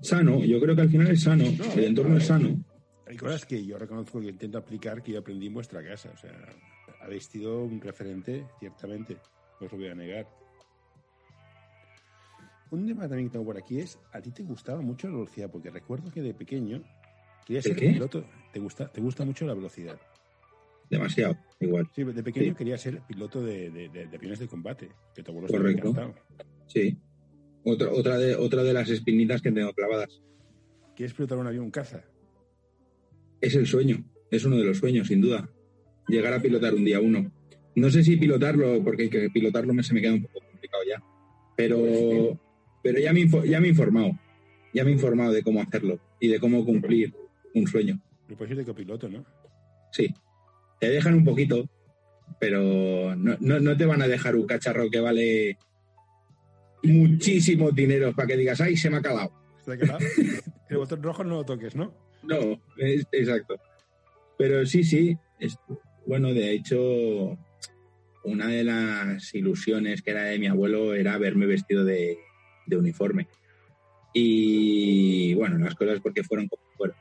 Sano, 0.00 0.42
yo 0.42 0.58
creo 0.58 0.74
que 0.74 0.80
al 0.80 0.88
final 0.88 1.08
es 1.08 1.22
sano. 1.22 1.44
No, 1.44 1.72
El 1.74 1.84
entorno 1.84 2.12
no, 2.12 2.18
es 2.18 2.26
sano. 2.26 2.64
Hay 3.06 3.18
cosas 3.18 3.44
que 3.44 3.62
yo 3.62 3.76
reconozco 3.76 4.18
que 4.18 4.28
intento 4.28 4.56
aplicar 4.56 5.02
que 5.02 5.12
yo 5.12 5.18
aprendí 5.18 5.48
en 5.48 5.54
vuestra 5.54 5.84
casa. 5.84 6.10
O 6.14 6.16
sea, 6.16 6.32
habéis 7.02 7.26
sido 7.26 7.62
un 7.64 7.82
referente, 7.82 8.46
ciertamente. 8.60 9.18
No 9.60 9.66
os 9.66 9.72
lo 9.72 9.78
voy 9.78 9.88
a 9.88 9.94
negar. 9.94 10.26
Un 12.70 12.86
tema 12.86 13.02
también 13.06 13.28
que 13.28 13.32
tengo 13.32 13.44
por 13.44 13.58
aquí 13.58 13.78
es, 13.78 13.98
¿a 14.12 14.22
ti 14.22 14.30
te 14.30 14.42
gustaba 14.42 14.80
mucho 14.80 15.06
la 15.08 15.16
velocidad? 15.16 15.50
Porque 15.50 15.70
recuerdo 15.70 16.10
que 16.10 16.22
de 16.22 16.32
pequeño 16.32 16.82
querías 17.44 17.66
¿El 17.66 17.72
ser 17.74 17.80
qué? 17.80 17.92
piloto. 17.92 18.24
¿Te 18.54 18.58
gusta, 18.58 18.88
¿Te 18.90 19.02
gusta 19.02 19.26
mucho 19.26 19.44
la 19.44 19.52
velocidad? 19.52 20.00
Demasiado, 20.92 21.38
igual. 21.58 21.88
Sí, 21.94 22.04
de 22.04 22.22
pequeño 22.22 22.50
Sí. 22.50 22.54
querías 22.54 22.80
ser 22.82 23.00
piloto 23.08 23.42
de, 23.42 23.70
de- 23.70 23.88
de- 23.88 24.06
de 24.08 24.16
aviones 24.16 24.38
de 24.38 24.46
combate. 24.46 24.90
Que 25.14 25.22
Correcto. 25.24 25.94
Sí. 26.66 26.98
Otra, 27.64 27.90
otra, 27.90 28.18
de, 28.18 28.36
otra 28.36 28.62
de 28.62 28.74
las 28.74 28.90
espinitas 28.90 29.40
que 29.40 29.50
tengo 29.52 29.72
clavadas. 29.72 30.20
¿Quieres 30.94 31.14
pilotar 31.14 31.38
un 31.38 31.46
avión 31.46 31.70
caza? 31.70 32.04
Es 33.40 33.54
el 33.54 33.66
sueño. 33.66 34.04
Es 34.30 34.44
uno 34.44 34.56
de 34.58 34.64
los 34.64 34.76
sueños, 34.78 35.08
sin 35.08 35.22
duda. 35.22 35.48
Llegar 36.08 36.34
a 36.34 36.42
pilotar 36.42 36.74
un 36.74 36.84
día 36.84 37.00
uno. 37.00 37.32
No 37.74 37.90
sé 37.90 38.04
si 38.04 38.18
pilotarlo, 38.18 38.84
porque 38.84 39.08
que 39.08 39.30
pilotarlo 39.30 39.72
me, 39.72 39.82
se 39.82 39.94
me 39.94 40.02
queda 40.02 40.12
un 40.12 40.22
poco 40.24 40.40
complicado 40.46 40.82
ya. 40.86 41.02
Pero, 41.56 42.38
pero 42.82 42.98
ya, 43.00 43.14
me, 43.14 43.26
ya 43.48 43.60
me 43.60 43.68
he 43.68 43.70
informado. 43.70 44.10
Ya 44.74 44.84
me 44.84 44.90
he 44.90 44.92
informado 44.94 45.32
de 45.32 45.42
cómo 45.42 45.62
hacerlo 45.62 45.98
y 46.20 46.28
de 46.28 46.38
cómo 46.38 46.66
cumplir 46.66 47.14
un 47.54 47.66
sueño. 47.66 47.98
Lo 48.28 48.36
puedes 48.36 48.52
ir 48.52 48.58
de 48.58 48.64
copiloto, 48.66 49.08
¿no? 49.08 49.24
Sí. 49.90 50.14
Te 50.82 50.90
dejan 50.90 51.14
un 51.14 51.24
poquito, 51.24 51.64
pero 52.40 53.14
no, 53.14 53.36
no, 53.38 53.60
no 53.60 53.76
te 53.76 53.86
van 53.86 54.02
a 54.02 54.08
dejar 54.08 54.34
un 54.34 54.48
cacharro 54.48 54.90
que 54.90 54.98
vale 54.98 55.56
muchísimo 56.82 57.70
dinero 57.70 58.12
para 58.16 58.26
que 58.26 58.36
digas, 58.36 58.60
ay, 58.60 58.76
se 58.76 58.90
me 58.90 58.96
ha 58.96 59.00
calado. 59.00 59.30
El 60.68 60.76
botón 60.78 61.00
rojo 61.00 61.22
no 61.22 61.36
lo 61.36 61.44
toques, 61.44 61.76
¿no? 61.76 61.94
No, 62.24 62.60
es- 62.78 63.06
exacto. 63.12 63.60
Pero 64.36 64.66
sí, 64.66 64.82
sí. 64.82 65.16
Es, 65.38 65.56
bueno, 66.04 66.34
de 66.34 66.50
hecho, 66.50 67.38
una 68.24 68.48
de 68.48 68.64
las 68.64 69.32
ilusiones 69.36 70.02
que 70.02 70.10
era 70.10 70.24
de 70.24 70.40
mi 70.40 70.48
abuelo 70.48 70.94
era 70.94 71.16
verme 71.16 71.46
vestido 71.46 71.84
de, 71.84 72.18
de 72.66 72.76
uniforme. 72.76 73.28
Y 74.14 75.32
bueno, 75.34 75.58
las 75.58 75.76
cosas 75.76 76.00
porque 76.00 76.24
fueron 76.24 76.48
como 76.48 76.62
fueron. 76.76 76.96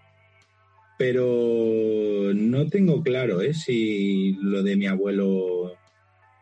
Pero 1.02 2.32
no 2.36 2.68
tengo 2.68 3.02
claro 3.02 3.42
¿eh? 3.42 3.56
si 3.56 4.34
lo 4.34 4.62
de 4.62 4.76
mi 4.76 4.86
abuelo. 4.86 5.74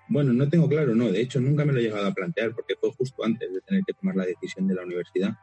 Bueno, 0.09 0.33
no 0.33 0.49
tengo 0.49 0.67
claro, 0.67 0.93
no. 0.93 1.09
De 1.13 1.21
hecho, 1.21 1.39
nunca 1.39 1.63
me 1.63 1.71
lo 1.71 1.79
he 1.79 1.83
llegado 1.83 2.05
a 2.05 2.13
plantear 2.13 2.53
porque 2.53 2.75
fue 2.75 2.91
justo 2.91 3.23
antes 3.23 3.53
de 3.53 3.61
tener 3.61 3.83
que 3.87 3.93
tomar 3.93 4.17
la 4.17 4.25
decisión 4.25 4.67
de 4.67 4.75
la 4.75 4.83
universidad. 4.83 5.33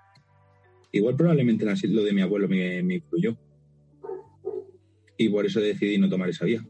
Igual 0.92 1.16
probablemente 1.16 1.64
lo 1.64 2.02
de 2.02 2.12
mi 2.12 2.20
abuelo 2.20 2.46
me, 2.46 2.82
me 2.82 2.96
influyó. 2.96 3.38
Y 5.16 5.30
por 5.30 5.46
eso 5.46 5.60
decidí 5.60 5.96
no 5.96 6.10
tomar 6.10 6.28
esa 6.28 6.44
vía. 6.44 6.62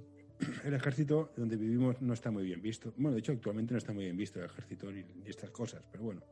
El 0.64 0.74
ejército 0.74 1.32
donde 1.36 1.56
vivimos 1.56 2.00
no 2.00 2.14
está 2.14 2.30
muy 2.30 2.44
bien 2.44 2.62
visto. 2.62 2.94
Bueno, 2.96 3.14
de 3.14 3.18
hecho, 3.22 3.32
actualmente 3.32 3.72
no 3.72 3.78
está 3.78 3.92
muy 3.92 4.04
bien 4.04 4.16
visto 4.16 4.38
el 4.38 4.44
ejército 4.44 4.92
y 4.92 5.04
estas 5.28 5.50
cosas, 5.50 5.82
pero 5.90 6.04
bueno. 6.04 6.22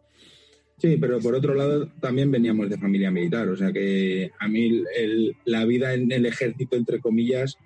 Sí, 0.78 0.96
pero 1.00 1.20
por 1.20 1.34
otro 1.34 1.54
lado 1.54 1.86
también 2.00 2.30
veníamos 2.30 2.68
de 2.68 2.76
familia 2.78 3.10
militar, 3.10 3.48
o 3.48 3.56
sea 3.56 3.72
que 3.72 4.30
a 4.38 4.48
mí 4.48 4.82
el- 4.96 5.36
la 5.44 5.64
vida 5.64 5.94
en 5.94 6.10
el 6.10 6.26
ejército, 6.26 6.76
entre 6.76 7.00
comillas, 7.00 7.56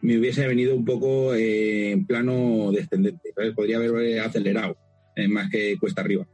me 0.00 0.18
hubiese 0.18 0.46
venido 0.48 0.74
un 0.74 0.84
poco 0.84 1.34
eh, 1.34 1.92
en 1.92 2.04
plano 2.04 2.72
descendente, 2.72 3.32
¿sabes? 3.34 3.54
Podría 3.54 3.76
haber 3.76 3.94
eh, 4.04 4.20
acelerado, 4.20 4.76
eh, 5.14 5.28
más 5.28 5.48
que 5.50 5.78
cuesta 5.78 6.00
arriba. 6.00 6.26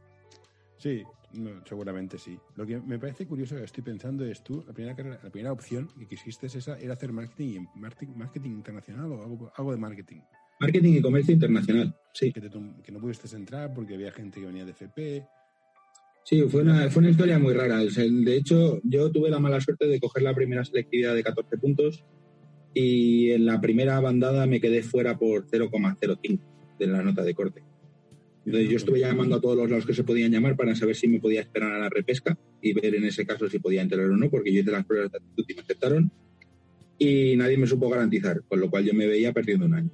Sí, 0.77 1.03
no, 1.33 1.51
seguramente 1.67 2.17
sí. 2.17 2.39
Lo 2.55 2.65
que 2.65 2.79
me 2.79 2.97
parece 2.97 3.27
curioso 3.27 3.55
que 3.55 3.63
estoy 3.63 3.83
pensando 3.83 4.25
es 4.25 4.41
tú, 4.43 4.63
la 4.65 4.73
primera, 4.73 4.95
carrera- 4.95 5.19
la 5.21 5.29
primera 5.29 5.51
opción 5.53 5.87
que 5.99 6.07
quisiste 6.07 6.47
es 6.47 6.55
esa, 6.55 6.79
era 6.79 6.93
hacer 6.93 7.11
marketing, 7.13 7.59
y- 7.75 7.79
marketing, 7.79 8.13
marketing 8.15 8.49
internacional 8.51 9.11
o 9.11 9.23
algo, 9.23 9.51
algo 9.55 9.71
de 9.71 9.77
marketing. 9.77 10.21
Marketing 10.59 10.93
y 10.93 11.01
comercio 11.01 11.33
internacional, 11.35 11.95
sí. 12.13 12.33
Que, 12.33 12.41
te 12.41 12.49
que 12.83 12.91
no 12.91 12.99
pudiste 12.99 13.33
entrar 13.35 13.71
porque 13.73 13.93
había 13.93 14.11
gente 14.11 14.39
que 14.39 14.47
venía 14.47 14.65
de 14.65 14.71
FP. 14.71 15.23
Sí, 16.23 16.43
fue 16.43 16.61
una, 16.61 16.89
fue 16.89 17.01
una 17.01 17.09
historia 17.09 17.39
muy 17.39 17.53
rara. 17.53 17.79
De 17.79 18.35
hecho, 18.35 18.79
yo 18.83 19.11
tuve 19.11 19.29
la 19.29 19.39
mala 19.39 19.59
suerte 19.59 19.87
de 19.87 19.99
coger 19.99 20.23
la 20.23 20.35
primera 20.35 20.63
selectividad 20.63 21.15
de 21.15 21.23
14 21.23 21.57
puntos 21.57 22.03
y 22.73 23.31
en 23.31 23.45
la 23.45 23.59
primera 23.59 23.99
bandada 23.99 24.45
me 24.45 24.61
quedé 24.61 24.83
fuera 24.83 25.17
por 25.17 25.47
0,05 25.47 26.39
de 26.77 26.87
la 26.87 27.01
nota 27.01 27.23
de 27.23 27.33
corte. 27.33 27.63
Entonces 28.45 28.69
yo 28.69 28.77
estuve 28.77 28.99
llamando 28.99 29.35
a 29.35 29.41
todos 29.41 29.57
los 29.57 29.69
lados 29.69 29.85
que 29.85 29.93
se 29.93 30.03
podían 30.03 30.31
llamar 30.31 30.55
para 30.55 30.75
saber 30.75 30.95
si 30.95 31.07
me 31.07 31.19
podía 31.19 31.41
esperar 31.41 31.71
a 31.71 31.79
la 31.79 31.89
repesca 31.89 32.37
y 32.61 32.73
ver 32.73 32.95
en 32.95 33.05
ese 33.05 33.25
caso 33.25 33.49
si 33.49 33.59
podía 33.59 33.81
entrar 33.81 34.05
o 34.05 34.17
no, 34.17 34.29
porque 34.29 34.53
yo 34.53 34.61
hice 34.61 34.71
las 34.71 34.85
pruebas 34.85 35.11
de 35.11 35.17
actitud 35.17 35.45
y 35.47 35.53
me 35.53 35.61
aceptaron 35.61 36.11
y 36.97 37.35
nadie 37.37 37.57
me 37.57 37.67
supo 37.67 37.89
garantizar, 37.89 38.41
con 38.47 38.59
lo 38.59 38.69
cual 38.69 38.85
yo 38.85 38.93
me 38.93 39.07
veía 39.07 39.33
perdiendo 39.33 39.65
un 39.65 39.73
año. 39.73 39.89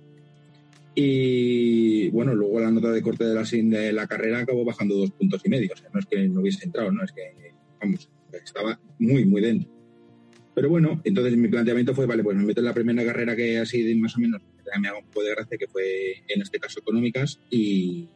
Y 0.96 2.10
bueno, 2.10 2.34
luego 2.34 2.62
la 2.62 2.72
nota 2.72 2.90
de 2.90 3.02
corte 3.02 3.26
de 3.26 3.36
la, 3.36 3.44
de 3.44 3.92
la 3.92 4.08
carrera 4.08 4.40
acabó 4.40 4.64
bajando 4.64 4.96
dos 4.96 5.12
puntos 5.12 5.42
y 5.44 5.50
medio. 5.50 5.72
O 5.74 5.78
sea, 5.78 5.90
no 5.94 6.00
es 6.00 6.06
que 6.06 6.28
no 6.30 6.40
hubiese 6.40 6.66
entrado, 6.66 6.92
no 6.92 7.04
es 7.04 7.12
que, 7.12 7.54
vamos, 7.82 8.10
estaba 8.32 8.80
muy, 8.98 9.26
muy 9.26 9.42
dentro. 9.42 9.70
Pero 10.56 10.70
bueno, 10.70 11.02
entonces 11.04 11.36
mi 11.36 11.50
planteamiento 11.50 11.94
fue, 11.94 12.06
vale, 12.06 12.24
pues 12.24 12.38
me 12.38 12.46
meto 12.46 12.62
en 12.62 12.66
la 12.66 12.74
primera 12.74 13.04
carrera 13.04 13.36
que 13.36 13.60
así 13.60 13.94
más 13.96 14.16
o 14.16 14.22
menos 14.22 14.42
me 14.80 14.88
hago 14.88 15.00
un 15.00 15.06
poco 15.06 15.24
de 15.24 15.32
gracia, 15.32 15.58
que 15.58 15.68
fue 15.68 16.24
en 16.30 16.42
este 16.42 16.60
caso 16.60 16.80
económicas. 16.80 17.42
Y, 17.50 18.08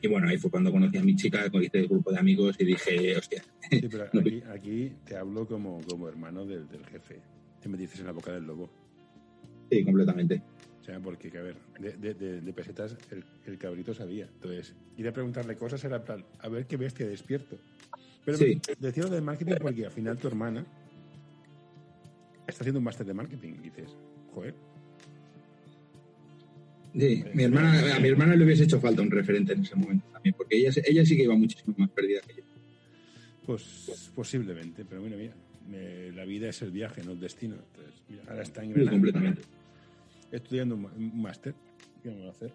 y 0.00 0.08
bueno, 0.08 0.28
ahí 0.28 0.38
fue 0.38 0.50
cuando 0.50 0.72
conocí 0.72 0.98
a 0.98 1.02
mi 1.04 1.14
chica, 1.14 1.46
hice 1.54 1.78
el 1.78 1.88
grupo 1.88 2.10
de 2.10 2.18
amigos 2.18 2.56
y 2.58 2.64
dije, 2.64 3.16
hostia. 3.16 3.44
Sí, 3.70 3.80
pero 3.90 4.04
aquí, 4.12 4.42
aquí 4.52 4.92
te 5.04 5.16
hablo 5.16 5.46
como, 5.46 5.80
como 5.88 6.08
hermano 6.08 6.44
del, 6.44 6.68
del 6.68 6.84
jefe. 6.86 7.20
Te 7.60 7.68
metiste 7.68 8.00
en 8.00 8.06
la 8.06 8.12
boca 8.12 8.32
del 8.32 8.44
lobo. 8.44 8.68
Sí, 9.70 9.84
completamente. 9.84 10.42
O 10.82 10.84
sea, 10.84 10.98
porque, 10.98 11.28
a 11.38 11.42
ver, 11.42 11.54
de, 11.78 12.12
de, 12.12 12.40
de 12.40 12.52
pesetas 12.52 12.96
el, 13.12 13.22
el, 13.46 13.56
cabrito 13.56 13.94
sabía. 13.94 14.24
Entonces, 14.24 14.74
ir 14.96 15.06
a 15.06 15.12
preguntarle 15.12 15.54
cosas 15.54 15.84
era 15.84 16.04
plan, 16.04 16.24
a 16.40 16.48
ver 16.48 16.66
qué 16.66 16.76
bestia 16.76 17.06
despierto. 17.06 17.56
Pero 18.24 18.36
sí. 18.36 18.60
decía 18.80 19.04
lo 19.04 19.10
del 19.10 19.22
marketing 19.22 19.54
porque 19.60 19.86
al 19.86 19.92
final 19.92 20.18
tu 20.18 20.26
hermana 20.26 20.66
está 22.48 22.62
haciendo 22.62 22.80
un 22.80 22.84
máster 22.84 23.06
de 23.06 23.14
marketing. 23.14 23.54
Y 23.60 23.70
dices, 23.70 23.96
joder. 24.34 24.54
Sí, 26.98 27.24
mi 27.32 27.44
hermana, 27.44 27.94
a 27.94 28.00
mi 28.00 28.08
hermana 28.08 28.34
le 28.34 28.44
hubiese 28.44 28.64
hecho 28.64 28.80
falta 28.80 29.02
un 29.02 29.10
referente 29.10 29.52
en 29.52 29.60
ese 29.60 29.76
momento 29.76 30.08
también, 30.12 30.34
porque 30.36 30.56
ella, 30.56 30.72
ella 30.84 31.06
sí 31.06 31.16
que 31.16 31.22
iba 31.22 31.36
muchísimo 31.36 31.76
más 31.78 31.90
perdida 31.90 32.20
que 32.26 32.34
yo. 32.38 32.42
Pues 33.46 34.10
posiblemente, 34.16 34.84
pero 34.84 35.00
bueno, 35.00 35.16
mira, 35.16 35.34
me, 35.70 36.10
la 36.10 36.24
vida 36.24 36.48
es 36.48 36.60
el 36.60 36.72
viaje, 36.72 37.04
no 37.04 37.12
el 37.12 37.20
destino. 37.20 37.54
Entonces, 37.54 38.02
mira, 38.08 38.24
ahora 38.28 38.42
está 38.42 38.64
en 38.64 38.74
sí, 38.74 38.84
completamente 38.84 39.42
estudiando 40.32 40.74
un 40.74 41.22
máster. 41.22 41.54
¿Qué 42.02 42.08
vamos 42.08 42.26
a 42.26 42.30
hacer? 42.30 42.52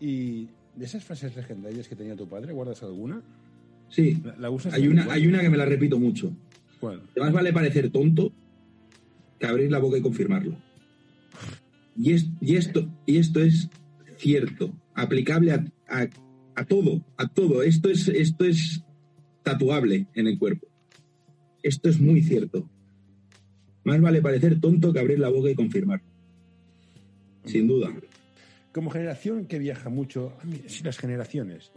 Y 0.00 0.48
de 0.74 0.84
esas 0.84 1.04
frases 1.04 1.36
legendarias 1.36 1.88
que 1.88 1.94
tenía 1.94 2.16
tu 2.16 2.28
padre, 2.28 2.52
¿guardas 2.52 2.82
alguna? 2.82 3.22
Sí. 3.88 4.20
¿La, 4.24 4.36
la 4.36 4.50
usas 4.50 4.74
hay, 4.74 4.88
una, 4.88 5.12
hay 5.12 5.26
una 5.26 5.40
que 5.40 5.50
me 5.50 5.56
la 5.56 5.66
repito 5.66 5.98
mucho. 5.98 6.32
¿Cuál? 6.80 7.02
Más 7.16 7.32
vale 7.32 7.52
parecer 7.52 7.90
tonto 7.90 8.32
que 9.38 9.46
abrir 9.46 9.70
la 9.70 9.78
boca 9.78 9.98
y 9.98 10.02
confirmarlo. 10.02 10.56
Y, 11.96 12.12
es, 12.12 12.26
y, 12.40 12.56
esto, 12.56 12.88
y 13.06 13.18
esto 13.18 13.40
es 13.40 13.70
cierto, 14.16 14.74
aplicable 14.94 15.52
a, 15.52 15.64
a, 15.88 16.08
a, 16.56 16.64
todo, 16.64 17.04
a 17.16 17.28
todo. 17.28 17.62
Esto 17.62 17.88
es, 17.88 18.08
esto 18.08 18.44
es 18.44 18.82
tatuable 19.42 20.06
en 20.14 20.26
el 20.26 20.38
cuerpo. 20.38 20.66
Esto 21.62 21.88
es 21.88 22.00
muy 22.00 22.22
cierto. 22.22 22.68
Más 23.84 24.00
vale 24.00 24.22
parecer 24.22 24.60
tonto 24.60 24.92
que 24.92 24.98
abrir 24.98 25.18
la 25.18 25.28
boca 25.28 25.50
y 25.50 25.54
confirmar. 25.54 26.00
Sin 27.44 27.68
duda. 27.68 27.94
Como 28.72 28.90
generación 28.90 29.46
que 29.46 29.58
viaja 29.58 29.90
mucho, 29.90 30.32
si 30.66 30.82
las 30.82 30.98
generaciones, 30.98 31.70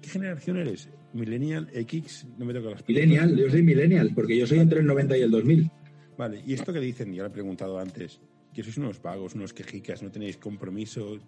¿qué 0.00 0.08
generación 0.08 0.56
eres? 0.56 0.88
¿Millennial, 1.12 1.68
X? 1.74 2.26
No 2.38 2.46
me 2.46 2.54
toca 2.54 2.70
las 2.70 2.88
Millennial, 2.88 3.36
yo 3.36 3.50
soy 3.50 3.62
millennial, 3.62 4.12
porque 4.14 4.38
yo 4.38 4.46
soy 4.46 4.60
entre 4.60 4.80
el 4.80 4.86
90 4.86 5.18
y 5.18 5.22
el 5.22 5.30
2000. 5.30 5.70
Vale, 6.16 6.42
y 6.46 6.54
esto 6.54 6.72
que 6.72 6.80
dicen, 6.80 7.12
ya 7.12 7.22
lo 7.22 7.28
he 7.28 7.32
preguntado 7.32 7.78
antes, 7.78 8.20
que 8.54 8.62
sois 8.62 8.78
unos 8.78 9.02
vagos, 9.02 9.34
unos 9.34 9.52
quejicas, 9.52 10.02
no 10.02 10.10
tenéis 10.10 10.36
compromiso, 10.36 11.18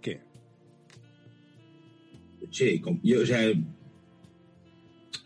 ¿qué? 0.00 0.20
Sí, 2.50 2.80
yo, 3.02 3.22
o 3.22 3.26
sea, 3.26 3.52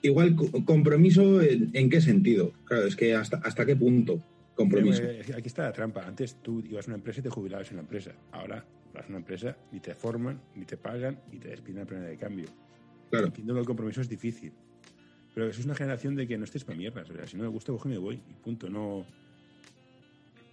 igual 0.02 0.34
compromiso 0.64 1.40
en, 1.42 1.70
en, 1.72 1.90
qué 1.90 2.00
sentido. 2.00 2.52
Claro, 2.64 2.86
es 2.86 2.96
que 2.96 3.14
hasta, 3.14 3.38
hasta 3.38 3.64
qué 3.64 3.74
punto 3.74 4.22
compromiso. 4.56 5.02
Aquí 5.36 5.46
está 5.46 5.62
la 5.62 5.72
trampa. 5.72 6.04
Antes 6.04 6.42
tú 6.42 6.60
ibas 6.68 6.88
a 6.88 6.90
una 6.90 6.96
empresa 6.96 7.20
y 7.20 7.22
te 7.22 7.30
jubilabas 7.30 7.68
en 7.68 7.74
una 7.74 7.82
empresa. 7.82 8.12
Ahora 8.32 8.66
vas 8.92 9.04
a 9.04 9.08
una 9.08 9.18
empresa, 9.18 9.56
ni 9.70 9.78
te 9.78 9.94
forman, 9.94 10.40
ni 10.56 10.64
te 10.64 10.76
pagan, 10.76 11.20
y 11.30 11.38
te 11.38 11.48
despiden 11.50 11.82
a 11.82 11.86
primera 11.86 12.08
de 12.08 12.16
cambio. 12.16 12.46
Claro. 13.10 13.26
Entiendo 13.26 13.54
que 13.54 13.60
el 13.60 13.66
compromiso 13.66 14.00
es 14.00 14.08
difícil. 14.08 14.52
Pero 15.34 15.48
eso 15.48 15.60
es 15.60 15.66
una 15.66 15.74
generación 15.74 16.16
de 16.16 16.26
que 16.26 16.38
no 16.38 16.44
estés 16.44 16.64
para 16.64 16.78
mierdas. 16.78 17.08
O 17.10 17.12
sea, 17.12 17.26
si 17.26 17.36
no 17.36 17.44
me 17.44 17.50
gusta, 17.50 17.70
coge 17.70 17.90
y 17.90 17.92
me 17.92 17.98
voy. 17.98 18.14
Y 18.16 18.32
punto. 18.42 18.68
No. 18.70 19.06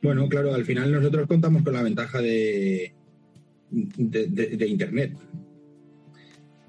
Bueno, 0.01 0.27
claro, 0.27 0.53
al 0.53 0.65
final 0.65 0.91
nosotros 0.91 1.25
contamos 1.27 1.63
con 1.63 1.73
la 1.73 1.81
ventaja 1.81 2.21
de, 2.21 2.93
de, 3.71 4.27
de, 4.27 4.47
de 4.57 4.67
Internet. 4.67 5.17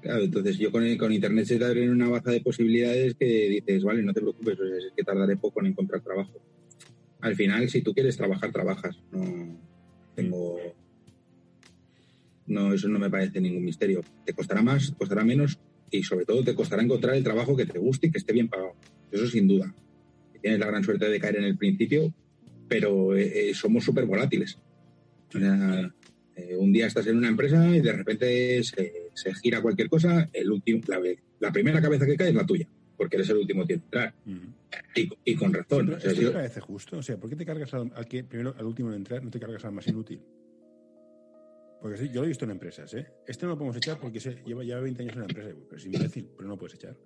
Claro, 0.01 0.23
entonces 0.23 0.57
yo 0.57 0.71
con, 0.71 0.95
con 0.97 1.11
Internet 1.11 1.45
se 1.45 1.57
te 1.57 1.65
abren 1.65 1.89
una 1.89 2.07
baza 2.07 2.31
de 2.31 2.39
posibilidades 2.39 3.15
que 3.15 3.25
dices, 3.25 3.83
vale, 3.83 4.03
no 4.03 4.13
te 4.13 4.21
preocupes, 4.21 4.57
es 4.59 4.93
que 4.95 5.03
tardaré 5.03 5.35
poco 5.35 5.59
en 5.59 5.65
encontrar 5.65 6.01
trabajo 6.01 6.39
al 7.25 7.35
final, 7.35 7.67
si 7.69 7.81
tú 7.81 7.91
quieres 7.91 8.15
trabajar, 8.17 8.51
trabajas. 8.51 9.01
No 9.11 9.57
tengo. 10.13 10.59
No, 12.45 12.71
eso 12.71 12.87
no 12.87 12.99
me 12.99 13.09
parece 13.09 13.41
ningún 13.41 13.65
misterio. 13.65 14.03
Te 14.23 14.33
costará 14.33 14.61
más, 14.61 14.91
te 14.91 14.95
costará 14.95 15.23
menos 15.23 15.57
y 15.89 16.03
sobre 16.03 16.25
todo 16.25 16.43
te 16.43 16.53
costará 16.53 16.83
encontrar 16.83 17.15
el 17.15 17.23
trabajo 17.23 17.57
que 17.57 17.65
te 17.65 17.79
guste 17.79 18.07
y 18.07 18.11
que 18.11 18.19
esté 18.19 18.31
bien 18.31 18.47
pagado. 18.47 18.73
Eso 19.11 19.25
sin 19.25 19.47
duda. 19.47 19.73
Tienes 20.39 20.59
la 20.59 20.67
gran 20.67 20.83
suerte 20.83 21.09
de 21.09 21.19
caer 21.19 21.37
en 21.37 21.45
el 21.45 21.57
principio, 21.57 22.13
pero 22.67 23.15
eh, 23.15 23.51
somos 23.55 23.83
súper 23.83 24.05
volátiles. 24.05 24.59
O 25.33 25.39
sea, 25.39 25.91
eh, 26.35 26.55
un 26.55 26.71
día 26.71 26.85
estás 26.85 27.07
en 27.07 27.17
una 27.17 27.29
empresa 27.29 27.75
y 27.75 27.81
de 27.81 27.91
repente 27.91 28.63
se, 28.63 29.09
se 29.15 29.33
gira 29.33 29.63
cualquier 29.63 29.89
cosa, 29.89 30.29
el 30.31 30.51
último, 30.51 30.81
la, 30.87 31.01
la, 31.39 31.51
primera 31.51 31.81
cabeza 31.81 32.05
que 32.05 32.17
cae 32.17 32.29
es 32.29 32.35
la 32.35 32.45
tuya, 32.45 32.67
porque 32.95 33.17
eres 33.17 33.29
el 33.29 33.37
último 33.37 33.65
entrar. 33.67 34.13
Uh 34.25 34.31
-huh. 34.31 34.53
Y, 34.95 35.31
y, 35.31 35.35
con 35.35 35.53
razón. 35.53 35.85
Pero, 35.85 35.97
o 35.97 35.99
sea, 35.99 36.11
¿Esto 36.11 36.21
yo... 36.21 36.27
te 36.29 36.33
parece 36.33 36.59
justo? 36.61 36.97
O 36.97 37.01
sea, 37.01 37.17
¿por 37.17 37.29
qué 37.29 37.35
te 37.35 37.45
cargas 37.45 37.73
al, 37.73 37.91
al, 37.95 38.07
que 38.07 38.23
primero, 38.23 38.55
al 38.57 38.65
último 38.65 38.89
en 38.89 38.95
entrar, 38.95 39.23
no 39.23 39.29
te 39.31 39.39
cargas 39.39 39.63
al 39.65 39.71
más 39.73 39.87
inútil? 39.87 40.21
Porque 41.81 41.97
sí, 41.97 42.09
yo 42.09 42.21
lo 42.21 42.25
he 42.25 42.29
visto 42.29 42.45
en 42.45 42.51
empresas, 42.51 42.93
¿eh? 42.93 43.05
Este 43.27 43.45
no 43.45 43.51
lo 43.51 43.57
podemos 43.57 43.77
echar 43.77 43.99
porque 43.99 44.19
se 44.19 44.41
lleva 44.45 44.63
ya 44.63 44.79
20 44.79 45.03
años 45.03 45.13
en 45.13 45.19
la 45.19 45.25
empresa. 45.25 45.49
Pero 45.69 45.77
es 45.77 45.85
imbécil, 45.85 46.27
pero 46.35 46.47
no 46.47 46.55
lo 46.55 46.57
puedes 46.57 46.75
echar. 46.75 46.97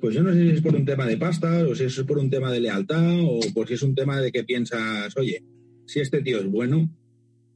Pues 0.00 0.14
yo 0.14 0.22
no 0.22 0.32
sé 0.32 0.42
si 0.42 0.50
es 0.50 0.60
por 0.60 0.74
un 0.74 0.84
tema 0.84 1.06
de 1.06 1.16
pasta, 1.16 1.66
o 1.66 1.74
si 1.74 1.84
es 1.84 2.02
por 2.02 2.18
un 2.18 2.30
tema 2.30 2.52
de 2.52 2.60
lealtad, 2.60 3.20
o 3.22 3.40
por 3.52 3.66
si 3.68 3.74
es 3.74 3.82
un 3.82 3.94
tema 3.94 4.20
de 4.20 4.30
que 4.30 4.44
piensas, 4.44 5.16
oye, 5.16 5.44
si 5.86 6.00
este 6.00 6.22
tío 6.22 6.38
es 6.38 6.46
bueno 6.46 6.90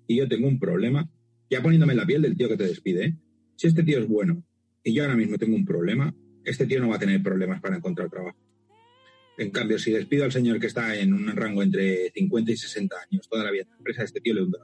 y 0.06 0.16
yo 0.16 0.28
tengo 0.28 0.48
un 0.48 0.58
problema, 0.58 1.08
ya 1.50 1.62
poniéndome 1.62 1.92
en 1.92 1.98
la 1.98 2.06
piel 2.06 2.22
del 2.22 2.36
tío 2.36 2.48
que 2.48 2.56
te 2.56 2.66
despide, 2.66 3.04
¿eh? 3.04 3.16
si 3.56 3.66
este 3.66 3.82
tío 3.82 3.98
es 3.98 4.08
bueno 4.08 4.42
y 4.82 4.94
yo 4.94 5.02
ahora 5.02 5.16
mismo 5.16 5.36
tengo 5.38 5.56
un 5.56 5.64
problema, 5.64 6.14
este 6.44 6.66
tío 6.66 6.80
no 6.80 6.88
va 6.88 6.96
a 6.96 7.00
tener 7.00 7.22
problemas 7.22 7.60
para 7.60 7.76
encontrar 7.76 8.08
trabajo. 8.08 8.38
En 9.36 9.50
cambio, 9.50 9.78
si 9.78 9.92
despido 9.92 10.24
al 10.24 10.32
señor 10.32 10.58
que 10.58 10.66
está 10.66 10.96
en 10.96 11.14
un 11.14 11.28
rango 11.28 11.62
entre 11.62 12.10
50 12.10 12.50
y 12.50 12.56
60 12.56 12.96
años 13.08 13.28
toda 13.28 13.44
la 13.44 13.52
vida 13.52 13.62
en 13.62 13.70
la 13.70 13.76
empresa, 13.76 14.02
este 14.02 14.20
tío 14.20 14.34
le 14.34 14.42
hunde. 14.42 14.58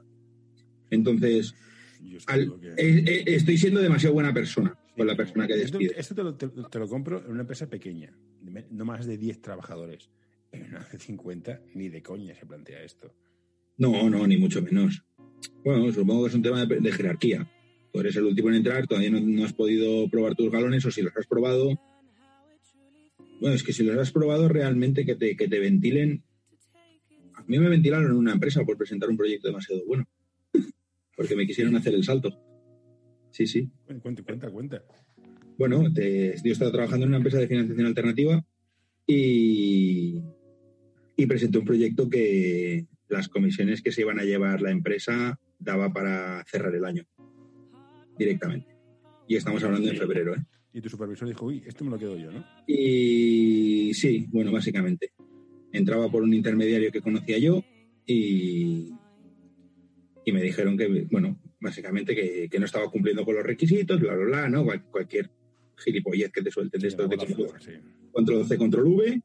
Entonces, 0.89 1.55
al, 2.27 2.59
que... 2.59 2.67
eh, 2.69 3.03
eh, 3.07 3.23
estoy 3.27 3.57
siendo 3.57 3.79
demasiado 3.79 4.13
buena 4.13 4.33
persona 4.33 4.77
sí, 4.87 4.93
con 4.97 5.07
la 5.07 5.15
persona 5.15 5.47
que 5.47 5.55
despido. 5.55 5.91
Esto, 5.91 5.99
esto 5.99 6.15
te, 6.15 6.23
lo, 6.23 6.35
te, 6.35 6.47
te, 6.69 6.79
lo, 6.79 6.89
compro 6.89 7.23
en 7.23 7.31
una 7.31 7.41
empresa 7.41 7.69
pequeña, 7.69 8.13
no 8.69 8.85
más 8.85 9.05
de 9.05 9.17
10 9.17 9.41
trabajadores. 9.41 10.09
En 10.51 10.65
una 10.65 10.87
de 10.91 10.97
50 10.97 11.61
ni 11.73 11.89
de 11.89 12.01
coña 12.01 12.35
se 12.35 12.45
plantea 12.45 12.83
esto. 12.83 13.13
No, 13.77 14.09
no, 14.09 14.25
ni 14.27 14.37
mucho 14.37 14.61
menos. 14.61 15.03
Bueno, 15.63 15.91
supongo 15.91 16.23
que 16.23 16.29
es 16.29 16.35
un 16.35 16.41
tema 16.41 16.65
de, 16.65 16.79
de 16.79 16.91
jerarquía. 16.91 17.47
Tú 17.95 18.01
eres 18.01 18.17
el 18.17 18.25
último 18.25 18.49
en 18.49 18.55
entrar, 18.55 18.85
todavía 18.87 19.09
no, 19.09 19.21
no, 19.21 19.45
has 19.45 19.53
podido 19.53 20.09
probar 20.09 20.35
tus 20.35 20.51
galones 20.51 20.85
o 20.85 20.91
si 20.91 21.01
los 21.01 21.15
has 21.15 21.27
probado. 21.27 21.79
Bueno, 23.39 23.55
es 23.55 23.63
que 23.63 23.71
si 23.71 23.83
los 23.83 23.97
has 23.97 24.11
probado 24.11 24.49
realmente 24.49 25.05
que 25.05 25.15
te, 25.15 25.37
que 25.37 25.47
te 25.47 25.59
ventilen. 25.59 26.21
A 27.35 27.43
mí 27.47 27.57
me 27.57 27.69
ventilaron 27.69 28.11
en 28.11 28.17
una 28.17 28.33
empresa 28.33 28.65
por 28.65 28.77
presentar 28.77 29.09
un 29.09 29.15
proyecto 29.15 29.47
demasiado 29.47 29.85
bueno. 29.85 30.09
Porque 31.15 31.37
me 31.37 31.47
quisieron 31.47 31.73
hacer 31.77 31.93
el 31.93 32.03
salto. 32.03 32.37
Sí, 33.31 33.47
sí. 33.47 33.71
Cuenta, 34.01 34.23
cuenta, 34.23 34.51
cuenta. 34.51 34.83
Bueno, 35.57 35.93
te, 35.93 36.35
yo 36.43 36.51
estaba 36.51 36.73
trabajando 36.73 37.05
en 37.05 37.11
una 37.11 37.17
empresa 37.19 37.39
de 37.39 37.47
financiación 37.47 37.87
alternativa 37.87 38.45
y, 39.07 40.21
y 41.15 41.25
presenté 41.27 41.59
un 41.59 41.65
proyecto 41.65 42.09
que 42.09 42.87
las 43.07 43.29
comisiones 43.29 43.81
que 43.81 43.93
se 43.93 44.01
iban 44.01 44.19
a 44.19 44.25
llevar 44.25 44.61
la 44.61 44.71
empresa 44.71 45.39
daba 45.59 45.93
para 45.93 46.43
cerrar 46.43 46.75
el 46.75 46.83
año 46.83 47.05
directamente. 48.17 48.75
Y 49.27 49.35
estamos 49.35 49.63
hablando 49.63 49.89
en 49.89 49.97
febrero, 49.97 50.35
¿eh? 50.35 50.43
Y 50.75 50.81
tu 50.81 50.89
supervisor 50.89 51.27
dijo, 51.27 51.45
uy, 51.45 51.63
esto 51.65 51.85
me 51.85 51.91
lo 51.91 51.97
quedo 51.97 52.17
yo, 52.17 52.31
¿no? 52.31 52.45
Y 52.67 53.93
sí, 53.93 54.27
bueno, 54.29 54.51
básicamente. 54.51 55.13
Entraba 55.71 56.11
por 56.11 56.21
un 56.21 56.33
intermediario 56.33 56.91
que 56.91 56.99
conocía 56.99 57.37
yo 57.37 57.63
y, 58.05 58.93
y 60.25 60.31
me 60.33 60.41
dijeron 60.41 60.77
que, 60.77 61.07
bueno, 61.09 61.39
básicamente 61.61 62.13
que, 62.13 62.49
que, 62.49 62.59
no 62.59 62.65
estaba 62.65 62.89
cumpliendo 62.91 63.23
con 63.23 63.35
los 63.35 63.45
requisitos, 63.45 64.01
bla, 64.01 64.15
bla, 64.15 64.25
bla, 64.25 64.49
¿no? 64.49 64.65
cualquier 64.91 65.29
gilipollez 65.77 66.31
que 66.31 66.41
te 66.41 66.51
suelten 66.51 66.81
de 66.81 66.87
esto 66.87 67.07
de 67.07 67.17
control, 67.17 67.49
sí. 67.59 67.71
control 68.11 68.45
C, 68.45 68.57
control 68.57 68.87
V. 68.87 69.21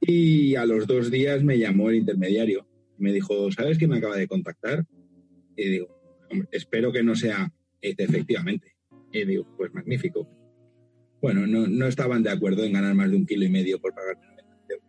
Y 0.00 0.54
a 0.54 0.64
los 0.64 0.86
dos 0.86 1.10
días 1.10 1.42
me 1.42 1.58
llamó 1.58 1.90
el 1.90 1.96
intermediario. 1.96 2.66
Me 2.96 3.12
dijo, 3.12 3.52
¿sabes 3.52 3.76
que 3.76 3.86
me 3.86 3.98
acaba 3.98 4.16
de 4.16 4.28
contactar? 4.28 4.86
Y 5.56 5.68
digo, 5.68 5.88
hombre, 6.30 6.48
espero 6.52 6.90
que 6.90 7.02
no 7.02 7.14
sea 7.14 7.52
este, 7.80 8.04
efectivamente. 8.04 8.74
Y 9.12 9.24
digo, 9.24 9.46
pues 9.56 9.72
magnífico. 9.72 10.28
Bueno, 11.20 11.46
no, 11.46 11.66
no 11.66 11.86
estaban 11.86 12.22
de 12.22 12.30
acuerdo 12.30 12.64
en 12.64 12.72
ganar 12.72 12.94
más 12.94 13.10
de 13.10 13.16
un 13.16 13.26
kilo 13.26 13.44
y 13.44 13.48
medio 13.48 13.80
por 13.80 13.94
pagar. 13.94 14.16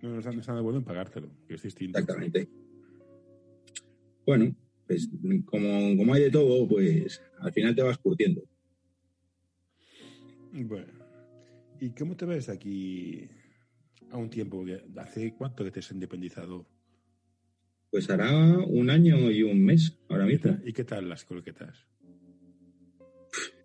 No, 0.02 0.10
no 0.10 0.20
están, 0.20 0.36
de 0.36 0.42
acuerdo 0.42 0.80
en 0.80 0.86
pagártelo, 0.86 1.32
que 1.48 1.56
es 1.56 1.64
distinto. 1.64 1.98
Exactamente. 1.98 2.50
Bueno, 4.26 4.56
pues 4.86 5.10
como, 5.46 5.98
como 5.98 6.14
hay 6.14 6.24
de 6.24 6.32
todo, 6.32 6.68
pues 6.68 7.22
al 7.40 7.52
final 7.52 7.76
te 7.76 7.82
vas 7.82 7.98
curtiendo. 7.98 8.44
Bueno, 10.52 10.94
¿y 11.80 11.90
cómo 11.92 12.16
te 12.16 12.26
ves 12.26 12.50
aquí 12.50 13.28
a 14.12 14.18
un 14.18 14.30
tiempo? 14.30 14.66
¿Hace 14.98 15.34
cuánto 15.34 15.64
que 15.64 15.72
te 15.72 15.80
has 15.80 15.92
independizado? 15.92 16.68
Pues 17.92 18.10
hará 18.10 18.58
un 18.60 18.90
año 18.90 19.32
y 19.32 19.44
un 19.44 19.64
mes 19.64 19.98
ahora 20.10 20.26
mismo. 20.26 20.58
¿Y 20.64 20.74
qué 20.74 20.84
tal 20.84 21.10
las 21.10 21.26
croquetas? 21.26 21.88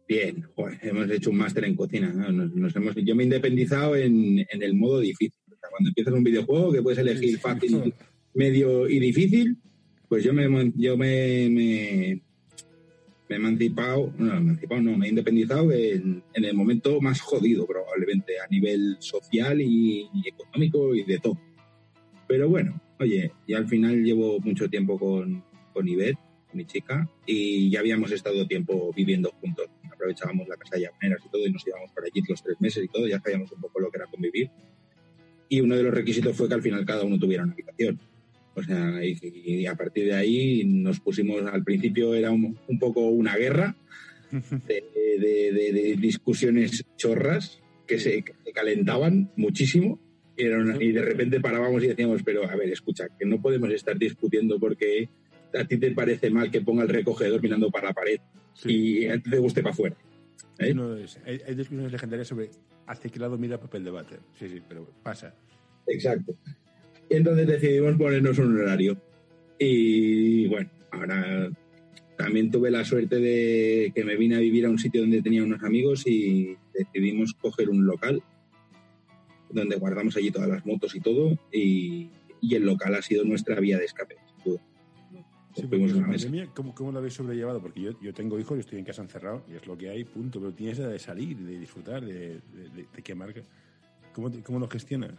Bien, 0.07 0.45
joder, 0.55 0.79
hemos 0.83 1.11
hecho 1.11 1.31
un 1.31 1.37
máster 1.37 1.65
en 1.65 1.77
cocina. 1.77 2.13
¿no? 2.13 2.31
Nos, 2.31 2.55
nos 2.55 2.77
hemos, 2.77 2.95
yo 2.97 3.15
me 3.15 3.23
he 3.23 3.27
independizado 3.27 3.97
en, 3.97 4.41
en 4.51 4.63
el 4.63 4.75
modo 4.75 5.01
difícil. 5.01 5.41
O 5.47 5.57
sea, 5.57 5.71
cuando 5.71 5.89
empiezas 5.89 6.15
un 6.15 6.25
videojuego 6.25 6.73
que 6.73 6.83
puedes 6.83 6.99
elegir 6.99 7.39
fácil, 7.39 7.95
medio 8.35 8.89
y 8.89 8.99
difícil, 8.99 9.57
pues 10.09 10.23
yo 10.23 10.35
me, 10.35 10.73
yo 10.77 10.97
me, 10.97 11.49
me, 11.49 12.21
me 13.29 13.35
he 13.35 13.37
emancipado, 13.37 14.13
no, 14.19 14.37
emancipado 14.37 14.83
no, 14.83 14.99
me 14.99 15.07
he 15.07 15.09
independizado 15.09 15.73
en, 15.73 16.23
en 16.35 16.45
el 16.45 16.55
momento 16.55 17.01
más 17.01 17.21
jodido 17.21 17.67
probablemente 17.67 18.35
a 18.39 18.47
nivel 18.51 18.97
social 18.99 19.61
y, 19.61 20.09
y 20.13 20.29
económico 20.29 20.95
y 20.95 21.05
de 21.05 21.19
todo. 21.19 21.41
Pero 22.29 22.49
bueno, 22.49 22.81
oye, 23.01 23.33
ya 23.49 23.59
al 23.59 23.69
final 23.69 24.03
llevo 24.03 24.39
mucho 24.41 24.69
tiempo 24.69 24.99
con, 24.99 25.43
con 25.73 25.89
Ivette, 25.89 26.19
mi 26.55 26.65
chica, 26.65 27.09
y 27.27 27.71
ya 27.71 27.81
habíamos 27.81 28.11
estado 28.13 28.47
tiempo 28.47 28.93
viviendo 28.95 29.31
juntos. 29.41 29.67
Aprovechábamos 29.93 30.49
la 30.49 30.57
casa 30.57 30.77
de 30.77 30.83
llamaneras 30.83 31.23
y 31.25 31.29
todo 31.31 31.47
y 31.47 31.53
nos 31.53 31.67
íbamos 31.67 31.91
por 31.93 32.05
allí 32.05 32.23
los 32.29 32.43
tres 32.43 32.61
meses 32.61 32.85
y 32.85 32.89
todo, 32.89 33.07
ya 33.07 33.21
sabíamos 33.21 33.51
un 33.53 33.61
poco 33.61 33.81
lo 33.81 33.91
que 33.91 33.99
era 33.99 34.07
convivir. 34.07 34.51
Y 35.49 35.61
uno 35.61 35.77
de 35.77 35.83
los 35.83 35.95
requisitos 35.95 36.37
fue 36.37 36.49
que 36.49 36.55
al 36.55 36.63
final 36.63 36.85
cada 36.85 37.05
uno 37.05 37.19
tuviera 37.19 37.45
una 37.45 37.53
habitación. 37.53 38.01
O 38.57 38.63
sea, 38.63 39.05
y, 39.05 39.19
y 39.23 39.67
a 39.67 39.75
partir 39.75 40.07
de 40.07 40.15
ahí 40.15 40.65
nos 40.65 41.01
pusimos, 41.01 41.43
al 41.45 41.65
principio 41.65 42.15
era 42.15 42.31
un, 42.31 42.59
un 42.69 42.79
poco 42.79 43.01
una 43.09 43.37
guerra 43.37 43.77
de, 44.31 44.85
de- 44.95 45.53
de- 45.53 45.73
de 45.73 45.97
discusiones 45.97 46.85
chorras 46.97 47.61
que 47.87 47.99
se, 47.99 48.23
que 48.23 48.33
se 48.45 48.53
calentaban 48.53 49.31
muchísimo 49.37 50.01
y 50.37 50.91
de 50.91 51.03
repente 51.03 51.39
parábamos 51.41 51.85
y 51.85 51.89
decíamos, 51.89 52.23
pero 52.25 52.49
a 52.51 52.57
ver, 52.57 52.69
escucha, 52.71 53.07
que 53.19 53.25
no 53.27 53.41
podemos 53.41 53.71
estar 53.71 53.97
discutiendo 53.97 54.59
porque 54.59 55.09
a 55.57 55.65
ti 55.67 55.77
te 55.79 55.91
parece 55.93 56.31
mal 56.31 56.51
que 56.51 56.61
ponga 56.61 56.83
el 56.83 56.89
recogedor 56.89 57.41
mirando 57.43 57.71
para 57.71 57.89
la 57.89 57.95
pared 57.95 58.19
y 58.65 59.07
a 59.07 59.15
ti 59.21 59.31
te 59.31 59.39
guste 59.39 59.63
para 59.63 59.73
afuera. 59.73 59.97
¿eh? 60.59 60.73
Uno 60.73 60.97
es- 60.97 61.19
hay, 61.25 61.41
hay 61.47 61.55
discusiones 61.55 61.93
legendarias 61.93 62.29
sobre 62.29 62.51
hacia 62.87 63.11
qué 63.11 63.19
lado 63.19 63.39
mira 63.39 63.59
papel 63.61 63.85
de 63.85 63.91
váter. 63.91 64.21
Sí, 64.39 64.49
sí, 64.49 64.61
pero 64.69 64.87
pasa. 65.03 65.35
Exacto. 65.87 66.35
Entonces 67.09 67.47
decidimos 67.47 67.97
ponernos 67.97 68.39
un 68.39 68.59
horario. 68.61 68.97
Y 69.59 70.47
bueno, 70.49 70.71
ahora 70.91 71.51
también 72.17 72.51
tuve 72.51 72.71
la 72.71 72.85
suerte 72.85 73.17
de 73.21 73.93
que 73.95 74.05
me 74.05 74.17
vine 74.17 74.37
a 74.37 74.41
vivir 74.41 74.67
a 74.67 74.71
un 74.71 74.79
sitio 74.79 75.01
donde 75.03 75.23
tenía 75.23 75.43
unos 75.45 75.63
amigos 75.63 76.07
y 76.07 76.57
decidimos 76.73 77.35
coger 77.35 77.69
un 77.71 77.87
local 77.87 78.23
donde 79.51 79.77
guardamos 79.77 80.17
allí 80.17 80.31
todas 80.31 80.49
las 80.49 80.67
motos 80.67 80.95
y 80.95 81.01
todo. 81.01 81.39
Y, 81.53 82.11
y 82.41 82.55
el 82.55 82.65
local 82.65 82.95
ha 82.95 83.03
sido 83.03 83.25
nuestra 83.25 83.59
vía 83.61 83.79
de 83.79 83.85
escape. 83.85 84.17
sin 84.37 84.45
duda. 84.53 84.63
Sí, 85.55 85.67
una 85.71 86.07
pandemia, 86.09 86.49
¿cómo, 86.55 86.75
¿cómo 86.75 86.91
lo 86.91 86.99
habéis 86.99 87.15
sobrellevado? 87.15 87.61
Porque 87.61 87.81
yo, 87.81 88.01
yo 88.01 88.13
tengo 88.13 88.39
hijos 88.41 88.57
y 88.57 88.61
estoy 88.61 88.79
en 88.81 88.85
casa 88.85 89.03
encerrado 89.03 89.45
y 89.51 89.55
es 89.55 89.67
lo 89.67 89.79
que 89.79 89.89
hay, 89.89 90.05
punto. 90.05 90.41
Pero 90.41 90.53
tienes 90.53 90.79
la 90.81 90.89
de 90.89 90.99
salir, 90.99 91.37
de 91.37 91.59
disfrutar, 91.59 92.05
de, 92.05 92.13
de, 92.13 92.69
de- 92.77 92.87
de 92.95 93.03
qué 93.03 93.15
marca. 93.15 93.41
¿Cómo, 94.13 94.31
¿Cómo 94.43 94.59
lo 94.59 94.69
gestionas? 94.69 95.15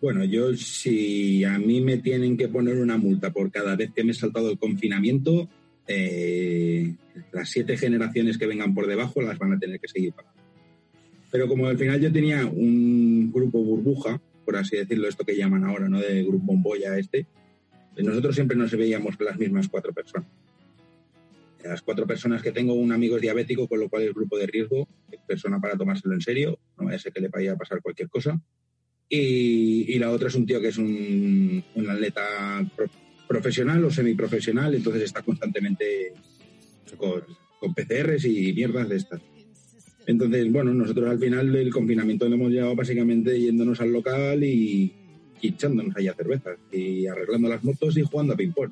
Bueno, 0.00 0.24
yo 0.24 0.54
si 0.54 1.42
a 1.44 1.58
mí 1.58 1.80
me 1.80 1.98
tienen 1.98 2.36
que 2.36 2.48
poner 2.48 2.78
una 2.78 2.96
multa 2.96 3.32
por 3.32 3.50
cada 3.50 3.74
vez 3.76 3.90
que 3.92 4.04
me 4.04 4.10
he 4.12 4.14
saltado 4.14 4.50
el 4.50 4.58
confinamiento, 4.58 5.48
eh, 5.88 6.94
las 7.32 7.48
siete 7.48 7.76
generaciones 7.76 8.38
que 8.38 8.46
vengan 8.46 8.74
por 8.74 8.86
debajo 8.86 9.22
las 9.22 9.38
van 9.38 9.54
a 9.54 9.58
tener 9.58 9.80
que 9.80 9.88
seguir 9.88 10.12
pagando. 10.12 10.40
Pero 11.30 11.48
como 11.48 11.66
al 11.66 11.78
final 11.78 12.00
yo 12.00 12.12
tenía 12.12 12.46
un 12.46 13.32
grupo 13.32 13.62
burbuja, 13.62 14.20
por 14.44 14.56
así 14.56 14.76
decirlo, 14.76 15.08
esto 15.08 15.24
que 15.24 15.36
llaman 15.36 15.64
ahora, 15.64 15.88
¿no? 15.88 15.98
De 15.98 16.22
grupo 16.22 16.44
bomboya 16.46 16.96
este, 16.98 17.26
nosotros 18.02 18.34
siempre 18.34 18.56
nos 18.56 18.70
veíamos 18.72 19.18
las 19.20 19.38
mismas 19.38 19.68
cuatro 19.68 19.92
personas. 19.92 20.28
Las 21.64 21.82
cuatro 21.82 22.06
personas 22.06 22.42
que 22.42 22.52
tengo, 22.52 22.74
un 22.74 22.92
amigo 22.92 23.16
es 23.16 23.22
diabético, 23.22 23.66
con 23.66 23.80
lo 23.80 23.88
cual 23.88 24.02
es 24.04 24.14
grupo 24.14 24.38
de 24.38 24.46
riesgo, 24.46 24.86
es 25.10 25.18
persona 25.26 25.60
para 25.60 25.76
tomárselo 25.76 26.14
en 26.14 26.20
serio, 26.20 26.58
no 26.78 26.84
vaya 26.84 26.96
a 26.96 27.00
ser 27.00 27.12
que 27.12 27.20
le 27.20 27.28
vaya 27.28 27.52
a 27.52 27.56
pasar 27.56 27.82
cualquier 27.82 28.08
cosa. 28.08 28.40
Y, 29.08 29.92
y 29.92 29.98
la 29.98 30.10
otra 30.10 30.28
es 30.28 30.34
un 30.34 30.46
tío 30.46 30.60
que 30.60 30.68
es 30.68 30.78
un, 30.78 31.64
un 31.74 31.90
atleta 31.90 32.64
pro- 32.76 32.90
profesional 33.26 33.84
o 33.84 33.90
semiprofesional, 33.90 34.74
entonces 34.74 35.02
está 35.02 35.22
constantemente 35.22 36.12
con, 36.96 37.22
con 37.58 37.74
PCRs 37.74 38.24
y 38.26 38.52
mierdas 38.52 38.88
de 38.88 38.96
estas. 38.96 39.20
Entonces, 40.06 40.52
bueno, 40.52 40.72
nosotros 40.72 41.10
al 41.10 41.18
final 41.18 41.52
del 41.52 41.72
confinamiento 41.72 42.28
lo 42.28 42.36
hemos 42.36 42.52
llevado 42.52 42.76
básicamente 42.76 43.40
yéndonos 43.40 43.80
al 43.80 43.92
local 43.92 44.44
y, 44.44 44.92
y 45.40 45.48
echándonos 45.48 45.96
allá 45.96 46.14
cervezas 46.14 46.58
y 46.72 47.06
arreglando 47.06 47.48
las 47.48 47.62
motos 47.64 47.96
y 47.96 48.02
jugando 48.02 48.34
a 48.34 48.36
ping-pong. 48.36 48.70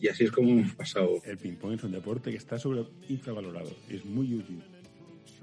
Y 0.00 0.08
así 0.08 0.24
es 0.24 0.30
como 0.30 0.50
hemos 0.50 0.74
pasado, 0.74 1.20
El 1.24 1.36
ping-pong 1.38 1.74
es 1.74 1.84
un 1.84 1.92
deporte 1.92 2.30
que 2.30 2.36
está 2.38 2.58
sobre 2.58 2.84
infravalorado. 3.08 3.70
Es 3.90 4.04
muy 4.04 4.34
útil. 4.34 4.60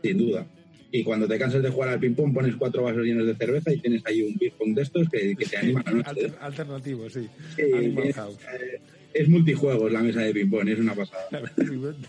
sin 0.01 0.17
duda. 0.17 0.47
Y 0.91 1.03
cuando 1.03 1.27
te 1.27 1.37
cansas 1.37 1.61
de 1.61 1.69
jugar 1.69 1.89
al 1.89 1.99
ping-pong, 1.99 2.33
pones 2.33 2.55
cuatro 2.55 2.81
vasos 2.83 3.03
llenos 3.03 3.27
de 3.27 3.35
cerveza 3.35 3.73
y 3.73 3.79
tienes 3.79 4.01
ahí 4.05 4.21
un 4.23 4.35
ping-pong 4.37 4.73
de 4.73 4.81
estos 4.83 5.09
que, 5.09 5.35
que 5.35 5.45
te 5.45 5.57
animan 5.57 5.83
la 5.85 5.91
noche. 5.91 6.09
Alter- 6.09 6.37
alternativo, 6.39 7.09
sí. 7.09 7.27
Sí, 7.55 7.61
Animal 7.73 8.07
es, 8.07 8.15
House. 8.15 8.37
eh, 8.59 8.79
es 9.13 9.27
multijuegos 9.29 9.91
la 9.91 10.01
mesa 10.01 10.21
de 10.21 10.33
ping-pong, 10.33 10.69
es 10.69 10.79
una 10.79 10.95
pasada. 10.95 11.23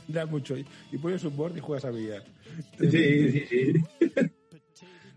Da 0.09 0.25
mucho. 0.27 0.57
Y 0.57 0.99
pones 0.99 1.23
un 1.25 1.37
board 1.37 1.57
y 1.57 1.61
juegas 1.61 1.85
a 1.87 1.91
billar. 1.91 2.23
Sí, 2.81 2.89
sí, 3.33 3.45
sí. 3.51 3.73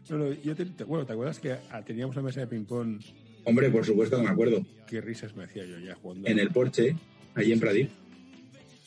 No, 0.09 0.17
no, 0.17 0.33
yo 0.33 0.55
te, 0.55 0.65
bueno, 0.83 1.05
¿te 1.05 1.13
acuerdas 1.13 1.39
que 1.39 1.55
teníamos 1.85 2.15
una 2.17 2.25
mesa 2.25 2.41
de 2.41 2.47
ping-pong? 2.47 2.99
Hombre, 3.43 3.69
por 3.69 3.85
supuesto 3.85 4.17
que 4.17 4.23
me 4.23 4.29
acuerdo. 4.29 4.65
Qué 4.87 5.01
risas 5.01 5.35
me 5.35 5.45
hacía 5.45 5.65
yo 5.65 5.79
ya 5.79 5.95
jugando. 5.95 6.27
En 6.27 6.39
el 6.39 6.49
Porsche, 6.49 6.95
allí 7.35 7.51
en 7.53 7.59
Pradip. 7.59 7.89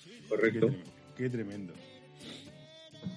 Qué, 0.05 0.28
Correcto. 0.28 0.66
tremendo. 0.68 0.90
Qué 1.16 1.30
tremendo. 1.30 1.72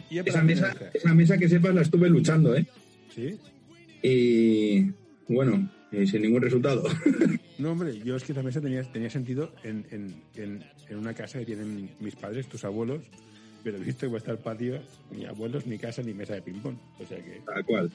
Esa 0.10 0.44
mesa, 0.44 0.76
esa 0.94 1.14
mesa 1.14 1.38
que 1.38 1.48
sepas 1.50 1.74
la 1.74 1.82
estuve 1.82 2.10
luchando, 2.10 2.56
¿eh? 2.56 2.66
¿Sí? 3.14 3.38
Y 4.04 4.92
bueno, 5.28 5.70
eh, 5.92 6.06
sin 6.08 6.22
ningún 6.22 6.42
resultado. 6.42 6.84
No, 7.60 7.72
hombre, 7.72 7.98
yo 8.06 8.16
es 8.16 8.24
que 8.24 8.34
esa 8.34 8.44
mesa 8.44 8.62
tenía, 8.62 8.84
tenía 8.84 9.10
sentido 9.10 9.52
en, 9.64 9.84
en, 9.90 10.22
en, 10.36 10.64
en 10.90 10.98
una 11.00 11.16
casa 11.16 11.40
que 11.40 11.46
tienen 11.48 11.90
mis 12.00 12.16
padres, 12.16 12.46
tus 12.48 12.64
abuelos, 12.64 13.02
pero 13.64 13.80
visto 13.80 14.08
que 14.12 14.16
estar 14.18 14.36
el 14.36 14.40
patio, 14.42 14.80
ni 15.10 15.26
abuelos, 15.26 15.66
ni 15.66 15.80
casa, 15.80 16.04
ni 16.04 16.14
mesa 16.14 16.36
de 16.36 16.44
ping-pong. 16.44 16.76
O 17.00 17.06
sea 17.08 17.18
que 17.18 17.42
Tal 17.48 17.66
cual. 17.66 17.92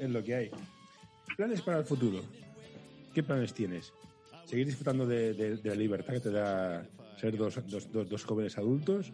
es 0.00 0.10
lo 0.10 0.24
que 0.24 0.34
hay. 0.34 0.50
¿Planes 1.36 1.62
para 1.62 1.78
el 1.78 1.84
futuro? 1.84 2.24
¿Qué 3.14 3.22
planes 3.22 3.52
tienes? 3.52 3.92
¿Seguir 4.46 4.66
disfrutando 4.66 5.06
de, 5.06 5.58
la 5.62 5.74
libertad 5.74 6.14
que 6.14 6.20
te 6.20 6.30
da 6.30 6.86
ser 7.20 7.36
dos, 7.36 7.58
dos, 7.68 8.08
dos, 8.08 8.24
jóvenes 8.24 8.56
adultos? 8.56 9.12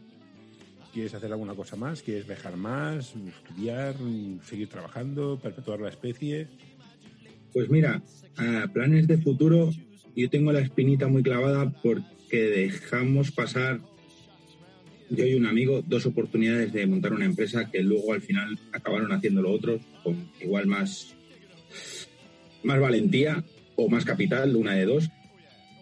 ¿Quieres 0.93 1.15
hacer 1.15 1.33
alguna 1.33 1.55
cosa 1.55 1.77
más? 1.77 2.03
¿Quieres 2.03 2.27
viajar 2.27 2.57
más? 2.57 3.15
¿Estudiar? 3.17 3.97
¿Seguir 4.45 4.69
trabajando? 4.69 5.39
¿Perpetuar 5.43 5.81
la 5.81 5.89
especie? 5.89 6.47
Pues 7.53 7.69
mira, 7.71 8.01
planes 8.73 9.09
de 9.09 9.19
futuro, 9.19 9.71
yo 10.15 10.31
tengo 10.31 10.53
la 10.53 10.61
espinita 10.61 11.09
muy 11.09 11.23
clavada 11.23 11.71
porque 11.83 12.41
dejamos 12.41 13.33
pasar, 13.33 13.81
yo 15.11 15.27
y 15.27 15.35
un 15.35 15.47
amigo, 15.47 15.83
dos 15.83 16.07
oportunidades 16.07 16.73
de 16.73 16.87
montar 16.87 17.13
una 17.13 17.25
empresa 17.25 17.69
que 17.71 17.83
luego 17.83 18.13
al 18.13 18.23
final 18.23 18.59
acabaron 18.73 19.13
haciéndolo 19.13 19.51
otros 19.51 19.81
con 20.05 20.31
igual 20.41 20.67
más, 20.67 21.15
más 22.63 22.81
valentía 22.81 23.43
o 23.79 23.89
más 23.89 24.05
capital, 24.05 24.57
una 24.57 24.75
de 24.75 24.85
dos. 24.85 25.11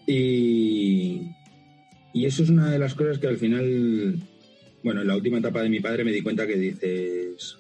Y, 0.07 1.32
y 2.12 2.26
eso 2.26 2.42
es 2.42 2.51
una 2.51 2.70
de 2.70 2.78
las 2.78 2.94
cosas 2.94 3.18
que 3.18 3.26
al 3.26 3.38
final, 3.38 4.22
bueno, 4.84 5.01
en 5.01 5.09
la 5.09 5.16
última 5.16 5.38
etapa 5.38 5.62
de 5.62 5.70
mi 5.70 5.80
padre 5.80 6.05
me 6.05 6.12
di 6.12 6.20
cuenta 6.20 6.47
que 6.47 6.57
dices, 6.57 7.57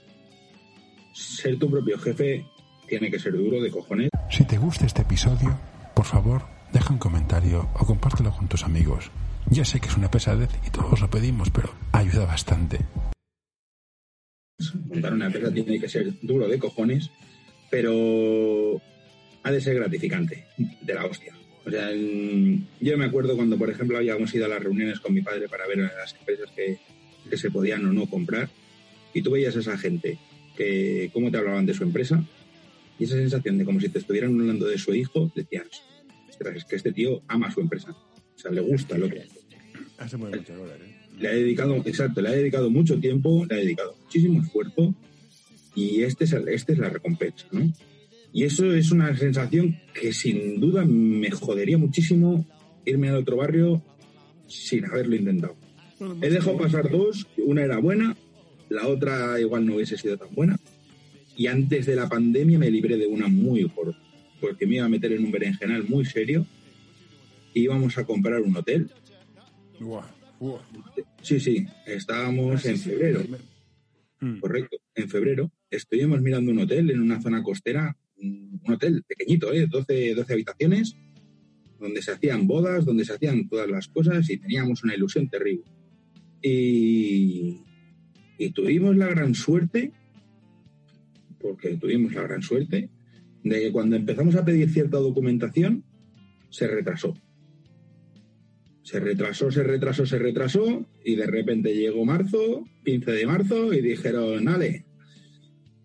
ser 1.14 1.58
tu 1.58 1.70
propio 1.70 1.98
jefe 1.98 2.44
tiene 2.86 3.10
que 3.10 3.18
ser 3.18 3.32
duro 3.32 3.60
de 3.60 3.70
cojones. 3.70 4.10
Si 4.30 4.44
te 4.44 4.58
gusta 4.58 4.86
este 4.86 5.02
episodio, 5.02 5.58
por 5.94 6.04
favor, 6.04 6.42
deja 6.72 6.92
un 6.92 6.98
comentario 6.98 7.68
o 7.74 7.86
compártelo 7.86 8.30
con 8.30 8.46
tus 8.46 8.62
amigos. 8.62 9.10
Ya 9.48 9.64
sé 9.64 9.80
que 9.80 9.88
es 9.88 9.96
una 9.96 10.10
pesadez 10.10 10.50
y 10.66 10.70
todos 10.70 11.00
lo 11.00 11.08
pedimos, 11.08 11.50
pero 11.50 11.72
ayuda 11.92 12.26
bastante. 12.26 12.80
montar 14.84 15.14
una 15.14 15.26
empresa 15.26 15.52
tiene 15.52 15.80
que 15.80 15.88
ser 15.88 16.12
duro 16.22 16.46
de 16.46 16.58
cojones, 16.58 17.10
pero 17.70 18.80
ha 19.46 19.52
de 19.52 19.60
ser 19.60 19.76
gratificante, 19.76 20.44
de 20.56 20.94
la 20.94 21.06
hostia. 21.06 21.32
O 21.64 21.70
sea, 21.70 21.88
yo 21.92 22.98
me 22.98 23.04
acuerdo 23.04 23.36
cuando, 23.36 23.56
por 23.56 23.70
ejemplo, 23.70 23.96
habíamos 23.96 24.34
ido 24.34 24.44
a 24.44 24.48
las 24.48 24.60
reuniones 24.60 24.98
con 24.98 25.14
mi 25.14 25.22
padre 25.22 25.48
para 25.48 25.68
ver 25.68 25.78
las 25.78 26.16
empresas 26.18 26.50
que, 26.50 26.78
que 27.30 27.36
se 27.36 27.52
podían 27.52 27.86
o 27.86 27.92
no 27.92 28.10
comprar, 28.10 28.48
y 29.14 29.22
tú 29.22 29.30
veías 29.30 29.54
a 29.54 29.60
esa 29.60 29.78
gente 29.78 30.18
que 30.56 31.10
cómo 31.12 31.30
te 31.30 31.38
hablaban 31.38 31.64
de 31.64 31.74
su 31.74 31.84
empresa, 31.84 32.24
y 32.98 33.04
esa 33.04 33.14
sensación 33.14 33.56
de 33.56 33.64
como 33.64 33.78
si 33.78 33.88
te 33.88 34.00
estuvieran 34.00 34.32
hablando 34.40 34.66
de 34.66 34.78
su 34.78 34.92
hijo, 34.92 35.30
decías, 35.32 35.68
es 36.56 36.64
que 36.64 36.74
este 36.74 36.92
tío 36.92 37.22
ama 37.28 37.52
su 37.52 37.60
empresa. 37.60 37.92
O 37.92 38.38
sea, 38.38 38.50
le 38.50 38.62
gusta 38.62 38.98
lo 38.98 39.08
que 39.08 39.20
hace. 39.20 40.16
muchas 40.16 40.58
horas, 40.58 40.76
¿eh? 40.80 40.96
Le 41.20 41.28
ha 41.28 41.32
dedicado, 41.32 41.76
exacto, 41.86 42.20
le 42.20 42.30
ha 42.30 42.32
dedicado 42.32 42.68
mucho 42.68 42.98
tiempo, 42.98 43.46
le 43.48 43.54
ha 43.54 43.58
dedicado 43.58 43.96
muchísimo 44.02 44.42
esfuerzo 44.42 44.92
y 45.76 46.02
este 46.02 46.24
es, 46.24 46.32
este 46.32 46.72
es 46.72 46.78
la 46.78 46.88
recompensa, 46.88 47.46
¿no? 47.52 47.72
Y 48.36 48.44
eso 48.44 48.70
es 48.74 48.92
una 48.92 49.16
sensación 49.16 49.80
que 49.94 50.12
sin 50.12 50.60
duda 50.60 50.84
me 50.84 51.30
jodería 51.30 51.78
muchísimo 51.78 52.44
irme 52.84 53.08
al 53.08 53.16
otro 53.16 53.38
barrio 53.38 53.82
sin 54.46 54.84
haberlo 54.84 55.16
intentado. 55.16 55.56
He 56.20 56.28
dejado 56.28 56.58
pasar 56.58 56.90
dos, 56.90 57.26
una 57.38 57.62
era 57.62 57.78
buena, 57.78 58.14
la 58.68 58.88
otra 58.88 59.40
igual 59.40 59.64
no 59.64 59.76
hubiese 59.76 59.96
sido 59.96 60.18
tan 60.18 60.34
buena. 60.34 60.60
Y 61.34 61.46
antes 61.46 61.86
de 61.86 61.96
la 61.96 62.10
pandemia 62.10 62.58
me 62.58 62.70
libré 62.70 62.98
de 62.98 63.06
una 63.06 63.26
muy 63.26 63.62
gorda, 63.62 63.98
porque 64.38 64.66
me 64.66 64.74
iba 64.74 64.84
a 64.84 64.90
meter 64.90 65.12
en 65.12 65.24
un 65.24 65.32
berenjenal 65.32 65.84
muy 65.88 66.04
serio. 66.04 66.44
E 67.54 67.60
íbamos 67.60 67.96
a 67.96 68.04
comprar 68.04 68.42
un 68.42 68.54
hotel. 68.54 68.90
Sí, 71.22 71.40
sí, 71.40 71.66
estábamos 71.86 72.66
ah, 72.66 72.68
en 72.68 72.76
febrero. 72.76 73.22
Hmm. 74.20 74.40
Correcto, 74.40 74.76
en 74.94 75.08
febrero. 75.08 75.50
Estuvimos 75.70 76.20
mirando 76.20 76.52
un 76.52 76.58
hotel 76.58 76.90
en 76.90 77.00
una 77.00 77.18
zona 77.22 77.42
costera, 77.42 77.96
un 78.18 78.60
hotel 78.68 79.02
pequeñito, 79.06 79.52
¿eh? 79.52 79.66
12, 79.66 80.14
12 80.14 80.32
habitaciones, 80.32 80.96
donde 81.78 82.02
se 82.02 82.12
hacían 82.12 82.46
bodas, 82.46 82.84
donde 82.84 83.04
se 83.04 83.14
hacían 83.14 83.48
todas 83.48 83.68
las 83.68 83.88
cosas 83.88 84.28
y 84.30 84.38
teníamos 84.38 84.82
una 84.82 84.94
ilusión 84.94 85.28
terrible. 85.28 85.64
Y, 86.42 87.60
tuvimos 88.54 88.96
la 88.96 89.08
gran 89.08 89.34
suerte, 89.34 89.92
porque 91.40 91.76
tuvimos 91.76 92.14
la 92.14 92.22
gran 92.22 92.42
suerte, 92.42 92.90
de 93.42 93.60
que 93.60 93.72
cuando 93.72 93.96
empezamos 93.96 94.34
a 94.36 94.44
pedir 94.44 94.70
cierta 94.70 94.98
documentación, 94.98 95.84
se 96.50 96.66
retrasó. 96.66 97.14
Se 98.82 99.00
retrasó, 99.00 99.50
se 99.50 99.64
retrasó, 99.64 100.06
se 100.06 100.18
retrasó, 100.18 100.86
y 101.04 101.16
de 101.16 101.26
repente 101.26 101.74
llegó 101.74 102.04
marzo, 102.04 102.64
15 102.84 103.10
de 103.10 103.26
marzo, 103.26 103.72
y 103.72 103.80
dijeron, 103.80 104.44
vale. 104.44 104.84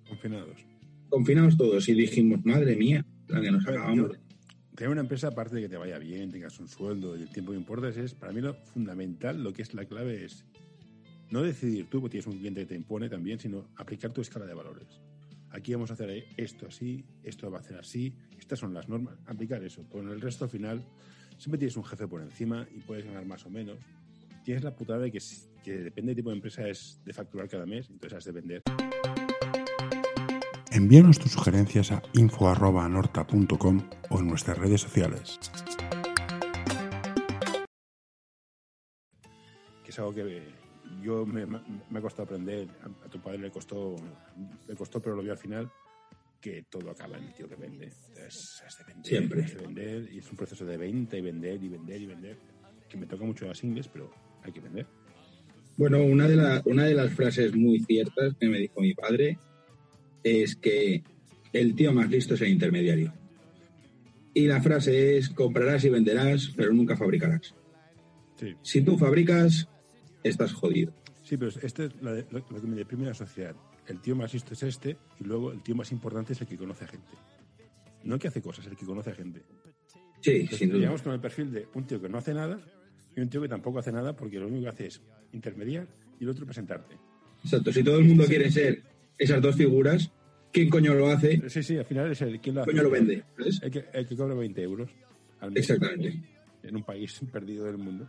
Confinados. 0.07 0.70
Confinados 1.11 1.57
todos, 1.57 1.89
y 1.89 1.93
dijimos, 1.93 2.39
madre 2.45 2.73
mía, 2.77 3.05
la 3.27 3.41
que 3.41 3.51
nos 3.51 3.67
acabamos. 3.67 4.17
tener 4.75 4.89
una 4.89 5.01
empresa, 5.01 5.27
aparte 5.27 5.57
de 5.57 5.63
que 5.63 5.67
te 5.67 5.75
vaya 5.75 5.99
bien, 5.99 6.31
tengas 6.31 6.57
un 6.57 6.69
sueldo 6.69 7.17
y 7.17 7.23
el 7.23 7.29
tiempo 7.29 7.51
que 7.51 7.57
importes, 7.57 7.97
es 7.97 8.13
para 8.13 8.31
mí 8.31 8.39
lo 8.39 8.53
fundamental, 8.53 9.43
lo 9.43 9.51
que 9.51 9.61
es 9.61 9.73
la 9.73 9.83
clave 9.83 10.23
es 10.23 10.45
no 11.29 11.41
decidir 11.41 11.89
tú, 11.89 11.99
porque 11.99 12.13
tienes 12.13 12.27
un 12.27 12.39
cliente 12.39 12.61
que 12.61 12.67
te 12.67 12.75
impone 12.75 13.09
también, 13.09 13.41
sino 13.41 13.67
aplicar 13.75 14.13
tu 14.13 14.21
escala 14.21 14.45
de 14.45 14.53
valores. 14.53 14.87
Aquí 15.49 15.73
vamos 15.73 15.89
a 15.89 15.95
hacer 15.95 16.27
esto 16.37 16.67
así, 16.67 17.03
esto 17.23 17.51
va 17.51 17.57
a 17.57 17.59
hacer 17.61 17.77
así, 17.77 18.15
estas 18.39 18.59
son 18.59 18.73
las 18.73 18.87
normas, 18.87 19.17
aplicar 19.25 19.61
eso. 19.65 19.83
Con 19.89 20.07
el 20.07 20.21
resto 20.21 20.45
al 20.45 20.49
final 20.49 20.81
siempre 21.37 21.57
tienes 21.57 21.75
un 21.75 21.83
jefe 21.83 22.07
por 22.07 22.21
encima 22.21 22.65
y 22.73 22.79
puedes 22.79 23.03
ganar 23.03 23.25
más 23.25 23.45
o 23.45 23.49
menos. 23.49 23.79
Tienes 24.45 24.63
la 24.63 24.73
putada 24.73 24.99
de 24.99 25.11
que, 25.11 25.19
que 25.61 25.73
depende 25.73 26.11
del 26.11 26.15
tipo 26.15 26.29
de 26.29 26.37
empresa 26.37 26.69
es 26.69 27.01
de 27.03 27.11
facturar 27.11 27.49
cada 27.49 27.65
mes, 27.65 27.89
entonces 27.89 28.17
has 28.17 28.23
de 28.23 28.31
vender. 28.31 28.63
Envíanos 30.73 31.19
tus 31.19 31.33
sugerencias 31.33 31.91
a 31.91 32.01
info.norta.com 32.13 33.89
o 34.09 34.19
en 34.19 34.27
nuestras 34.27 34.57
redes 34.57 34.79
sociales. 34.79 35.37
Que 39.83 39.91
es 39.91 39.99
algo 39.99 40.13
que 40.13 40.43
yo 41.03 41.25
me, 41.25 41.45
me, 41.45 41.59
ha 41.99 42.01
costado 42.01 42.23
aprender, 42.23 42.69
a, 43.05 43.09
tu 43.09 43.19
padre 43.19 43.39
le 43.39 43.51
costó, 43.51 43.97
le 44.65 44.75
costó, 44.75 45.01
pero 45.01 45.17
lo 45.17 45.21
vio 45.21 45.33
al 45.33 45.37
final, 45.37 45.69
que 46.39 46.63
todo 46.69 46.89
acaba 46.89 47.17
en 47.17 47.25
el 47.25 47.33
tío 47.33 47.49
que 47.49 47.55
vende. 47.55 47.87
Es, 48.25 48.63
de 48.77 48.85
vender, 48.85 49.05
Siempre. 49.05 49.41
Es 49.41 49.53
de 49.53 49.65
vender, 49.65 50.09
y 50.13 50.19
es 50.19 50.31
un 50.31 50.37
proceso 50.37 50.63
de 50.63 50.77
venta 50.77 51.17
y 51.17 51.21
vender 51.21 51.61
y 51.61 51.67
vender 51.67 52.01
y 52.01 52.05
vender, 52.05 52.37
que 52.87 52.95
me 52.97 53.07
toca 53.07 53.25
mucho 53.25 53.45
las 53.45 53.61
ingles, 53.65 53.89
pero 53.89 54.09
hay 54.41 54.53
que 54.53 54.61
vender. 54.61 54.87
Bueno, 55.75 56.01
una 56.01 56.29
de, 56.29 56.37
la, 56.37 56.61
una 56.63 56.85
de 56.85 56.93
las 56.93 57.11
frases 57.11 57.53
muy 57.53 57.81
ciertas 57.81 58.35
que 58.39 58.47
me 58.47 58.57
dijo 58.57 58.79
mi 58.79 58.93
padre 58.93 59.37
es 60.23 60.55
que 60.55 61.03
el 61.53 61.75
tío 61.75 61.93
más 61.93 62.09
listo 62.09 62.35
es 62.35 62.41
el 62.41 62.49
intermediario. 62.49 63.13
Y 64.33 64.47
la 64.47 64.61
frase 64.61 65.17
es, 65.17 65.29
comprarás 65.29 65.83
y 65.83 65.89
venderás, 65.89 66.53
pero 66.55 66.73
nunca 66.73 66.95
fabricarás. 66.95 67.53
Sí. 68.37 68.55
Si 68.61 68.81
tú 68.81 68.97
fabricas, 68.97 69.67
estás 70.23 70.53
jodido. 70.53 70.93
Sí, 71.23 71.37
pero 71.37 71.51
este 71.61 71.85
es 71.85 71.91
lo, 72.01 72.45
que 72.45 72.67
me 72.67 72.75
deprime 72.75 73.05
la 73.05 73.13
sociedad. 73.13 73.55
El 73.87 73.99
tío 73.99 74.15
más 74.15 74.33
listo 74.33 74.53
es 74.53 74.63
este 74.63 74.97
y 75.19 75.23
luego 75.25 75.51
el 75.51 75.61
tío 75.61 75.75
más 75.75 75.91
importante 75.91 76.33
es 76.33 76.41
el 76.41 76.47
que 76.47 76.57
conoce 76.57 76.85
a 76.85 76.87
gente. 76.87 77.11
No 78.03 78.15
el 78.15 78.21
que 78.21 78.29
hace 78.29 78.41
cosas, 78.41 78.65
el 78.67 78.75
que 78.75 78.85
conoce 78.85 79.11
a 79.11 79.15
gente. 79.15 79.41
Sí, 80.21 80.47
sin 80.47 80.69
duda. 80.69 80.79
Llegamos 80.79 81.01
con 81.01 81.13
el 81.13 81.19
perfil 81.19 81.51
de 81.51 81.67
un 81.73 81.85
tío 81.85 82.01
que 82.01 82.09
no 82.09 82.17
hace 82.17 82.33
nada 82.33 82.59
y 83.15 83.21
un 83.21 83.29
tío 83.29 83.41
que 83.41 83.49
tampoco 83.49 83.79
hace 83.79 83.91
nada 83.91 84.15
porque 84.15 84.39
lo 84.39 84.47
único 84.47 84.63
que 84.63 84.69
hace 84.69 84.87
es 84.87 85.01
intermediar 85.33 85.87
y 86.19 86.23
el 86.23 86.29
otro 86.29 86.45
presentarte. 86.45 86.97
Exacto, 87.43 87.73
si 87.73 87.83
todo 87.83 87.97
el 87.97 88.05
mundo 88.05 88.25
quiere 88.25 88.51
ser 88.51 88.83
esas 89.23 89.41
dos 89.41 89.55
figuras, 89.55 90.11
¿quién 90.51 90.69
coño 90.69 90.93
lo 90.93 91.07
hace? 91.07 91.49
Sí, 91.49 91.63
sí, 91.63 91.77
al 91.77 91.85
final 91.85 92.11
es 92.11 92.21
el 92.21 92.39
quien 92.39 92.55
lo 92.55 92.61
hace. 92.61 92.71
¿Coño 92.71 92.83
lo 92.83 92.89
vende? 92.89 93.23
El 93.61 93.71
que, 93.71 93.85
el 93.93 94.07
que 94.07 94.15
cobra 94.15 94.35
20 94.35 94.61
euros 94.61 94.89
al 95.39 95.51
mes. 95.51 95.69
Exactamente. 95.69 96.19
En 96.63 96.75
un 96.75 96.83
país 96.83 97.19
perdido 97.31 97.65
del 97.65 97.77
mundo 97.77 98.07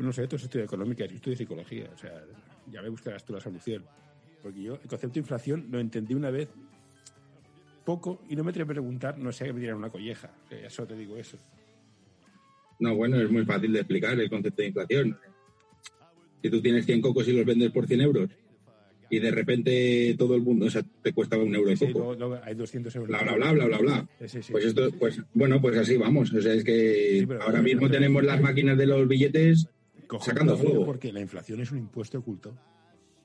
no 0.00 0.12
sé, 0.12 0.22
esto 0.22 0.36
es 0.36 0.44
estudio 0.44 0.64
económica, 0.64 1.04
yo 1.04 1.16
estudio 1.16 1.36
psicología, 1.36 1.90
o 1.92 1.98
sea, 1.98 2.24
ya 2.70 2.82
me 2.82 2.88
buscarás 2.88 3.24
tú 3.24 3.32
la 3.32 3.40
solución. 3.40 3.84
Porque 4.42 4.62
yo 4.62 4.74
el 4.74 4.88
concepto 4.88 5.14
de 5.14 5.20
inflación 5.20 5.68
lo 5.70 5.78
entendí 5.78 6.14
una 6.14 6.30
vez 6.30 6.48
poco 7.84 8.22
y 8.28 8.36
no 8.36 8.44
me 8.44 8.50
atrevo 8.50 8.70
a 8.70 8.74
preguntar, 8.74 9.18
no 9.18 9.32
sé, 9.32 9.44
que 9.44 9.52
me 9.52 9.60
dieran 9.60 9.78
una 9.78 9.90
colleja, 9.90 10.30
eso 10.50 10.86
te 10.86 10.96
digo 10.96 11.16
eso. 11.16 11.36
No, 12.78 12.94
bueno, 12.94 13.20
es 13.20 13.30
muy 13.30 13.44
fácil 13.44 13.72
de 13.72 13.80
explicar 13.80 14.18
el 14.18 14.30
concepto 14.30 14.62
de 14.62 14.68
inflación. 14.68 15.18
Si 16.42 16.48
tú 16.48 16.62
tienes 16.62 16.86
100 16.86 17.02
cocos 17.02 17.28
y 17.28 17.32
los 17.34 17.44
vendes 17.44 17.70
por 17.70 17.86
100 17.86 18.00
euros 18.00 18.30
y 19.10 19.18
de 19.18 19.30
repente 19.32 20.14
todo 20.16 20.36
el 20.36 20.42
mundo, 20.42 20.66
o 20.66 20.70
sea, 20.70 20.82
te 21.02 21.12
cuesta 21.12 21.36
un 21.36 21.54
euro 21.54 21.72
coco. 21.76 22.14
Sí, 22.14 22.22
hay 22.44 22.54
200 22.54 22.94
euros. 22.94 23.08
Bla, 23.08 23.22
bla, 23.22 23.34
bla, 23.34 23.52
bla, 23.52 23.66
bla, 23.66 23.78
bla. 23.78 24.08
pues 24.18 24.64
esto, 24.64 24.90
pues, 24.98 25.20
bueno, 25.34 25.60
pues 25.60 25.76
así 25.76 25.96
vamos. 25.96 26.32
O 26.32 26.40
sea, 26.40 26.54
es 26.54 26.64
que 26.64 27.26
ahora 27.40 27.60
mismo 27.60 27.90
tenemos 27.90 28.22
las 28.22 28.40
máquinas 28.40 28.78
de 28.78 28.86
los 28.86 29.06
billetes 29.08 29.68
sacando 30.20 30.56
fuego. 30.56 30.86
Porque 30.86 31.12
la 31.12 31.20
inflación 31.20 31.60
es 31.60 31.72
un 31.72 31.78
impuesto 31.78 32.18
oculto. 32.18 32.56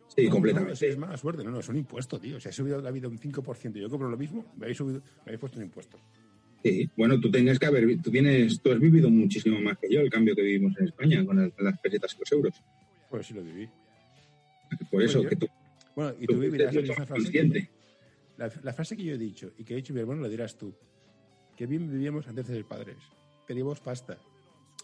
Sí, 0.08 0.28
completamente. 0.28 0.88
es 0.88 0.98
mala 0.98 1.18
suerte, 1.18 1.44
no, 1.44 1.52
no, 1.52 1.60
es 1.60 1.70
un 1.70 1.78
impuesto, 1.78 2.20
tío. 2.20 2.40
Si 2.40 2.50
ha 2.50 2.52
subido 2.52 2.82
la 2.82 2.92
vida 2.92 3.08
un 3.08 3.20
5%, 3.20 3.74
yo 3.74 3.90
compro 3.90 4.10
lo 4.10 4.18
mismo, 4.18 4.46
me 4.58 4.66
habéis, 4.66 4.78
subido, 4.78 5.00
me 5.00 5.22
habéis 5.28 5.40
puesto 5.40 5.58
un 5.58 5.66
impuesto. 5.66 6.00
Sí, 6.64 6.90
bueno, 6.96 7.20
tú 7.20 7.30
tienes 7.30 7.60
que 7.60 7.66
haber, 7.66 8.02
tú 8.02 8.10
tienes, 8.10 8.60
tú 8.62 8.72
has 8.72 8.80
vivido 8.80 9.10
muchísimo 9.10 9.60
más 9.62 9.78
que 9.78 9.88
yo 9.92 10.02
el 10.02 10.10
cambio 10.10 10.36
que 10.36 10.42
vivimos 10.42 10.74
en 10.80 10.86
España 10.86 11.24
con 11.26 11.38
las, 11.58 11.80
pesetas 11.80 12.16
y 12.16 12.20
los 12.20 12.32
euros. 12.32 12.64
Pues 13.10 13.28
sí 13.28 13.34
lo 13.34 13.44
viví. 13.44 13.70
Por 14.90 15.04
eso 15.04 15.22
que 15.24 15.36
tú. 15.36 15.48
Bueno, 15.96 16.16
y 16.20 16.28
tú, 16.28 16.38
vivirás 16.38 16.74
la 16.74 16.82
misma 16.82 17.06
frase. 17.06 17.70
la, 18.38 18.52
la, 18.64 18.74
frase 18.74 18.98
que 18.98 19.04
yo 19.04 19.14
he 19.14 19.18
dicho 19.18 19.52
y 19.58 19.64
que 19.64 19.74
he 19.74 19.78
dicho 19.78 19.94
mi 19.94 20.02
hermano 20.02 20.22
la 20.22 20.30
dirás 20.30 20.58
tú. 20.58 20.74
Que 21.56 21.66
bien 21.66 21.90
vivíamos 21.90 22.28
antes 22.28 22.48
de 22.48 22.56
ser 22.56 22.66
padres. 22.66 22.98
Pedíamos 23.48 23.80
pasta. 23.80 24.18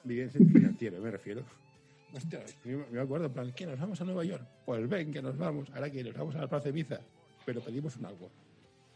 Vivíamos 0.03 0.36
en 0.36 0.49
financiero, 0.49 1.01
me 1.01 1.12
refiero. 1.12 1.43
Hostia, 2.14 2.43
me 2.91 2.99
acuerdo, 2.99 3.28
en 3.28 3.34
plan, 3.34 3.53
¿qué? 3.53 3.66
¿Nos 3.66 3.80
vamos 3.80 4.01
a 4.01 4.03
Nueva 4.03 4.26
York? 4.26 4.45
Pues 4.66 4.88
ven, 4.89 5.12
que 5.12 5.22
nos 5.22 5.38
vamos. 5.38 5.70
Ahora 5.74 5.89
que 5.89 6.03
nos 6.03 6.14
vamos 6.14 6.36
a 6.36 6.41
la 6.41 6.47
Plaza 6.47 6.66
de 6.66 6.70
Ibiza, 6.72 6.99
pero 7.45 7.62
pedimos 7.62 7.95
un 7.97 8.05
agua. 8.05 8.30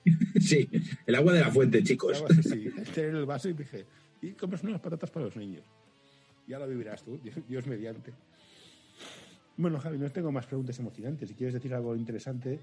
Sí, 0.40 0.70
el 1.08 1.16
agua 1.16 1.34
de 1.34 1.40
la 1.40 1.50
fuente, 1.50 1.82
chicos. 1.82 2.24
El 2.30 2.44
sí, 2.44 2.70
este 2.78 3.08
el 3.08 3.26
vaso 3.26 3.50
y 3.50 3.54
dije, 3.54 3.86
y 4.22 4.34
compras 4.34 4.64
unas 4.64 4.80
patatas 4.80 5.10
para 5.10 5.26
los 5.26 5.36
niños. 5.36 5.64
Ya 6.48 6.60
lo 6.60 6.68
vivirás 6.68 7.04
tú, 7.04 7.20
Dios 7.50 7.66
mediante. 7.66 8.14
Bueno, 9.58 9.80
Javi, 9.80 9.98
no 9.98 10.12
tengo 10.12 10.32
más 10.32 10.46
preguntas 10.46 10.78
emocionantes. 10.80 11.30
Si 11.30 11.36
quieres 11.36 11.54
decir 11.54 11.74
algo 11.74 11.96
interesante, 11.96 12.60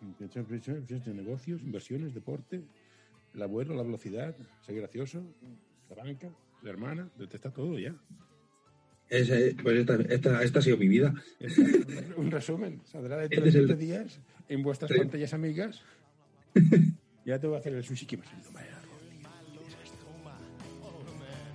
de 0.00 1.14
negocios, 1.14 1.62
inversiones, 1.62 2.14
deporte, 2.14 2.62
el 3.34 3.42
abuelo, 3.42 3.74
la 3.74 3.82
velocidad, 3.82 4.36
ser 4.64 4.76
gracioso, 4.76 5.22
la 5.90 5.96
banca, 5.96 6.30
la 6.62 6.70
hermana, 6.70 7.08
está 7.18 7.50
todo 7.50 7.78
ya. 7.78 7.94
Eh, 9.10 9.54
pues 9.62 9.78
esta, 9.78 9.94
esta, 9.96 10.42
esta, 10.42 10.58
ha 10.58 10.62
sido 10.62 10.76
mi 10.76 10.88
vida. 10.88 11.12
Un 12.16 12.30
resumen. 12.30 12.80
Saldrá 12.84 13.18
dentro 13.18 13.44
de 13.44 13.52
siete 13.52 13.76
días 13.76 14.20
en 14.48 14.62
vuestras 14.62 14.90
pantallas 14.96 15.34
amigas. 15.34 15.82
ya 17.26 17.38
te 17.38 17.46
voy 17.46 17.56
a 17.56 17.58
hacer 17.58 17.74
el 17.74 17.84
sushi 17.84 18.06
que 18.06 18.16
me 18.16 18.24
ha 18.24 18.30
salido 18.30 18.50
mal. 18.52 18.64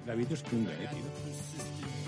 David 0.06 0.28
es 0.32 0.44
tunga, 0.44 0.72
eh, 0.74 0.88
tío. 0.92 1.99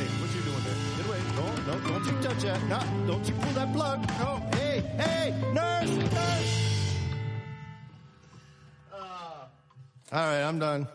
Hey, 0.00 0.06
what 0.20 0.30
you 0.34 0.42
doing 0.42 0.64
there? 0.64 0.78
Get 0.96 1.06
away. 1.06 1.20
No, 1.36 1.44
no, 1.66 1.74
don't 1.88 2.04
you 2.06 2.12
touch 2.22 2.42
that. 2.42 2.60
No, 2.68 2.78
don't 3.06 3.26
you 3.28 3.34
pull 3.34 3.52
that 3.52 3.72
plug. 3.72 4.08
No, 4.18 4.42
hey. 4.52 4.82
hey, 4.96 5.02
hey, 5.02 5.52
nurse, 5.52 5.90
nurse. 6.12 6.96
Uh, 8.92 8.96
all 10.12 10.20
right, 10.26 10.42
I'm 10.42 10.58
done. 10.58 10.86